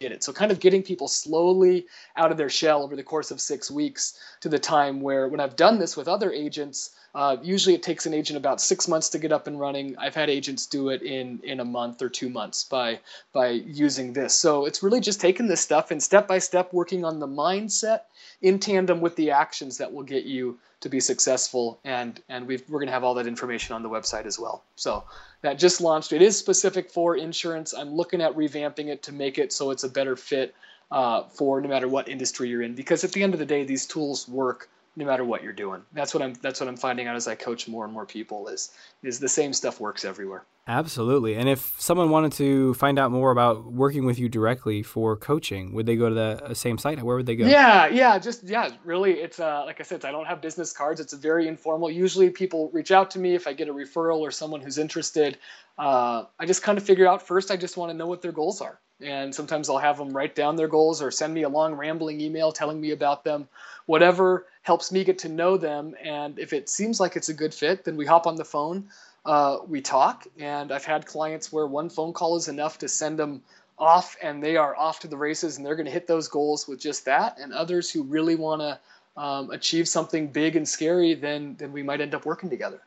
did 0.00 0.12
it. 0.12 0.24
So 0.24 0.32
kind 0.32 0.50
of 0.50 0.60
getting 0.60 0.82
people 0.82 1.08
slowly 1.08 1.86
out 2.16 2.32
of 2.32 2.38
their 2.38 2.48
shell 2.48 2.82
over 2.82 2.96
the 2.96 3.02
course 3.02 3.30
of 3.30 3.40
six 3.40 3.70
weeks 3.70 4.18
to 4.40 4.48
the 4.48 4.58
time 4.58 5.02
where 5.02 5.28
when 5.28 5.40
I've 5.40 5.56
done 5.56 5.78
this 5.78 5.94
with 5.94 6.08
other 6.08 6.32
agents 6.32 6.90
uh, 7.14 7.36
usually, 7.42 7.74
it 7.74 7.82
takes 7.82 8.06
an 8.06 8.14
agent 8.14 8.36
about 8.36 8.60
six 8.60 8.86
months 8.86 9.08
to 9.08 9.18
get 9.18 9.32
up 9.32 9.48
and 9.48 9.58
running. 9.58 9.96
I've 9.98 10.14
had 10.14 10.30
agents 10.30 10.66
do 10.66 10.90
it 10.90 11.02
in 11.02 11.40
in 11.42 11.58
a 11.58 11.64
month 11.64 12.02
or 12.02 12.08
two 12.08 12.28
months 12.28 12.62
by 12.62 13.00
by 13.32 13.48
using 13.48 14.12
this. 14.12 14.32
So 14.32 14.64
it's 14.64 14.82
really 14.82 15.00
just 15.00 15.20
taking 15.20 15.48
this 15.48 15.60
stuff 15.60 15.90
and 15.90 16.00
step 16.00 16.28
by 16.28 16.38
step 16.38 16.72
working 16.72 17.04
on 17.04 17.18
the 17.18 17.26
mindset 17.26 18.02
in 18.42 18.60
tandem 18.60 19.00
with 19.00 19.16
the 19.16 19.32
actions 19.32 19.78
that 19.78 19.92
will 19.92 20.04
get 20.04 20.24
you 20.24 20.60
to 20.80 20.88
be 20.88 21.00
successful. 21.00 21.80
And 21.84 22.20
and 22.28 22.46
we 22.46 22.54
are 22.54 22.58
going 22.68 22.86
to 22.86 22.92
have 22.92 23.02
all 23.02 23.14
that 23.14 23.26
information 23.26 23.74
on 23.74 23.82
the 23.82 23.90
website 23.90 24.26
as 24.26 24.38
well. 24.38 24.62
So 24.76 25.02
that 25.42 25.58
just 25.58 25.80
launched. 25.80 26.12
It 26.12 26.22
is 26.22 26.36
specific 26.36 26.90
for 26.90 27.16
insurance. 27.16 27.72
I'm 27.72 27.94
looking 27.94 28.20
at 28.20 28.36
revamping 28.36 28.88
it 28.88 29.02
to 29.04 29.12
make 29.12 29.38
it 29.38 29.52
so 29.52 29.70
it's 29.70 29.84
a 29.84 29.88
better 29.88 30.16
fit 30.16 30.54
uh, 30.90 31.24
for 31.24 31.60
no 31.60 31.68
matter 31.68 31.88
what 31.88 32.08
industry 32.08 32.48
you're 32.48 32.62
in. 32.62 32.74
Because 32.74 33.04
at 33.04 33.12
the 33.12 33.22
end 33.22 33.32
of 33.32 33.38
the 33.38 33.46
day, 33.46 33.64
these 33.64 33.86
tools 33.86 34.28
work 34.28 34.68
no 35.00 35.06
matter 35.06 35.24
what 35.24 35.42
you're 35.42 35.52
doing. 35.52 35.82
That's 35.92 36.14
what 36.14 36.22
I'm 36.22 36.34
that's 36.34 36.60
what 36.60 36.68
I'm 36.68 36.76
finding 36.76 37.08
out 37.08 37.16
as 37.16 37.26
I 37.26 37.34
coach 37.34 37.66
more 37.66 37.84
and 37.84 37.92
more 37.92 38.06
people 38.06 38.46
is 38.48 38.70
is 39.02 39.18
the 39.18 39.28
same 39.28 39.52
stuff 39.52 39.80
works 39.80 40.04
everywhere. 40.04 40.44
Absolutely. 40.68 41.34
And 41.34 41.48
if 41.48 41.74
someone 41.78 42.10
wanted 42.10 42.32
to 42.32 42.74
find 42.74 42.98
out 42.98 43.10
more 43.10 43.32
about 43.32 43.72
working 43.72 44.04
with 44.04 44.18
you 44.18 44.28
directly 44.28 44.82
for 44.84 45.16
coaching, 45.16 45.72
would 45.72 45.86
they 45.86 45.96
go 45.96 46.08
to 46.10 46.14
the 46.14 46.42
uh, 46.44 46.54
same 46.54 46.78
site? 46.78 47.02
Where 47.02 47.16
would 47.16 47.26
they 47.26 47.34
go? 47.34 47.46
Yeah, 47.46 47.88
yeah, 47.88 48.18
just 48.18 48.44
yeah, 48.44 48.70
really 48.84 49.14
it's 49.14 49.40
uh 49.40 49.64
like 49.64 49.80
I 49.80 49.82
said, 49.82 50.04
I 50.04 50.12
don't 50.12 50.26
have 50.26 50.40
business 50.40 50.72
cards. 50.72 51.00
It's 51.00 51.14
a 51.14 51.18
very 51.18 51.48
informal. 51.48 51.90
Usually 51.90 52.30
people 52.30 52.70
reach 52.72 52.92
out 52.92 53.10
to 53.12 53.18
me 53.18 53.34
if 53.34 53.46
I 53.48 53.52
get 53.54 53.68
a 53.68 53.74
referral 53.74 54.20
or 54.20 54.30
someone 54.30 54.60
who's 54.60 54.78
interested. 54.78 55.38
Uh, 55.78 56.24
I 56.38 56.44
just 56.46 56.62
kind 56.62 56.76
of 56.76 56.84
figure 56.84 57.08
out 57.08 57.26
first 57.26 57.50
I 57.50 57.56
just 57.56 57.76
want 57.76 57.90
to 57.90 57.96
know 57.96 58.06
what 58.06 58.22
their 58.22 58.32
goals 58.32 58.60
are. 58.60 58.78
And 59.02 59.34
sometimes 59.34 59.68
I'll 59.68 59.78
have 59.78 59.98
them 59.98 60.16
write 60.16 60.34
down 60.34 60.56
their 60.56 60.68
goals 60.68 61.02
or 61.02 61.10
send 61.10 61.32
me 61.34 61.42
a 61.42 61.48
long 61.48 61.74
rambling 61.74 62.20
email 62.20 62.52
telling 62.52 62.80
me 62.80 62.90
about 62.90 63.24
them 63.24 63.48
whatever 63.86 64.46
helps 64.62 64.92
me 64.92 65.04
get 65.04 65.18
to 65.18 65.28
know 65.28 65.56
them. 65.56 65.94
And 66.02 66.38
if 66.38 66.52
it 66.52 66.68
seems 66.68 67.00
like 67.00 67.16
it's 67.16 67.28
a 67.28 67.34
good 67.34 67.52
fit, 67.54 67.84
then 67.84 67.96
we 67.96 68.06
hop 68.06 68.26
on 68.26 68.36
the 68.36 68.44
phone, 68.44 68.88
uh, 69.24 69.58
we 69.66 69.80
talk. 69.80 70.26
And 70.38 70.70
I've 70.70 70.84
had 70.84 71.06
clients 71.06 71.52
where 71.52 71.66
one 71.66 71.90
phone 71.90 72.12
call 72.12 72.36
is 72.36 72.48
enough 72.48 72.78
to 72.78 72.88
send 72.88 73.18
them 73.18 73.42
off 73.78 74.16
and 74.22 74.42
they 74.42 74.56
are 74.56 74.76
off 74.76 75.00
to 75.00 75.08
the 75.08 75.16
races 75.16 75.56
and 75.56 75.64
they're 75.64 75.74
going 75.74 75.86
to 75.86 75.92
hit 75.92 76.06
those 76.06 76.28
goals 76.28 76.68
with 76.68 76.78
just 76.78 77.06
that. 77.06 77.38
And 77.40 77.52
others 77.52 77.90
who 77.90 78.02
really 78.02 78.36
want 78.36 78.60
to 78.60 78.78
um, 79.20 79.50
achieve 79.50 79.88
something 79.88 80.28
big 80.28 80.56
and 80.56 80.68
scary, 80.68 81.14
then 81.14 81.56
then 81.58 81.72
we 81.72 81.82
might 81.82 82.00
end 82.00 82.14
up 82.14 82.24
working 82.24 82.50
together. 82.50 82.80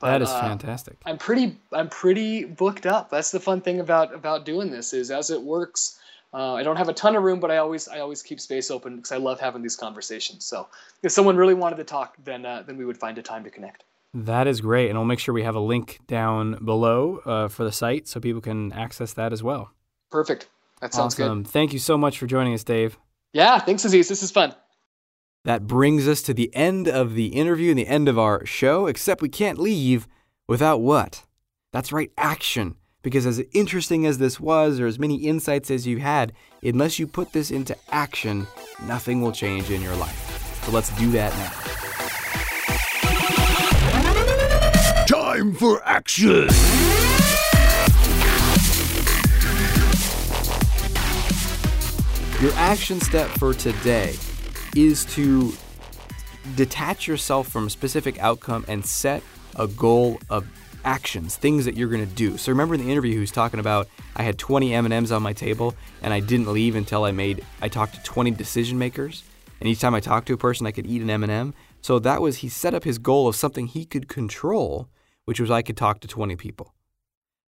But, 0.00 0.12
that 0.12 0.22
is 0.22 0.30
uh, 0.30 0.40
fantastic. 0.40 0.96
I'm 1.04 1.18
pretty 1.18 1.58
I'm 1.72 1.88
pretty 1.88 2.44
booked 2.44 2.86
up. 2.86 3.10
That's 3.10 3.30
the 3.30 3.40
fun 3.40 3.60
thing 3.60 3.80
about 3.80 4.14
about 4.14 4.44
doing 4.44 4.70
this 4.70 4.92
is 4.94 5.10
as 5.10 5.30
it 5.30 5.42
works, 5.42 6.00
uh, 6.32 6.54
I 6.54 6.62
don't 6.62 6.76
have 6.76 6.88
a 6.88 6.92
ton 6.92 7.16
of 7.16 7.22
room, 7.22 7.38
but 7.38 7.50
I 7.50 7.58
always 7.58 7.86
I 7.86 8.00
always 8.00 8.22
keep 8.22 8.40
space 8.40 8.70
open 8.70 8.96
because 8.96 9.12
I 9.12 9.18
love 9.18 9.40
having 9.40 9.62
these 9.62 9.76
conversations. 9.76 10.44
So 10.44 10.68
if 11.02 11.12
someone 11.12 11.36
really 11.36 11.54
wanted 11.54 11.76
to 11.76 11.84
talk, 11.84 12.16
then 12.24 12.46
uh, 12.46 12.62
then 12.66 12.78
we 12.78 12.84
would 12.84 12.98
find 12.98 13.18
a 13.18 13.22
time 13.22 13.44
to 13.44 13.50
connect. 13.50 13.84
That 14.14 14.46
is 14.46 14.60
great, 14.60 14.88
and 14.88 14.98
we'll 14.98 15.06
make 15.06 15.18
sure 15.18 15.34
we 15.34 15.44
have 15.44 15.54
a 15.54 15.60
link 15.60 16.00
down 16.06 16.64
below 16.64 17.20
uh, 17.24 17.48
for 17.48 17.64
the 17.64 17.72
site 17.72 18.08
so 18.08 18.20
people 18.20 18.40
can 18.40 18.72
access 18.72 19.12
that 19.12 19.32
as 19.32 19.42
well. 19.42 19.70
Perfect. 20.10 20.48
That 20.80 20.94
sounds 20.94 21.14
awesome. 21.14 21.42
good. 21.42 21.52
Thank 21.52 21.72
you 21.72 21.78
so 21.78 21.98
much 21.98 22.18
for 22.18 22.26
joining 22.26 22.54
us, 22.54 22.64
Dave. 22.64 22.98
Yeah, 23.32 23.58
thanks, 23.58 23.84
Aziz. 23.84 24.08
This 24.08 24.22
is 24.22 24.30
fun. 24.30 24.54
That 25.44 25.66
brings 25.66 26.06
us 26.06 26.20
to 26.22 26.34
the 26.34 26.54
end 26.54 26.86
of 26.86 27.14
the 27.14 27.28
interview 27.28 27.70
and 27.70 27.78
the 27.78 27.86
end 27.86 28.10
of 28.10 28.18
our 28.18 28.44
show, 28.44 28.86
except 28.86 29.22
we 29.22 29.30
can't 29.30 29.58
leave 29.58 30.06
without 30.46 30.82
what? 30.82 31.24
That's 31.72 31.92
right, 31.92 32.12
action. 32.18 32.74
Because 33.02 33.24
as 33.24 33.42
interesting 33.54 34.04
as 34.04 34.18
this 34.18 34.38
was, 34.38 34.78
or 34.78 34.86
as 34.86 34.98
many 34.98 35.14
insights 35.14 35.70
as 35.70 35.86
you 35.86 35.96
had, 35.96 36.34
unless 36.62 36.98
you 36.98 37.06
put 37.06 37.32
this 37.32 37.50
into 37.50 37.74
action, 37.88 38.46
nothing 38.82 39.22
will 39.22 39.32
change 39.32 39.70
in 39.70 39.80
your 39.80 39.96
life. 39.96 40.62
So 40.66 40.72
let's 40.72 40.94
do 40.98 41.10
that 41.12 41.32
now. 41.38 41.50
Time 45.06 45.54
for 45.54 45.82
action! 45.86 46.48
Your 52.42 52.52
action 52.54 53.00
step 53.00 53.28
for 53.30 53.54
today 53.54 54.16
is 54.74 55.04
to 55.16 55.52
detach 56.56 57.06
yourself 57.06 57.48
from 57.48 57.66
a 57.66 57.70
specific 57.70 58.18
outcome 58.18 58.64
and 58.68 58.84
set 58.84 59.22
a 59.56 59.66
goal 59.66 60.20
of 60.30 60.46
actions, 60.84 61.36
things 61.36 61.64
that 61.64 61.76
you're 61.76 61.88
going 61.88 62.06
to 62.06 62.14
do. 62.14 62.36
So 62.38 62.52
remember 62.52 62.74
in 62.74 62.80
the 62.80 62.90
interview 62.90 63.12
he 63.12 63.18
was 63.18 63.30
talking 63.30 63.60
about 63.60 63.88
I 64.16 64.22
had 64.22 64.38
20 64.38 64.74
M&Ms 64.74 65.12
on 65.12 65.22
my 65.22 65.32
table 65.32 65.74
and 66.02 66.14
I 66.14 66.20
didn't 66.20 66.52
leave 66.52 66.74
until 66.74 67.04
I 67.04 67.12
made 67.12 67.44
I 67.60 67.68
talked 67.68 67.94
to 67.94 68.02
20 68.02 68.30
decision 68.32 68.78
makers 68.78 69.22
and 69.60 69.68
each 69.68 69.80
time 69.80 69.94
I 69.94 70.00
talked 70.00 70.26
to 70.28 70.34
a 70.34 70.38
person 70.38 70.66
I 70.66 70.72
could 70.72 70.86
eat 70.86 71.02
an 71.02 71.10
M&M. 71.10 71.54
So 71.82 71.98
that 71.98 72.22
was 72.22 72.38
he 72.38 72.48
set 72.48 72.74
up 72.74 72.84
his 72.84 72.98
goal 72.98 73.28
of 73.28 73.36
something 73.36 73.66
he 73.66 73.84
could 73.84 74.08
control, 74.08 74.88
which 75.24 75.40
was 75.40 75.50
I 75.50 75.62
could 75.62 75.76
talk 75.76 76.00
to 76.00 76.08
20 76.08 76.36
people. 76.36 76.74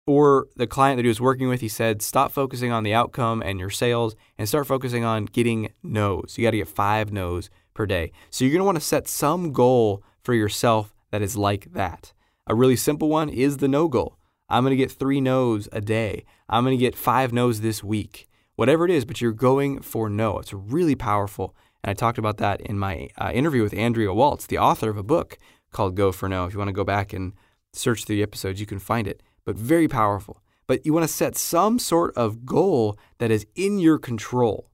Or 0.07 0.49
the 0.57 0.67
client 0.67 0.99
that 0.99 1.05
he 1.05 1.09
was 1.09 1.21
working 1.21 1.49
with, 1.49 1.61
he 1.61 1.69
said, 1.69 2.03
stop 2.03 2.33
focusing 2.33 2.73
on 2.73 2.83
the 2.83 2.93
outcome 2.93 3.41
and 3.41 3.61
your 3.61 3.71
sales 3.71 4.17
and 4.37 4.49
start 4.49 4.67
focusing 4.67 5.05
on 5.05 5.27
getting 5.27 5.71
no's. 5.83 6.37
You 6.37 6.45
got 6.45 6.51
to 6.51 6.57
get 6.57 6.69
five 6.69 7.13
no's 7.13 7.51
per 7.73 7.87
day. 7.87 8.11
So 8.31 8.45
you're 8.45 8.53
going 8.53 8.61
to 8.61 8.65
want 8.65 8.79
to 8.79 8.85
set 8.85 9.07
some 9.07 9.53
goal 9.53 10.03
for 10.23 10.35
yourself 10.35 10.93
that 11.13 11.23
is 11.23 11.37
like 11.37 11.73
that. 11.73 12.13
A 12.47 12.55
really 12.55 12.77
simple 12.77 13.09
one 13.09 13.29
is 13.29 13.59
the 13.59 13.69
no 13.69 13.87
goal. 13.87 14.19
I'm 14.49 14.65
going 14.65 14.73
to 14.73 14.77
get 14.77 14.91
three 14.91 15.21
no's 15.21 15.69
a 15.73 15.81
day. 15.81 16.25
I'm 16.49 16.65
going 16.65 16.77
to 16.77 16.85
get 16.85 16.97
five 16.97 17.33
no's 17.33 17.61
this 17.61 17.85
week. 17.85 18.29
Whatever 18.57 18.85
it 18.85 18.91
is, 18.91 19.05
but 19.05 19.21
you're 19.21 19.33
going 19.33 19.81
for 19.81 20.11
no. 20.11 20.39
It's 20.39 20.53
really 20.53 20.95
powerful. 20.95 21.55
And 21.83 21.91
I 21.91 21.95
talked 21.95 22.19
about 22.19 22.37
that 22.39 22.61
in 22.61 22.79
my 22.79 23.09
uh, 23.17 23.31
interview 23.33 23.63
with 23.63 23.75
Andrea 23.75 24.13
Waltz, 24.13 24.47
the 24.47 24.59
author 24.59 24.91
of 24.91 24.97
a 24.97 25.03
book 25.03 25.39
called 25.73 25.97
Go 25.97 26.13
for 26.13 26.29
No. 26.29 26.45
If 26.45 26.53
you 26.53 26.59
want 26.59 26.69
to 26.69 26.75
go 26.75 26.85
back 26.85 27.13
and 27.13 27.33
search 27.73 28.05
through 28.05 28.17
the 28.17 28.23
episodes, 28.23 28.61
you 28.61 28.67
can 28.67 28.79
find 28.79 29.09
it. 29.09 29.23
But 29.45 29.57
very 29.57 29.89
powerful. 29.89 30.43
But 30.67 30.87
you 30.87 30.93
want 30.93 31.05
to 31.05 31.13
set 31.13 31.37
some 31.37 31.79
sort 31.79 32.17
of 32.17 32.47
goal 32.47 32.99
that 33.19 33.31
is 33.31 33.47
in 33.55 33.79
your 33.79 33.99
control 33.99 34.71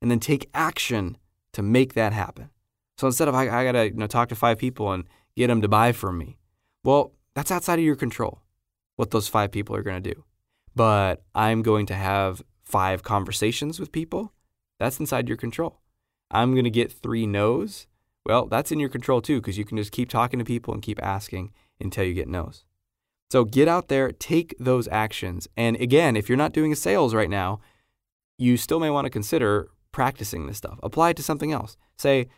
and 0.00 0.10
then 0.10 0.20
take 0.20 0.48
action 0.54 1.16
to 1.52 1.62
make 1.62 1.94
that 1.94 2.12
happen. 2.12 2.50
So 2.98 3.06
instead 3.06 3.28
of 3.28 3.34
I, 3.34 3.42
I 3.48 3.64
got 3.64 3.72
to 3.72 3.86
you 3.86 3.94
know, 3.94 4.06
talk 4.06 4.28
to 4.30 4.34
five 4.34 4.58
people 4.58 4.92
and 4.92 5.04
get 5.36 5.48
them 5.48 5.60
to 5.62 5.68
buy 5.68 5.92
from 5.92 6.18
me, 6.18 6.38
well, 6.84 7.12
that's 7.34 7.50
outside 7.50 7.78
of 7.78 7.84
your 7.84 7.96
control 7.96 8.42
what 8.96 9.10
those 9.10 9.28
five 9.28 9.52
people 9.52 9.76
are 9.76 9.82
going 9.82 10.02
to 10.02 10.14
do. 10.14 10.24
But 10.74 11.22
I'm 11.34 11.62
going 11.62 11.86
to 11.86 11.94
have 11.94 12.42
five 12.62 13.02
conversations 13.02 13.78
with 13.78 13.92
people. 13.92 14.32
That's 14.78 15.00
inside 15.00 15.28
your 15.28 15.36
control. 15.36 15.80
I'm 16.30 16.52
going 16.52 16.64
to 16.64 16.70
get 16.70 16.92
three 16.92 17.26
no's. 17.26 17.86
Well, 18.24 18.46
that's 18.46 18.72
in 18.72 18.80
your 18.80 18.88
control 18.88 19.22
too, 19.22 19.40
because 19.40 19.56
you 19.56 19.64
can 19.64 19.78
just 19.78 19.92
keep 19.92 20.10
talking 20.10 20.38
to 20.38 20.44
people 20.44 20.74
and 20.74 20.82
keep 20.82 21.02
asking 21.02 21.52
until 21.80 22.04
you 22.04 22.12
get 22.12 22.28
no's. 22.28 22.65
So 23.30 23.44
get 23.44 23.68
out 23.68 23.88
there, 23.88 24.12
take 24.12 24.54
those 24.58 24.88
actions. 24.88 25.48
And 25.56 25.76
again, 25.76 26.16
if 26.16 26.28
you're 26.28 26.38
not 26.38 26.52
doing 26.52 26.74
sales 26.74 27.14
right 27.14 27.30
now, 27.30 27.60
you 28.38 28.56
still 28.56 28.80
may 28.80 28.90
want 28.90 29.06
to 29.06 29.10
consider 29.10 29.68
practicing 29.92 30.46
this 30.46 30.58
stuff. 30.58 30.78
Apply 30.82 31.10
it 31.10 31.16
to 31.16 31.22
something 31.22 31.52
else. 31.52 31.76
Say, 31.96 32.28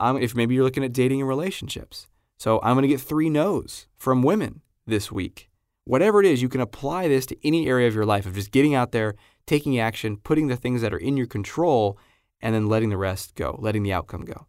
I'm, 0.00 0.16
if 0.16 0.34
maybe 0.34 0.54
you're 0.54 0.64
looking 0.64 0.84
at 0.84 0.92
dating 0.92 1.20
and 1.20 1.28
relationships. 1.28 2.08
So 2.38 2.60
I'm 2.62 2.74
going 2.74 2.82
to 2.82 2.88
get 2.88 3.00
three 3.00 3.30
no's 3.30 3.86
from 3.96 4.22
women 4.22 4.62
this 4.86 5.12
week. 5.12 5.50
Whatever 5.84 6.20
it 6.20 6.26
is, 6.26 6.42
you 6.42 6.48
can 6.48 6.62
apply 6.62 7.08
this 7.08 7.26
to 7.26 7.46
any 7.46 7.68
area 7.68 7.86
of 7.86 7.94
your 7.94 8.06
life 8.06 8.26
of 8.26 8.34
just 8.34 8.50
getting 8.50 8.74
out 8.74 8.92
there, 8.92 9.14
taking 9.46 9.78
action, 9.78 10.16
putting 10.16 10.48
the 10.48 10.56
things 10.56 10.80
that 10.80 10.94
are 10.94 10.98
in 10.98 11.16
your 11.16 11.26
control, 11.26 11.98
and 12.40 12.54
then 12.54 12.68
letting 12.68 12.88
the 12.88 12.96
rest 12.96 13.34
go, 13.34 13.58
letting 13.60 13.82
the 13.82 13.92
outcome 13.92 14.24
go. 14.24 14.46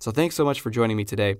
So 0.00 0.10
thanks 0.10 0.34
so 0.34 0.44
much 0.44 0.60
for 0.60 0.70
joining 0.70 0.96
me 0.96 1.04
today. 1.04 1.36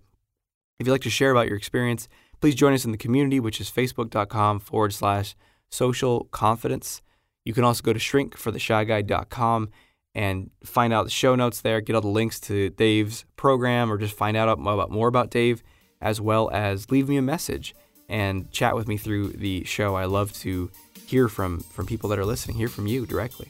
If 0.78 0.86
you'd 0.86 0.92
like 0.92 1.02
to 1.02 1.10
share 1.10 1.30
about 1.30 1.46
your 1.46 1.56
experience, 1.56 2.08
please 2.40 2.54
join 2.54 2.72
us 2.72 2.84
in 2.84 2.92
the 2.92 2.98
community, 2.98 3.40
which 3.40 3.60
is 3.60 3.70
facebook.com 3.70 4.60
forward 4.60 4.92
slash 4.92 5.34
social 5.68 6.24
confidence. 6.24 7.02
You 7.44 7.54
can 7.54 7.64
also 7.64 7.82
go 7.82 7.92
to 7.92 7.98
shrinkfortheshyguy.com 7.98 9.70
and 10.14 10.50
find 10.64 10.92
out 10.92 11.04
the 11.04 11.10
show 11.10 11.34
notes 11.34 11.60
there, 11.60 11.80
get 11.80 11.94
all 11.94 12.02
the 12.02 12.08
links 12.08 12.40
to 12.40 12.70
Dave's 12.70 13.24
program, 13.36 13.92
or 13.92 13.98
just 13.98 14.16
find 14.16 14.36
out 14.36 14.48
about 14.48 14.90
more 14.90 15.08
about 15.08 15.30
Dave, 15.30 15.62
as 16.00 16.20
well 16.20 16.50
as 16.52 16.90
leave 16.90 17.08
me 17.08 17.16
a 17.16 17.22
message 17.22 17.74
and 18.08 18.50
chat 18.50 18.74
with 18.74 18.88
me 18.88 18.96
through 18.96 19.28
the 19.28 19.64
show. 19.64 19.94
I 19.94 20.06
love 20.06 20.32
to 20.34 20.70
hear 21.06 21.28
from 21.28 21.60
from 21.60 21.86
people 21.86 22.10
that 22.10 22.18
are 22.18 22.24
listening, 22.24 22.56
hear 22.56 22.68
from 22.68 22.86
you 22.86 23.06
directly. 23.06 23.48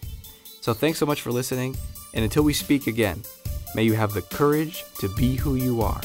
So 0.61 0.75
thanks 0.75 0.99
so 0.99 1.07
much 1.07 1.23
for 1.23 1.33
listening, 1.33 1.77
and 2.13 2.23
until 2.23 2.43
we 2.43 2.53
speak 2.53 2.87
again, 2.87 3.23
may 3.75 3.85
you 3.85 3.95
have 3.95 4.13
the 4.13 4.23
courage 4.23 4.85
to 4.99 5.09
be 5.15 5.37
who 5.37 5.55
you 5.55 5.81
are 5.81 6.01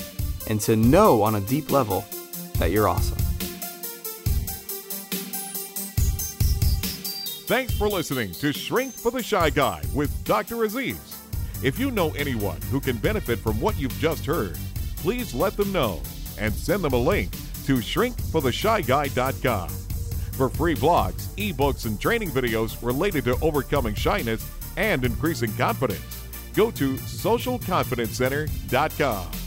and 0.48 0.62
to 0.62 0.76
know 0.78 1.22
on 1.22 1.36
a 1.36 1.42
deep 1.42 1.70
level 1.72 2.06
that 2.60 2.72
you're 2.72 2.88
awesome. 2.88 3.18
Thanks 7.48 7.78
for 7.78 7.88
listening 7.88 8.32
to 8.34 8.52
Shrink 8.52 8.94
for 8.94 9.12
the 9.12 9.22
Shy 9.22 9.52
Guy 9.52 9.84
with 9.94 10.12
Dr. 10.24 10.64
Aziz. 10.64 10.98
If 11.62 11.78
you 11.78 11.92
know 11.92 12.10
anyone 12.12 12.60
who 12.72 12.80
can 12.80 12.98
benefit 12.98 13.38
from 13.38 13.62
what 13.62 13.80
you've 13.80 14.00
just 14.00 14.26
heard, 14.26 14.58
please 14.98 15.36
let 15.36 15.56
them 15.56 15.72
know 15.72 16.02
and 16.40 16.52
send 16.54 16.84
them 16.84 16.94
a 16.94 16.98
link 16.98 17.32
to 17.66 17.78
shrinkfortheshyguy.com. 17.78 19.70
For 19.70 20.50
free 20.50 20.76
blogs, 20.76 21.28
ebooks, 21.38 21.86
and 21.86 22.02
training 22.02 22.32
videos 22.32 22.76
related 22.82 23.24
to 23.26 23.38
overcoming 23.42 23.94
shyness 23.96 24.50
and 24.76 25.06
increasing 25.06 25.54
confidence, 25.54 26.26
go 26.54 26.72
to 26.72 26.96
socialconfidencecenter.com. 26.96 29.45